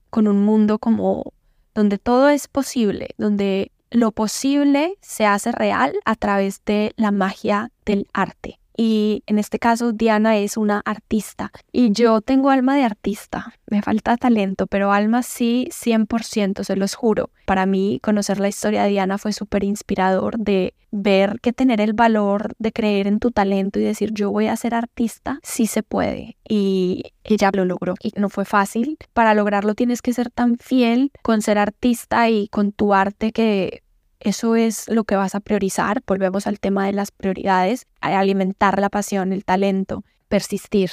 con 0.09 0.27
un 0.27 0.43
mundo 0.43 0.79
como 0.79 1.33
donde 1.73 1.97
todo 1.97 2.29
es 2.29 2.47
posible, 2.47 3.09
donde 3.17 3.71
lo 3.91 4.11
posible 4.11 4.97
se 5.01 5.25
hace 5.25 5.51
real 5.51 5.93
a 6.05 6.15
través 6.15 6.63
de 6.65 6.93
la 6.95 7.11
magia 7.11 7.71
del 7.85 8.07
arte. 8.13 8.59
Y 8.81 9.23
en 9.25 9.39
este 9.39 9.59
caso 9.59 9.91
Diana 9.91 10.37
es 10.37 10.55
una 10.55 10.81
artista 10.85 11.51
y 11.69 11.91
yo 11.91 12.21
tengo 12.21 12.49
alma 12.49 12.77
de 12.77 12.85
artista. 12.85 13.53
Me 13.67 13.81
falta 13.81 14.15
talento, 14.15 14.67
pero 14.67 14.93
alma 14.93 15.21
sí 15.21 15.67
100%, 15.69 16.63
se 16.63 16.77
los 16.77 16.95
juro. 16.95 17.29
Para 17.45 17.65
mí 17.65 17.99
conocer 18.01 18.39
la 18.39 18.47
historia 18.47 18.83
de 18.83 18.91
Diana 18.91 19.17
fue 19.17 19.33
súper 19.33 19.65
inspirador 19.65 20.39
de 20.39 20.75
ver 20.91 21.41
que 21.41 21.51
tener 21.51 21.81
el 21.81 21.91
valor 21.91 22.53
de 22.57 22.71
creer 22.71 23.07
en 23.07 23.19
tu 23.19 23.31
talento 23.31 23.79
y 23.79 23.83
decir 23.83 24.11
yo 24.13 24.31
voy 24.31 24.47
a 24.47 24.55
ser 24.55 24.73
artista, 24.73 25.39
sí 25.43 25.67
se 25.67 25.83
puede. 25.83 26.37
Y 26.47 27.11
ella 27.25 27.51
lo 27.53 27.65
logró 27.65 27.95
y 28.01 28.13
no 28.15 28.29
fue 28.29 28.45
fácil. 28.45 28.97
Para 29.11 29.33
lograrlo 29.33 29.75
tienes 29.75 30.01
que 30.01 30.13
ser 30.13 30.31
tan 30.31 30.57
fiel 30.57 31.11
con 31.21 31.41
ser 31.41 31.57
artista 31.57 32.29
y 32.29 32.47
con 32.47 32.71
tu 32.71 32.93
arte 32.93 33.33
que 33.33 33.83
eso 34.19 34.55
es 34.55 34.87
lo 34.89 35.05
que 35.05 35.15
vas 35.15 35.35
a 35.35 35.39
priorizar. 35.39 36.03
Volvemos 36.05 36.45
al 36.47 36.59
tema 36.59 36.85
de 36.85 36.93
las 36.93 37.11
prioridades, 37.11 37.87
alimentar 38.01 38.79
la 38.79 38.89
pasión, 38.89 39.31
el 39.31 39.45
talento, 39.45 40.03
persistir, 40.27 40.91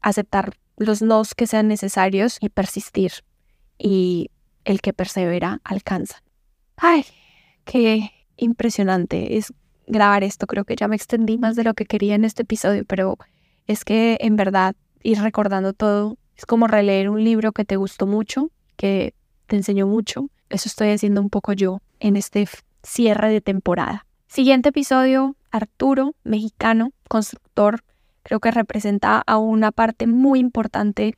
aceptar 0.00 0.54
los 0.76 1.02
nos 1.02 1.34
que 1.34 1.46
sean 1.46 1.68
necesarios 1.68 2.38
y 2.40 2.48
persistir. 2.48 3.12
Y 3.78 4.30
el 4.64 4.80
que 4.80 4.92
persevera 4.92 5.60
alcanza. 5.64 6.22
Ay, 6.76 7.04
qué 7.64 8.10
impresionante 8.36 9.36
es 9.36 9.52
grabar 9.86 10.24
esto. 10.24 10.46
Creo 10.46 10.64
que 10.64 10.76
ya 10.76 10.88
me 10.88 10.96
extendí 10.96 11.36
más 11.36 11.56
de 11.56 11.64
lo 11.64 11.74
que 11.74 11.84
quería 11.84 12.14
en 12.14 12.24
este 12.24 12.42
episodio, 12.42 12.84
pero 12.86 13.18
es 13.66 13.84
que 13.84 14.16
en 14.20 14.36
verdad 14.36 14.74
ir 15.02 15.20
recordando 15.20 15.72
todo 15.72 16.16
es 16.36 16.46
como 16.46 16.66
releer 16.66 17.10
un 17.10 17.22
libro 17.22 17.52
que 17.52 17.64
te 17.64 17.76
gustó 17.76 18.06
mucho, 18.06 18.50
que 18.76 19.14
te 19.46 19.56
enseñó 19.56 19.86
mucho. 19.86 20.28
Eso 20.48 20.68
estoy 20.68 20.90
haciendo 20.90 21.20
un 21.20 21.30
poco 21.30 21.52
yo 21.52 21.80
en 22.02 22.16
este 22.16 22.46
cierre 22.82 23.30
de 23.30 23.40
temporada. 23.40 24.06
Siguiente 24.26 24.70
episodio, 24.70 25.36
Arturo, 25.50 26.14
mexicano, 26.24 26.90
constructor, 27.08 27.84
creo 28.22 28.40
que 28.40 28.50
representa 28.50 29.22
a 29.26 29.38
una 29.38 29.72
parte 29.72 30.06
muy 30.06 30.40
importante 30.40 31.14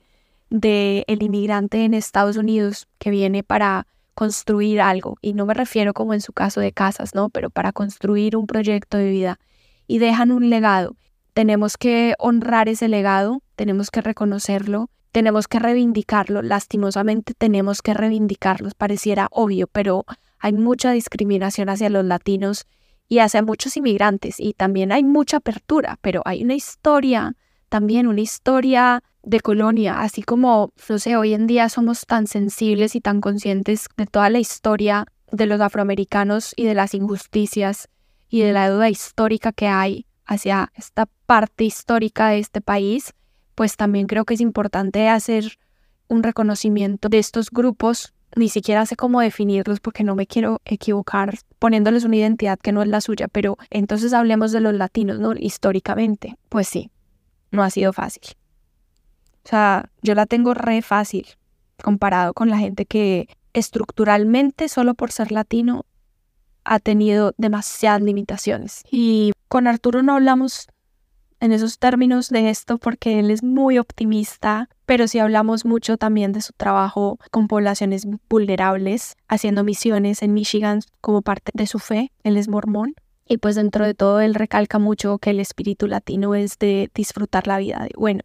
del 0.50 1.04
el 1.06 1.22
inmigrante 1.22 1.84
en 1.84 1.94
Estados 1.94 2.36
Unidos 2.36 2.86
que 2.98 3.10
viene 3.10 3.42
para 3.42 3.86
construir 4.14 4.80
algo. 4.80 5.16
Y 5.22 5.32
no 5.32 5.46
me 5.46 5.54
refiero 5.54 5.94
como 5.94 6.14
en 6.14 6.20
su 6.20 6.32
caso 6.32 6.60
de 6.60 6.72
casas, 6.72 7.14
¿no? 7.14 7.30
Pero 7.30 7.50
para 7.50 7.72
construir 7.72 8.36
un 8.36 8.46
proyecto 8.46 8.98
de 8.98 9.10
vida. 9.10 9.38
Y 9.86 9.98
dejan 9.98 10.32
un 10.32 10.50
legado. 10.50 10.96
Tenemos 11.32 11.76
que 11.76 12.14
honrar 12.18 12.68
ese 12.68 12.88
legado, 12.88 13.42
tenemos 13.56 13.90
que 13.90 14.00
reconocerlo, 14.00 14.88
tenemos 15.12 15.48
que 15.48 15.58
reivindicarlo. 15.58 16.42
Lastimosamente 16.42 17.34
tenemos 17.34 17.82
que 17.82 17.94
reivindicarlo. 17.94 18.68
Pareciera 18.76 19.28
obvio, 19.30 19.66
pero 19.66 20.04
hay 20.44 20.52
mucha 20.52 20.92
discriminación 20.92 21.70
hacia 21.70 21.88
los 21.88 22.04
latinos 22.04 22.66
y 23.08 23.20
hacia 23.20 23.42
muchos 23.42 23.78
inmigrantes 23.78 24.38
y 24.38 24.52
también 24.52 24.92
hay 24.92 25.02
mucha 25.02 25.38
apertura, 25.38 25.98
pero 26.02 26.20
hay 26.26 26.44
una 26.44 26.52
historia, 26.52 27.34
también 27.70 28.06
una 28.06 28.20
historia 28.20 29.02
de 29.22 29.40
colonia, 29.40 30.02
así 30.02 30.22
como, 30.22 30.74
no 30.86 30.98
sé, 30.98 31.16
hoy 31.16 31.32
en 31.32 31.46
día 31.46 31.70
somos 31.70 32.04
tan 32.04 32.26
sensibles 32.26 32.94
y 32.94 33.00
tan 33.00 33.22
conscientes 33.22 33.86
de 33.96 34.04
toda 34.04 34.28
la 34.28 34.38
historia 34.38 35.06
de 35.32 35.46
los 35.46 35.62
afroamericanos 35.62 36.52
y 36.56 36.64
de 36.64 36.74
las 36.74 36.92
injusticias 36.92 37.88
y 38.28 38.42
de 38.42 38.52
la 38.52 38.68
duda 38.68 38.90
histórica 38.90 39.50
que 39.50 39.68
hay 39.68 40.04
hacia 40.26 40.70
esta 40.74 41.06
parte 41.24 41.64
histórica 41.64 42.28
de 42.28 42.40
este 42.40 42.60
país, 42.60 43.14
pues 43.54 43.78
también 43.78 44.06
creo 44.06 44.26
que 44.26 44.34
es 44.34 44.42
importante 44.42 45.08
hacer 45.08 45.58
un 46.08 46.22
reconocimiento 46.22 47.08
de 47.08 47.18
estos 47.18 47.50
grupos 47.50 48.13
ni 48.36 48.48
siquiera 48.48 48.86
sé 48.86 48.96
cómo 48.96 49.20
definirlos 49.20 49.80
porque 49.80 50.04
no 50.04 50.14
me 50.14 50.26
quiero 50.26 50.60
equivocar 50.64 51.38
poniéndoles 51.58 52.04
una 52.04 52.16
identidad 52.16 52.58
que 52.58 52.72
no 52.72 52.82
es 52.82 52.88
la 52.88 53.00
suya, 53.00 53.28
pero 53.28 53.56
entonces 53.70 54.12
hablemos 54.12 54.52
de 54.52 54.60
los 54.60 54.74
latinos, 54.74 55.18
¿no? 55.18 55.32
Históricamente, 55.38 56.36
pues 56.48 56.68
sí, 56.68 56.90
no 57.50 57.62
ha 57.62 57.70
sido 57.70 57.92
fácil. 57.92 58.22
O 59.44 59.48
sea, 59.48 59.90
yo 60.02 60.14
la 60.14 60.26
tengo 60.26 60.54
re 60.54 60.82
fácil 60.82 61.26
comparado 61.82 62.34
con 62.34 62.50
la 62.50 62.58
gente 62.58 62.86
que 62.86 63.28
estructuralmente, 63.52 64.68
solo 64.68 64.94
por 64.94 65.12
ser 65.12 65.30
latino, 65.30 65.84
ha 66.64 66.78
tenido 66.80 67.34
demasiadas 67.36 68.02
limitaciones. 68.02 68.82
Y 68.90 69.32
con 69.48 69.66
Arturo 69.66 70.02
no 70.02 70.14
hablamos 70.14 70.66
en 71.40 71.52
esos 71.52 71.78
términos 71.78 72.30
de 72.30 72.48
esto 72.48 72.78
porque 72.78 73.18
él 73.18 73.30
es 73.30 73.42
muy 73.42 73.78
optimista, 73.78 74.68
pero 74.86 75.08
sí 75.08 75.18
hablamos 75.18 75.64
mucho 75.64 75.96
también 75.96 76.32
de 76.32 76.40
su 76.40 76.52
trabajo 76.52 77.18
con 77.30 77.48
poblaciones 77.48 78.06
vulnerables, 78.28 79.16
haciendo 79.28 79.64
misiones 79.64 80.22
en 80.22 80.34
Michigan 80.34 80.80
como 81.00 81.22
parte 81.22 81.52
de 81.54 81.66
su 81.66 81.78
fe. 81.78 82.12
Él 82.22 82.36
es 82.36 82.48
mormón. 82.48 82.94
Y 83.26 83.38
pues 83.38 83.54
dentro 83.54 83.86
de 83.86 83.94
todo 83.94 84.20
él 84.20 84.34
recalca 84.34 84.78
mucho 84.78 85.18
que 85.18 85.30
el 85.30 85.40
espíritu 85.40 85.86
latino 85.86 86.34
es 86.34 86.58
de 86.58 86.90
disfrutar 86.94 87.46
la 87.46 87.58
vida. 87.58 87.88
Bueno, 87.96 88.20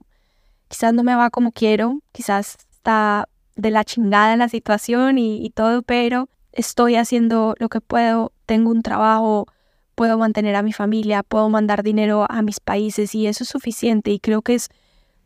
quizás 0.68 0.94
no 0.94 1.04
me 1.04 1.16
va 1.16 1.30
como 1.30 1.54
quiero, 1.54 2.00
quizás 2.12 2.58
está 2.72 3.30
de 3.56 3.72
la 3.72 3.86
chingada 3.86 4.36
la 4.36 4.50
situación 4.50 5.18
y, 5.18 5.46
y 5.46 5.52
todo, 5.52 5.84
pero 5.84 6.28
estoy 6.52 6.96
haciendo 6.96 7.56
lo 7.60 7.70
que 7.70 7.80
puedo, 7.80 8.34
tengo 8.46 8.72
un 8.72 8.82
trabajo 8.82 9.48
puedo 10.00 10.18
mantener 10.18 10.56
a 10.56 10.64
mi 10.64 10.72
familia, 10.72 11.24
puedo 11.24 11.50
mandar 11.50 11.84
dinero 11.84 12.26
a 12.30 12.42
mis 12.42 12.62
países 12.62 13.14
y 13.16 13.28
eso 13.28 13.44
es 13.44 13.50
suficiente 13.50 14.12
y 14.12 14.20
creo 14.22 14.42
que 14.42 14.56
es 14.56 14.70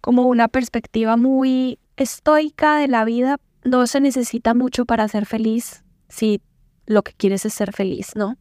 como 0.03 0.27
una 0.27 0.49
perspectiva 0.49 1.17
muy 1.17 1.79
estoica 1.97 2.77
de 2.77 2.87
la 2.87 3.05
vida. 3.05 3.39
No 3.63 3.87
se 3.87 4.01
necesita 4.01 4.53
mucho 4.53 4.85
para 4.85 5.07
ser 5.07 5.25
feliz 5.25 5.83
si 6.09 6.41
lo 6.85 7.01
que 7.01 7.13
quieres 7.13 7.45
es 7.45 7.53
ser 7.55 7.73
feliz, 7.73 8.11
¿no? 8.15 8.37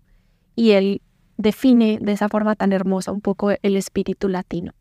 y 0.54 0.72
él 0.72 1.02
define 1.36 1.98
de 2.00 2.12
esa 2.12 2.28
forma 2.28 2.56
tan 2.56 2.72
hermosa 2.72 3.12
un 3.12 3.20
poco 3.20 3.50
el 3.50 3.76
espíritu 3.76 4.28
latino. 4.28 4.72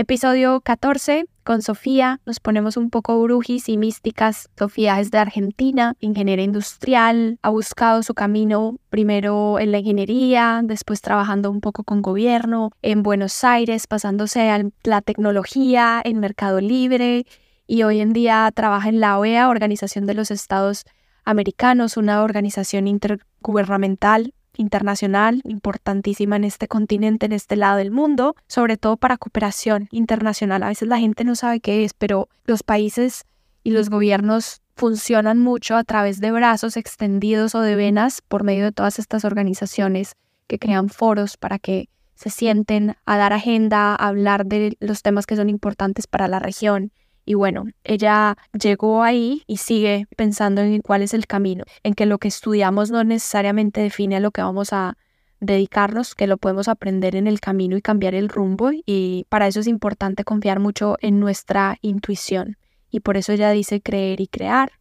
Episodio 0.00 0.60
14 0.60 1.26
con 1.42 1.60
Sofía. 1.60 2.20
Nos 2.24 2.38
ponemos 2.38 2.76
un 2.76 2.88
poco 2.88 3.20
brujis 3.20 3.68
y 3.68 3.76
místicas. 3.76 4.48
Sofía 4.56 5.00
es 5.00 5.10
de 5.10 5.18
Argentina, 5.18 5.96
ingeniera 5.98 6.40
industrial. 6.40 7.40
Ha 7.42 7.48
buscado 7.48 8.04
su 8.04 8.14
camino 8.14 8.76
primero 8.90 9.58
en 9.58 9.72
la 9.72 9.78
ingeniería, 9.78 10.60
después 10.62 11.00
trabajando 11.00 11.50
un 11.50 11.60
poco 11.60 11.82
con 11.82 12.00
gobierno 12.00 12.70
en 12.80 13.02
Buenos 13.02 13.42
Aires, 13.42 13.88
pasándose 13.88 14.48
a 14.50 14.62
la 14.84 15.02
tecnología, 15.02 16.00
en 16.04 16.20
Mercado 16.20 16.60
Libre 16.60 17.26
y 17.66 17.82
hoy 17.82 17.98
en 17.98 18.12
día 18.12 18.48
trabaja 18.54 18.90
en 18.90 19.00
la 19.00 19.18
OEA, 19.18 19.48
Organización 19.48 20.06
de 20.06 20.14
los 20.14 20.30
Estados 20.30 20.84
Americanos, 21.24 21.96
una 21.96 22.22
organización 22.22 22.86
intergubernamental 22.86 24.32
internacional 24.58 25.40
importantísima 25.44 26.36
en 26.36 26.44
este 26.44 26.68
continente, 26.68 27.24
en 27.24 27.32
este 27.32 27.56
lado 27.56 27.78
del 27.78 27.90
mundo, 27.90 28.36
sobre 28.46 28.76
todo 28.76 28.98
para 28.98 29.16
cooperación 29.16 29.88
internacional. 29.90 30.62
A 30.62 30.68
veces 30.68 30.88
la 30.88 30.98
gente 30.98 31.24
no 31.24 31.34
sabe 31.34 31.60
qué 31.60 31.84
es, 31.84 31.94
pero 31.94 32.28
los 32.44 32.62
países 32.62 33.24
y 33.64 33.70
los 33.70 33.88
gobiernos 33.88 34.60
funcionan 34.76 35.38
mucho 35.38 35.76
a 35.76 35.84
través 35.84 36.20
de 36.20 36.30
brazos 36.30 36.76
extendidos 36.76 37.54
o 37.54 37.60
de 37.60 37.76
venas 37.76 38.20
por 38.20 38.44
medio 38.44 38.64
de 38.64 38.72
todas 38.72 38.98
estas 38.98 39.24
organizaciones 39.24 40.12
que 40.46 40.58
crean 40.58 40.88
foros 40.88 41.36
para 41.36 41.58
que 41.58 41.88
se 42.14 42.30
sienten 42.30 42.96
a 43.06 43.16
dar 43.16 43.32
agenda, 43.32 43.94
a 43.94 44.08
hablar 44.08 44.46
de 44.46 44.76
los 44.80 45.02
temas 45.02 45.26
que 45.26 45.36
son 45.36 45.48
importantes 45.48 46.06
para 46.06 46.28
la 46.28 46.40
región 46.40 46.92
y 47.28 47.34
bueno, 47.34 47.66
ella 47.84 48.38
llegó 48.58 49.02
ahí 49.02 49.42
y 49.46 49.58
sigue 49.58 50.06
pensando 50.16 50.62
en 50.62 50.80
cuál 50.80 51.02
es 51.02 51.12
el 51.12 51.26
camino, 51.26 51.64
en 51.82 51.92
que 51.92 52.06
lo 52.06 52.16
que 52.16 52.28
estudiamos 52.28 52.90
no 52.90 53.04
necesariamente 53.04 53.82
define 53.82 54.16
a 54.16 54.20
lo 54.20 54.30
que 54.30 54.40
vamos 54.40 54.72
a 54.72 54.96
dedicarnos, 55.38 56.14
que 56.14 56.26
lo 56.26 56.38
podemos 56.38 56.68
aprender 56.68 57.16
en 57.16 57.26
el 57.26 57.40
camino 57.40 57.76
y 57.76 57.82
cambiar 57.82 58.14
el 58.14 58.30
rumbo 58.30 58.70
y 58.72 59.26
para 59.28 59.46
eso 59.46 59.60
es 59.60 59.66
importante 59.66 60.24
confiar 60.24 60.58
mucho 60.58 60.96
en 61.02 61.20
nuestra 61.20 61.76
intuición 61.82 62.56
y 62.90 63.00
por 63.00 63.18
eso 63.18 63.32
ella 63.32 63.50
dice 63.50 63.82
creer 63.82 64.22
y 64.22 64.26
crear. 64.26 64.72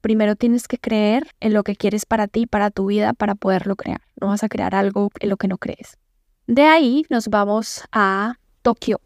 Primero 0.00 0.36
tienes 0.36 0.68
que 0.68 0.78
creer 0.78 1.26
en 1.40 1.52
lo 1.52 1.64
que 1.64 1.74
quieres 1.74 2.06
para 2.06 2.28
ti, 2.28 2.46
para 2.46 2.70
tu 2.70 2.86
vida, 2.86 3.12
para 3.12 3.34
poderlo 3.34 3.74
crear. 3.74 4.02
No 4.20 4.28
vas 4.28 4.44
a 4.44 4.48
crear 4.48 4.76
algo 4.76 5.10
en 5.18 5.30
lo 5.30 5.36
que 5.36 5.48
no 5.48 5.58
crees. 5.58 5.98
De 6.46 6.62
ahí 6.62 7.06
nos 7.10 7.26
vamos 7.26 7.82
a 7.90 8.36
Tokio, 8.62 9.00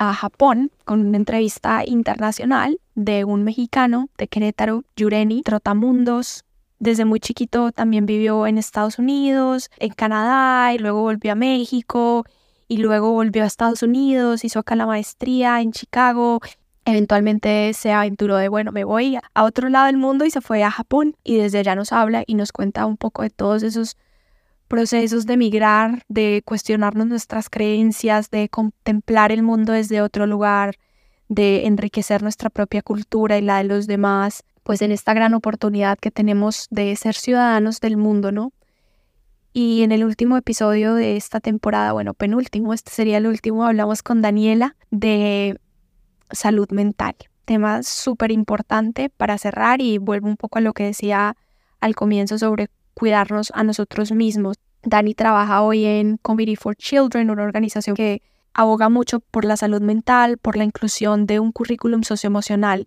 a 0.00 0.14
Japón 0.14 0.70
con 0.86 1.06
una 1.06 1.18
entrevista 1.18 1.82
internacional 1.84 2.80
de 2.94 3.24
un 3.24 3.44
mexicano 3.44 4.08
de 4.16 4.28
Querétaro, 4.28 4.82
Yureni 4.96 5.42
Trotamundos. 5.42 6.44
Desde 6.78 7.04
muy 7.04 7.20
chiquito 7.20 7.70
también 7.70 8.06
vivió 8.06 8.46
en 8.46 8.56
Estados 8.56 8.98
Unidos, 8.98 9.68
en 9.78 9.92
Canadá 9.92 10.72
y 10.72 10.78
luego 10.78 11.02
volvió 11.02 11.32
a 11.32 11.34
México 11.34 12.24
y 12.66 12.78
luego 12.78 13.12
volvió 13.12 13.42
a 13.42 13.46
Estados 13.46 13.82
Unidos, 13.82 14.42
hizo 14.42 14.60
acá 14.60 14.74
la 14.74 14.86
maestría 14.86 15.60
en 15.60 15.72
Chicago. 15.72 16.40
Eventualmente 16.86 17.74
se 17.74 17.92
aventuró 17.92 18.38
de, 18.38 18.48
bueno, 18.48 18.72
me 18.72 18.84
voy 18.84 19.18
a 19.34 19.44
otro 19.44 19.68
lado 19.68 19.84
del 19.84 19.98
mundo 19.98 20.24
y 20.24 20.30
se 20.30 20.40
fue 20.40 20.64
a 20.64 20.70
Japón 20.70 21.14
y 21.22 21.36
desde 21.36 21.58
allá 21.58 21.74
nos 21.74 21.92
habla 21.92 22.24
y 22.26 22.36
nos 22.36 22.52
cuenta 22.52 22.86
un 22.86 22.96
poco 22.96 23.20
de 23.20 23.28
todos 23.28 23.62
esos 23.62 23.98
procesos 24.70 25.26
de 25.26 25.36
migrar, 25.36 26.04
de 26.08 26.42
cuestionarnos 26.44 27.08
nuestras 27.08 27.50
creencias, 27.50 28.30
de 28.30 28.48
contemplar 28.48 29.32
el 29.32 29.42
mundo 29.42 29.72
desde 29.72 30.00
otro 30.00 30.28
lugar, 30.28 30.76
de 31.28 31.66
enriquecer 31.66 32.22
nuestra 32.22 32.50
propia 32.50 32.80
cultura 32.80 33.36
y 33.36 33.42
la 33.42 33.58
de 33.58 33.64
los 33.64 33.88
demás, 33.88 34.44
pues 34.62 34.80
en 34.80 34.92
esta 34.92 35.12
gran 35.12 35.34
oportunidad 35.34 35.98
que 35.98 36.12
tenemos 36.12 36.68
de 36.70 36.94
ser 36.94 37.16
ciudadanos 37.16 37.80
del 37.80 37.96
mundo, 37.96 38.30
¿no? 38.30 38.52
Y 39.52 39.82
en 39.82 39.90
el 39.90 40.04
último 40.04 40.36
episodio 40.36 40.94
de 40.94 41.16
esta 41.16 41.40
temporada, 41.40 41.90
bueno, 41.90 42.14
penúltimo, 42.14 42.72
este 42.72 42.92
sería 42.92 43.18
el 43.18 43.26
último, 43.26 43.64
hablamos 43.64 44.04
con 44.04 44.22
Daniela 44.22 44.76
de 44.92 45.58
salud 46.30 46.70
mental, 46.70 47.16
tema 47.44 47.82
súper 47.82 48.30
importante 48.30 49.10
para 49.10 49.36
cerrar 49.36 49.80
y 49.80 49.98
vuelvo 49.98 50.28
un 50.28 50.36
poco 50.36 50.58
a 50.58 50.60
lo 50.60 50.74
que 50.74 50.84
decía 50.84 51.36
al 51.80 51.96
comienzo 51.96 52.38
sobre 52.38 52.68
cuidarnos 53.00 53.50
a 53.54 53.64
nosotros 53.64 54.12
mismos. 54.12 54.58
Dani 54.82 55.14
trabaja 55.14 55.62
hoy 55.62 55.86
en 55.86 56.18
Committee 56.18 56.56
for 56.56 56.76
Children, 56.76 57.30
una 57.30 57.44
organización 57.44 57.96
que 57.96 58.20
aboga 58.52 58.90
mucho 58.90 59.20
por 59.20 59.46
la 59.46 59.56
salud 59.56 59.80
mental, 59.80 60.36
por 60.36 60.58
la 60.58 60.64
inclusión 60.64 61.24
de 61.24 61.40
un 61.40 61.50
currículum 61.50 62.02
socioemocional. 62.02 62.84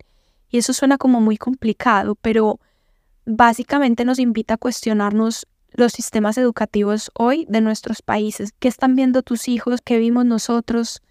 Y 0.48 0.58
eso 0.58 0.72
suena 0.72 0.98
como 0.98 1.20
muy 1.20 1.36
complicado, 1.36 2.14
pero 2.14 2.60
básicamente 3.26 4.04
nos 4.04 4.20
invita 4.20 4.54
a 4.54 4.56
cuestionarnos 4.56 5.48
los 5.72 5.92
sistemas 5.92 6.38
educativos 6.38 7.10
hoy 7.14 7.44
de 7.48 7.60
nuestros 7.60 8.00
países. 8.00 8.52
¿Qué 8.60 8.68
están 8.68 8.94
viendo 8.94 9.24
tus 9.24 9.48
hijos? 9.48 9.80
¿Qué 9.84 9.98
vimos 9.98 10.26
nosotros? 10.26 11.02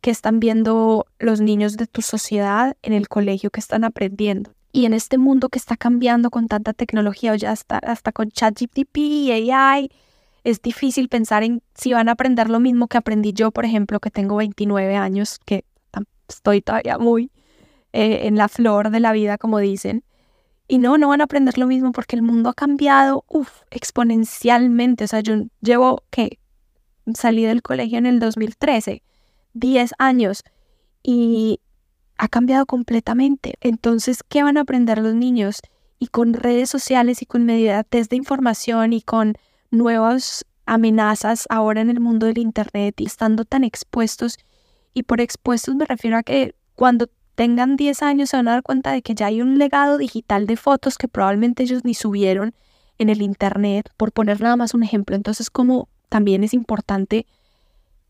¿Qué 0.00 0.12
están 0.12 0.38
viendo 0.38 1.06
los 1.18 1.40
niños 1.40 1.76
de 1.76 1.88
tu 1.88 2.00
sociedad 2.00 2.76
en 2.82 2.92
el 2.92 3.08
colegio? 3.08 3.50
¿Qué 3.50 3.58
están 3.58 3.82
aprendiendo? 3.82 4.52
Y 4.72 4.86
en 4.86 4.94
este 4.94 5.18
mundo 5.18 5.50
que 5.50 5.58
está 5.58 5.76
cambiando 5.76 6.30
con 6.30 6.48
tanta 6.48 6.72
tecnología, 6.72 7.36
ya 7.36 7.50
hasta, 7.50 7.78
hasta 7.78 8.12
con 8.12 8.30
ChatGPT 8.30 8.96
y 8.96 9.50
AI, 9.50 9.90
es 10.44 10.62
difícil 10.62 11.08
pensar 11.08 11.42
en 11.42 11.62
si 11.74 11.92
van 11.92 12.08
a 12.08 12.12
aprender 12.12 12.48
lo 12.48 12.58
mismo 12.58 12.88
que 12.88 12.96
aprendí 12.96 13.32
yo, 13.32 13.50
por 13.50 13.64
ejemplo, 13.64 14.00
que 14.00 14.10
tengo 14.10 14.36
29 14.36 14.96
años, 14.96 15.38
que 15.44 15.64
estoy 16.28 16.62
todavía 16.62 16.96
muy 16.98 17.30
eh, 17.92 18.26
en 18.26 18.36
la 18.36 18.48
flor 18.48 18.90
de 18.90 19.00
la 19.00 19.12
vida, 19.12 19.36
como 19.38 19.58
dicen. 19.58 20.04
Y 20.66 20.78
no, 20.78 20.96
no 20.96 21.08
van 21.08 21.20
a 21.20 21.24
aprender 21.24 21.58
lo 21.58 21.66
mismo 21.66 21.92
porque 21.92 22.16
el 22.16 22.22
mundo 22.22 22.48
ha 22.48 22.54
cambiado, 22.54 23.26
exponencialmente. 23.70 25.04
O 25.04 25.06
sea, 25.06 25.20
yo 25.20 25.34
llevo, 25.60 26.02
que 26.10 26.38
Salí 27.14 27.44
del 27.44 27.62
colegio 27.62 27.98
en 27.98 28.06
el 28.06 28.20
2013, 28.20 29.02
10 29.54 29.94
años. 29.98 30.44
Y 31.02 31.60
ha 32.22 32.28
cambiado 32.28 32.66
completamente. 32.66 33.54
Entonces, 33.60 34.22
¿qué 34.22 34.44
van 34.44 34.56
a 34.56 34.60
aprender 34.60 34.98
los 34.98 35.12
niños? 35.12 35.60
Y 35.98 36.06
con 36.06 36.34
redes 36.34 36.70
sociales 36.70 37.20
y 37.20 37.26
con 37.26 37.42
inmediatez 37.42 38.08
de 38.10 38.14
información 38.14 38.92
y 38.92 39.02
con 39.02 39.34
nuevas 39.72 40.46
amenazas 40.64 41.46
ahora 41.50 41.80
en 41.80 41.90
el 41.90 41.98
mundo 41.98 42.26
del 42.26 42.38
Internet 42.38 43.00
y 43.00 43.06
estando 43.06 43.44
tan 43.44 43.64
expuestos, 43.64 44.38
y 44.94 45.02
por 45.02 45.20
expuestos 45.20 45.74
me 45.74 45.84
refiero 45.84 46.16
a 46.16 46.22
que 46.22 46.54
cuando 46.76 47.08
tengan 47.34 47.74
10 47.74 48.02
años 48.04 48.30
se 48.30 48.36
van 48.36 48.46
a 48.46 48.52
dar 48.52 48.62
cuenta 48.62 48.92
de 48.92 49.02
que 49.02 49.16
ya 49.16 49.26
hay 49.26 49.42
un 49.42 49.58
legado 49.58 49.98
digital 49.98 50.46
de 50.46 50.56
fotos 50.56 50.98
que 50.98 51.08
probablemente 51.08 51.64
ellos 51.64 51.84
ni 51.84 51.94
subieron 51.94 52.54
en 52.98 53.08
el 53.08 53.20
Internet, 53.20 53.90
por 53.96 54.12
poner 54.12 54.40
nada 54.40 54.54
más 54.54 54.74
un 54.74 54.84
ejemplo. 54.84 55.16
Entonces, 55.16 55.50
como 55.50 55.88
también 56.08 56.44
es 56.44 56.54
importante 56.54 57.26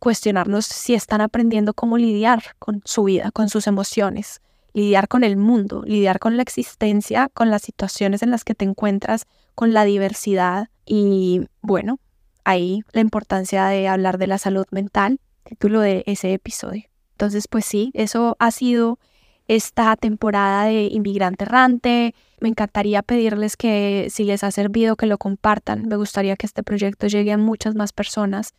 cuestionarnos 0.03 0.67
si 0.67 0.95
están 0.95 1.21
aprendiendo 1.21 1.75
cómo 1.75 1.97
lidiar 1.97 2.43
con 2.59 2.83
su 2.85 3.05
vida, 3.05 3.31
con 3.31 3.49
sus 3.49 3.69
emociones, 3.69 4.41
lidiar 4.73 5.07
con 5.07 5.23
el 5.23 5.37
mundo, 5.37 5.85
lidiar 5.87 6.19
con 6.19 6.37
la 6.37 6.43
existencia, 6.43 7.31
con 7.33 7.51
las 7.51 7.63
situaciones 7.63 8.21
en 8.25 8.33
las 8.33 8.43
que 8.43 8.57
te 8.57 8.65
encuentras, 8.65 9.27
con 9.55 9.73
la 9.73 9.85
diversidad 9.85 10.71
y 10.85 11.43
bueno, 11.61 12.01
ahí 12.43 12.83
la 12.91 13.01
importancia 13.01 13.67
de 13.67 13.87
hablar 13.87 14.19
de 14.19 14.27
la 14.27 14.39
salud 14.39 14.67
mental, 14.73 15.21
título 15.45 15.79
de 15.79 16.03
ese 16.07 16.33
episodio. 16.33 16.83
Entonces, 17.13 17.47
pues 17.47 17.65
sí, 17.65 17.93
eso 17.95 18.35
ha 18.41 18.51
sido 18.51 18.99
esta 19.47 19.95
temporada 19.95 20.65
de 20.65 20.89
Inmigrante 20.91 21.45
Errante. 21.45 22.17
Me 22.41 22.49
encantaría 22.49 23.03
pedirles 23.03 23.57
que 23.57 24.09
si 24.11 24.25
les 24.25 24.43
ha 24.43 24.51
servido 24.51 24.97
que 24.97 25.07
lo 25.07 25.19
compartan. 25.19 25.87
Me 25.87 25.95
gustaría 25.95 26.35
que 26.35 26.47
este 26.47 26.65
proyecto 26.65 27.07
llegue 27.07 27.31
a 27.31 27.39
muchas 27.39 27.77
más 27.77 27.93
personas. 27.93 28.53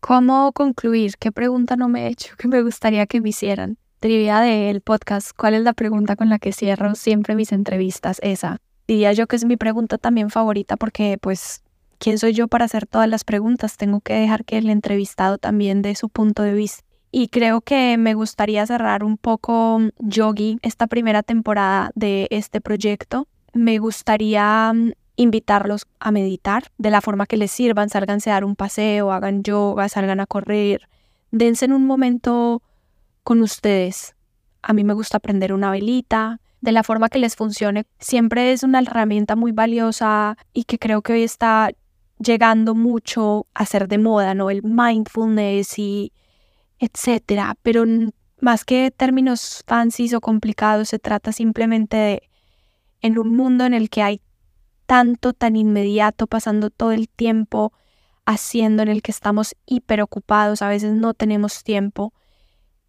¿Cómo 0.00 0.52
concluir? 0.52 1.14
¿Qué 1.18 1.32
pregunta 1.32 1.74
no 1.74 1.88
me 1.88 2.06
he 2.06 2.08
hecho 2.08 2.36
que 2.38 2.46
me 2.46 2.62
gustaría 2.62 3.06
que 3.06 3.20
me 3.20 3.30
hicieran? 3.30 3.78
Trivia 3.98 4.38
del 4.40 4.80
podcast. 4.80 5.32
¿Cuál 5.36 5.54
es 5.54 5.62
la 5.62 5.72
pregunta 5.72 6.14
con 6.14 6.28
la 6.28 6.38
que 6.38 6.52
cierro 6.52 6.94
siempre 6.94 7.34
mis 7.34 7.50
entrevistas? 7.50 8.20
Esa. 8.22 8.58
Diría 8.86 9.12
yo 9.12 9.26
que 9.26 9.34
es 9.34 9.44
mi 9.44 9.56
pregunta 9.56 9.98
también 9.98 10.30
favorita 10.30 10.76
porque 10.76 11.18
pues 11.20 11.64
¿quién 11.98 12.18
soy 12.18 12.32
yo 12.32 12.46
para 12.46 12.66
hacer 12.66 12.86
todas 12.86 13.08
las 13.08 13.24
preguntas? 13.24 13.76
Tengo 13.76 14.00
que 14.00 14.14
dejar 14.14 14.44
que 14.44 14.58
el 14.58 14.70
entrevistado 14.70 15.36
también 15.36 15.82
dé 15.82 15.96
su 15.96 16.08
punto 16.08 16.42
de 16.42 16.54
vista. 16.54 16.84
Y 17.10 17.28
creo 17.28 17.60
que 17.60 17.96
me 17.98 18.14
gustaría 18.14 18.64
cerrar 18.66 19.02
un 19.02 19.18
poco 19.18 19.80
Yogi 19.98 20.58
esta 20.62 20.86
primera 20.86 21.24
temporada 21.24 21.90
de 21.96 22.28
este 22.30 22.60
proyecto. 22.60 23.26
Me 23.52 23.78
gustaría 23.78 24.72
invitarlos 25.18 25.86
a 25.98 26.12
meditar 26.12 26.70
de 26.78 26.90
la 26.90 27.00
forma 27.00 27.26
que 27.26 27.36
les 27.36 27.50
sirvan, 27.50 27.90
sálganse 27.90 28.30
a 28.30 28.34
dar 28.34 28.44
un 28.44 28.54
paseo, 28.56 29.12
hagan 29.12 29.42
yoga, 29.42 29.88
salgan 29.88 30.20
a 30.20 30.26
correr, 30.26 30.88
dense 31.32 31.64
en 31.64 31.72
un 31.72 31.86
momento 31.86 32.62
con 33.24 33.42
ustedes. 33.42 34.14
A 34.62 34.72
mí 34.72 34.84
me 34.84 34.94
gusta 34.94 35.16
aprender 35.16 35.52
una 35.52 35.72
velita, 35.72 36.40
de 36.60 36.72
la 36.72 36.82
forma 36.82 37.08
que 37.08 37.18
les 37.18 37.36
funcione. 37.36 37.84
Siempre 37.98 38.52
es 38.52 38.62
una 38.62 38.80
herramienta 38.80 39.36
muy 39.36 39.52
valiosa 39.52 40.36
y 40.52 40.64
que 40.64 40.78
creo 40.78 41.02
que 41.02 41.14
hoy 41.14 41.22
está 41.22 41.70
llegando 42.18 42.74
mucho 42.74 43.46
a 43.54 43.64
ser 43.64 43.88
de 43.88 43.98
moda, 43.98 44.34
¿no? 44.34 44.50
El 44.50 44.62
mindfulness 44.62 45.78
y 45.78 46.12
etcétera, 46.78 47.56
pero 47.62 47.84
más 48.40 48.64
que 48.64 48.92
términos 48.96 49.64
fancies 49.66 50.14
o 50.14 50.20
complicados, 50.20 50.88
se 50.88 51.00
trata 51.00 51.32
simplemente 51.32 51.96
de 51.96 52.22
en 53.00 53.18
un 53.18 53.36
mundo 53.36 53.64
en 53.64 53.74
el 53.74 53.90
que 53.90 54.02
hay 54.02 54.20
tanto, 54.88 55.34
tan 55.34 55.54
inmediato, 55.54 56.26
pasando 56.26 56.70
todo 56.70 56.92
el 56.92 57.10
tiempo 57.10 57.74
haciendo, 58.24 58.82
en 58.82 58.88
el 58.88 59.02
que 59.02 59.10
estamos 59.10 59.54
hiperocupados, 59.66 60.62
a 60.62 60.68
veces 60.70 60.94
no 60.94 61.12
tenemos 61.12 61.62
tiempo, 61.62 62.14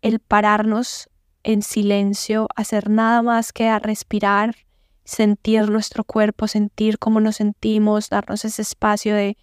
el 0.01 0.21
pararnos 0.21 1.09
en 1.43 1.61
silencio, 1.61 2.47
hacer 2.55 2.89
nada 2.89 3.21
más 3.21 3.51
que 3.51 3.67
a 3.67 3.79
respirar, 3.79 4.55
sentir 5.03 5.69
nuestro 5.69 6.05
cuerpo, 6.05 6.47
sentir 6.47 6.99
cómo 6.99 7.19
nos 7.19 7.35
sentimos, 7.35 8.07
darnos 8.07 8.45
ese 8.45 8.61
espacio 8.61 9.13
de 9.13 9.37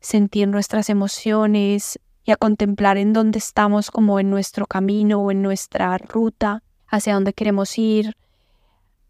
sentir 0.00 0.48
nuestras 0.48 0.90
emociones 0.90 1.98
y 2.24 2.32
a 2.32 2.36
contemplar 2.36 2.98
en 2.98 3.14
dónde 3.14 3.38
estamos 3.38 3.90
como 3.90 4.20
en 4.20 4.28
nuestro 4.28 4.66
camino 4.66 5.22
o 5.22 5.30
en 5.30 5.40
nuestra 5.40 5.96
ruta, 5.96 6.62
hacia 6.88 7.14
dónde 7.14 7.32
queremos 7.32 7.78
ir, 7.78 8.18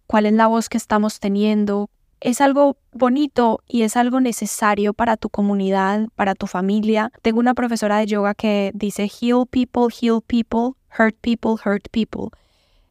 cuál 0.06 0.26
es 0.26 0.34
la 0.34 0.46
voz 0.46 0.68
que 0.68 0.76
estamos 0.76 1.18
teniendo, 1.18 1.90
es 2.20 2.40
algo 2.40 2.76
bonito 2.92 3.62
y 3.66 3.82
es 3.82 3.96
algo 3.96 4.20
necesario 4.20 4.92
para 4.92 5.16
tu 5.16 5.30
comunidad, 5.30 6.08
para 6.14 6.34
tu 6.34 6.46
familia. 6.46 7.12
Tengo 7.22 7.40
una 7.40 7.54
profesora 7.54 7.98
de 7.98 8.06
yoga 8.06 8.34
que 8.34 8.72
dice 8.74 9.04
heal 9.08 9.46
people, 9.48 9.88
heal 9.90 10.20
people, 10.26 10.72
hurt 10.98 11.16
people, 11.20 11.52
hurt 11.64 11.88
people. 11.90 12.28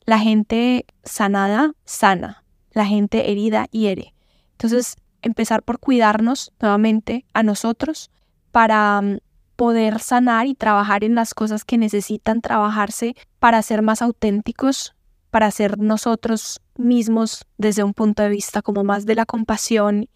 La 0.06 0.20
gente 0.20 0.86
sanada, 1.04 1.74
sana. 1.86 2.44
La 2.72 2.86
gente 2.86 3.32
herida, 3.32 3.68
hiere. 3.72 4.14
Entonces, 4.54 4.96
empezar 5.22 5.64
por 5.64 5.80
cuidarnos 5.80 6.52
nuevamente 6.60 7.26
a 7.34 7.44
nosotros 7.44 8.10
para 8.52 9.02
mm, 9.02 9.18
poder 9.56 10.00
sanar 10.00 10.48
y 10.48 10.56
trabajar 10.56 11.04
en 11.04 11.16
las 11.16 11.34
cosas 11.34 11.66
que 11.66 11.78
necesitan 11.78 12.42
trabajarse 12.42 13.16
para 13.40 13.62
ser 13.62 13.82
más 13.82 14.02
auténticos, 14.02 14.96
para 15.32 15.52
ser 15.52 15.80
nosotros 15.80 16.62
mismos 16.76 17.46
desde 17.58 17.84
un 17.84 17.94
punto 17.94 18.24
de 18.24 18.30
vista 18.30 18.62
como 18.62 18.84
más 18.84 19.06
de 19.06 19.16
la 19.16 19.26
compasión 19.26 20.10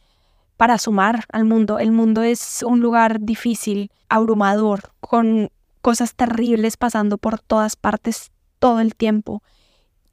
para 0.57 0.77
sumar 0.77 1.25
al 1.31 1.45
mundo. 1.45 1.79
El 1.79 1.91
mundo 1.91 2.23
es 2.23 2.63
un 2.63 2.79
lugar 2.79 3.19
difícil, 3.19 3.91
abrumador, 4.09 4.93
con 4.99 5.49
cosas 5.81 6.15
terribles 6.15 6.77
pasando 6.77 7.17
por 7.17 7.39
todas 7.39 7.75
partes 7.75 8.31
todo 8.59 8.79
el 8.79 8.95
tiempo, 8.95 9.43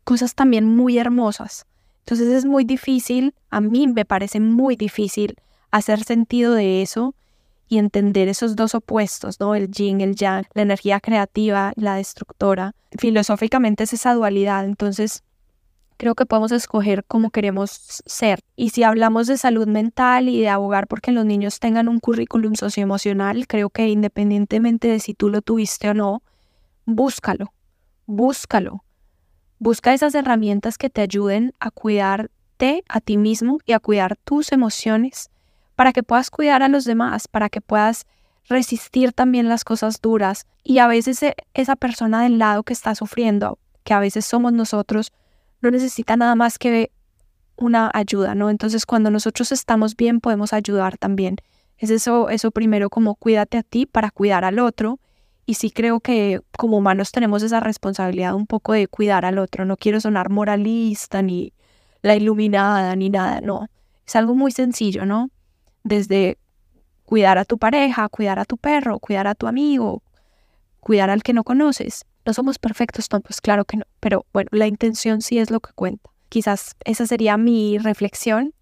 cosas 0.05 0.35
también 0.35 0.65
muy 0.65 0.99
hermosas. 0.99 1.67
Entonces 2.01 2.29
es 2.29 2.45
muy 2.45 2.65
difícil, 2.65 3.35
a 3.51 3.61
mí 3.61 3.87
me 3.87 4.05
parece 4.05 4.41
muy 4.41 4.75
difícil 4.75 5.37
hacer 5.71 6.03
sentido 6.03 6.55
de 6.55 6.83
eso 6.83 7.15
y 7.71 7.79
entender 7.79 8.29
esos 8.29 8.57
dos 8.57 8.75
opuestos, 8.75 9.39
¿no? 9.39 9.55
El 9.55 9.71
yin, 9.71 10.01
el 10.01 10.17
yang, 10.17 10.45
la 10.55 10.63
energía 10.63 10.99
creativa, 10.99 11.73
la 11.77 11.95
destructora. 11.95 12.75
Filosóficamente 12.99 13.85
es 13.85 13.93
esa 13.93 14.13
dualidad, 14.13 14.65
entonces 14.65 15.23
creo 15.97 16.17
que 16.17 16.27
podemos 16.27 16.51
escoger 16.51 17.05
cómo 17.05 17.31
queremos 17.31 18.03
ser. 18.05 18.41
Y 18.57 18.71
si 18.71 18.83
hablamos 18.83 19.29
de 19.29 19.37
salud 19.39 19.69
mental 19.69 20.29
y 20.29 20.41
de 20.41 20.49
abogar 20.49 20.89
porque 20.89 21.13
los 21.13 21.25
niños 21.25 21.61
tengan 21.61 21.89
un 21.89 22.01
currículum 22.01 22.57
socioemocional, 22.57 23.47
creo 23.47 23.71
que 23.71 23.89
independientemente 23.89 24.89
de 24.89 24.99
si 24.99 25.15
tú 25.15 25.29
lo 25.29 25.41
tuviste 25.41 25.91
o 25.91 25.95
no, 25.95 26.25
búscalo, 26.87 27.53
búscalo. 28.07 28.83
Busca 29.61 29.95
esas 29.95 30.17
herramientas 30.17 30.77
que 30.77 30.91
te 30.91 31.03
ayuden 31.03 31.55
a 31.61 31.71
cuidarte 31.71 32.83
a 32.89 33.01
ti 33.01 33.17
mismo 33.17 33.59
y 33.65 33.73
a 33.73 33.79
cuidar 33.79 34.17
tus 34.17 34.51
emociones 34.51 35.31
para 35.81 35.95
que 35.95 36.03
puedas 36.03 36.29
cuidar 36.29 36.63
a 36.63 36.69
los 36.69 36.85
demás, 36.85 37.27
para 37.27 37.49
que 37.49 37.63
puedas 37.63 38.05
resistir 38.47 39.15
también 39.15 39.49
las 39.49 39.65
cosas 39.65 40.03
duras. 40.03 40.47
Y 40.63 40.77
a 40.77 40.87
veces 40.87 41.23
e, 41.23 41.35
esa 41.55 41.75
persona 41.75 42.23
del 42.23 42.39
lado 42.39 42.65
que 42.65 42.75
está 42.75 42.95
sufriendo, 42.95 43.59
que 43.83 43.95
a 43.95 43.99
veces 43.99 44.27
somos 44.27 44.53
nosotros, 44.53 45.11
no 45.63 45.71
necesita 45.71 46.19
nada 46.19 46.35
más 46.35 46.59
que 46.59 46.93
una 47.57 47.91
ayuda, 47.95 48.35
¿no? 48.35 48.51
Entonces 48.51 48.85
cuando 48.85 49.11
nosotros 49.11 49.53
estamos 49.53 49.97
bien 49.97 50.21
podemos 50.21 50.53
ayudar 50.53 50.99
también. 50.99 51.37
Es 51.79 51.89
eso, 51.89 52.29
eso 52.29 52.51
primero 52.51 52.91
como 52.91 53.15
cuídate 53.15 53.57
a 53.57 53.63
ti 53.63 53.87
para 53.87 54.11
cuidar 54.11 54.45
al 54.45 54.59
otro. 54.59 55.01
Y 55.47 55.55
sí 55.55 55.71
creo 55.71 56.01
que 56.01 56.43
como 56.59 56.77
humanos 56.77 57.11
tenemos 57.11 57.43
esa 57.43 57.61
responsabilidad 57.61 58.35
un 58.35 58.47
poco 58.47 58.75
de 58.75 58.87
cuidar 58.87 59.25
al 59.25 59.39
otro. 59.39 59.65
No 59.65 59.79
quiero 59.79 59.99
sonar 59.99 60.29
moralista 60.29 61.23
ni 61.23 61.55
la 62.03 62.17
iluminada 62.17 62.95
ni 62.97 63.09
nada, 63.09 63.41
no. 63.41 63.69
Es 64.07 64.15
algo 64.15 64.35
muy 64.35 64.53
sencillo, 64.53 65.07
¿no? 65.07 65.31
Desde 65.83 66.39
cuidar 67.05 67.39
a 67.39 67.45
tu 67.45 67.59
pareja, 67.59 68.09
cuidar 68.09 68.39
a 68.39 68.45
tu 68.45 68.57
perro, 68.57 68.99
cuidar 68.99 69.27
a 69.27 69.35
tu 69.35 69.47
amigo, 69.47 70.03
cuidar 70.81 71.11
al 71.11 71.23
que 71.23 71.33
no 71.33 71.45
conoces. 71.45 72.05
No 72.25 72.35
somos 72.35 72.59
perfectos, 72.59 73.09
no, 73.13 73.21
pues 73.21 73.41
claro 73.41 73.65
que 73.65 73.79
no, 73.79 73.85
pero 73.99 74.27
bueno, 74.33 74.49
la 74.53 74.67
intención 74.67 75.23
sí 75.23 75.39
es 75.39 75.51
lo 75.51 75.61
que 75.61 75.73
cuenta. 75.73 76.11
Quizás 76.29 76.77
esa 76.85 77.07
sería 77.07 77.37
mi 77.37 77.79
reflexión 77.79 78.55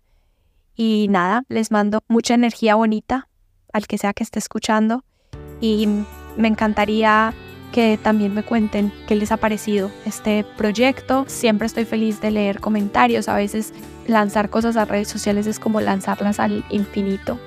y 0.75 1.09
nada, 1.11 1.43
les 1.49 1.71
mando 1.71 2.05
mucha 2.09 2.35
energía 2.35 2.77
bonita 2.77 3.29
al 3.73 3.87
que 3.87 3.99
sea 3.99 4.14
que 4.14 4.23
esté 4.23 4.39
escuchando 4.39 5.05
y 5.61 5.89
me 6.37 6.49
encantaría 6.49 7.35
que 7.73 7.99
también 8.03 8.35
me 8.35 8.43
cuenten 8.43 8.93
qué 9.07 9.14
les 9.14 9.33
ha 9.33 9.37
parecido 9.37 9.91
este 10.05 10.45
proyecto. 10.57 11.25
Siempre 11.29 11.66
estoy 11.66 11.85
feliz 11.85 12.21
de 12.21 12.31
leer 12.31 12.61
comentarios. 12.61 13.29
A 13.29 13.37
veces 13.37 13.73
lanzar 14.07 14.51
cosas 14.51 14.77
a 14.77 14.85
redes 14.85 15.09
sociales 15.09 15.47
es 15.47 15.59
como 15.59 15.81
lanzarlas 15.81 16.41
al 16.41 16.64
infinito. 16.71 17.39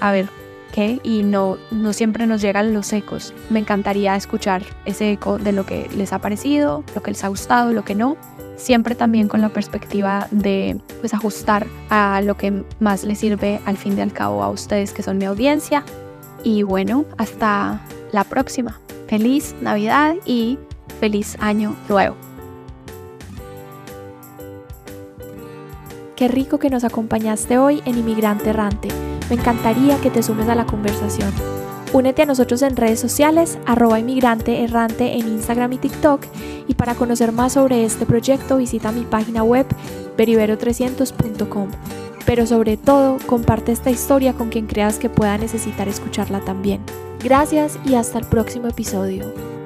A 0.00 0.12
ver 0.12 0.28
qué 0.72 1.00
y 1.02 1.22
no, 1.22 1.56
no 1.70 1.92
siempre 1.92 2.26
nos 2.26 2.40
llegan 2.40 2.74
los 2.74 2.92
ecos. 2.92 3.32
Me 3.50 3.60
encantaría 3.60 4.16
escuchar 4.16 4.62
ese 4.84 5.12
eco 5.12 5.38
de 5.38 5.52
lo 5.52 5.64
que 5.64 5.88
les 5.96 6.12
ha 6.12 6.18
parecido, 6.18 6.84
lo 6.94 7.02
que 7.02 7.12
les 7.12 7.24
ha 7.24 7.28
gustado, 7.28 7.72
lo 7.72 7.84
que 7.84 7.94
no. 7.94 8.16
Siempre 8.56 8.96
también 8.96 9.28
con 9.28 9.40
la 9.40 9.50
perspectiva 9.50 10.26
de 10.32 10.80
pues 10.98 11.14
ajustar 11.14 11.68
a 11.90 12.20
lo 12.22 12.36
que 12.36 12.64
más 12.80 13.04
les 13.04 13.20
sirve 13.20 13.60
al 13.66 13.76
fin 13.76 13.96
y 13.96 14.00
al 14.00 14.12
cabo 14.12 14.42
a 14.42 14.50
ustedes 14.50 14.92
que 14.92 15.04
son 15.04 15.18
mi 15.18 15.26
audiencia. 15.26 15.84
Y 16.42 16.62
bueno, 16.62 17.04
hasta 17.18 17.80
la 18.10 18.24
próxima 18.24 18.80
feliz 19.08 19.54
Navidad 19.60 20.14
y 20.24 20.58
feliz 21.00 21.36
año 21.40 21.74
nuevo. 21.88 22.14
Qué 26.14 26.28
rico 26.28 26.58
que 26.58 26.70
nos 26.70 26.84
acompañaste 26.84 27.58
hoy 27.58 27.80
en 27.84 27.98
Inmigrante 27.98 28.50
Errante. 28.50 28.88
Me 29.30 29.36
encantaría 29.36 30.00
que 30.00 30.10
te 30.10 30.22
sumes 30.22 30.48
a 30.48 30.54
la 30.54 30.66
conversación. 30.66 31.32
Únete 31.92 32.22
a 32.22 32.26
nosotros 32.26 32.60
en 32.62 32.76
redes 32.76 33.00
sociales, 33.00 33.58
arroba 33.66 33.98
inmigrante 33.98 34.62
errante 34.62 35.14
en 35.14 35.28
Instagram 35.28 35.72
y 35.74 35.78
TikTok. 35.78 36.22
Y 36.66 36.74
para 36.74 36.94
conocer 36.94 37.32
más 37.32 37.54
sobre 37.54 37.84
este 37.84 38.04
proyecto, 38.04 38.58
visita 38.58 38.92
mi 38.92 39.02
página 39.02 39.42
web 39.42 39.66
beribero300.com. 40.18 41.68
Pero 42.26 42.46
sobre 42.46 42.76
todo, 42.76 43.16
comparte 43.26 43.72
esta 43.72 43.90
historia 43.90 44.34
con 44.34 44.50
quien 44.50 44.66
creas 44.66 44.98
que 44.98 45.08
pueda 45.08 45.38
necesitar 45.38 45.88
escucharla 45.88 46.40
también. 46.40 46.80
Gracias 47.22 47.78
y 47.84 47.96
hasta 47.96 48.18
el 48.18 48.26
próximo 48.26 48.68
episodio. 48.68 49.57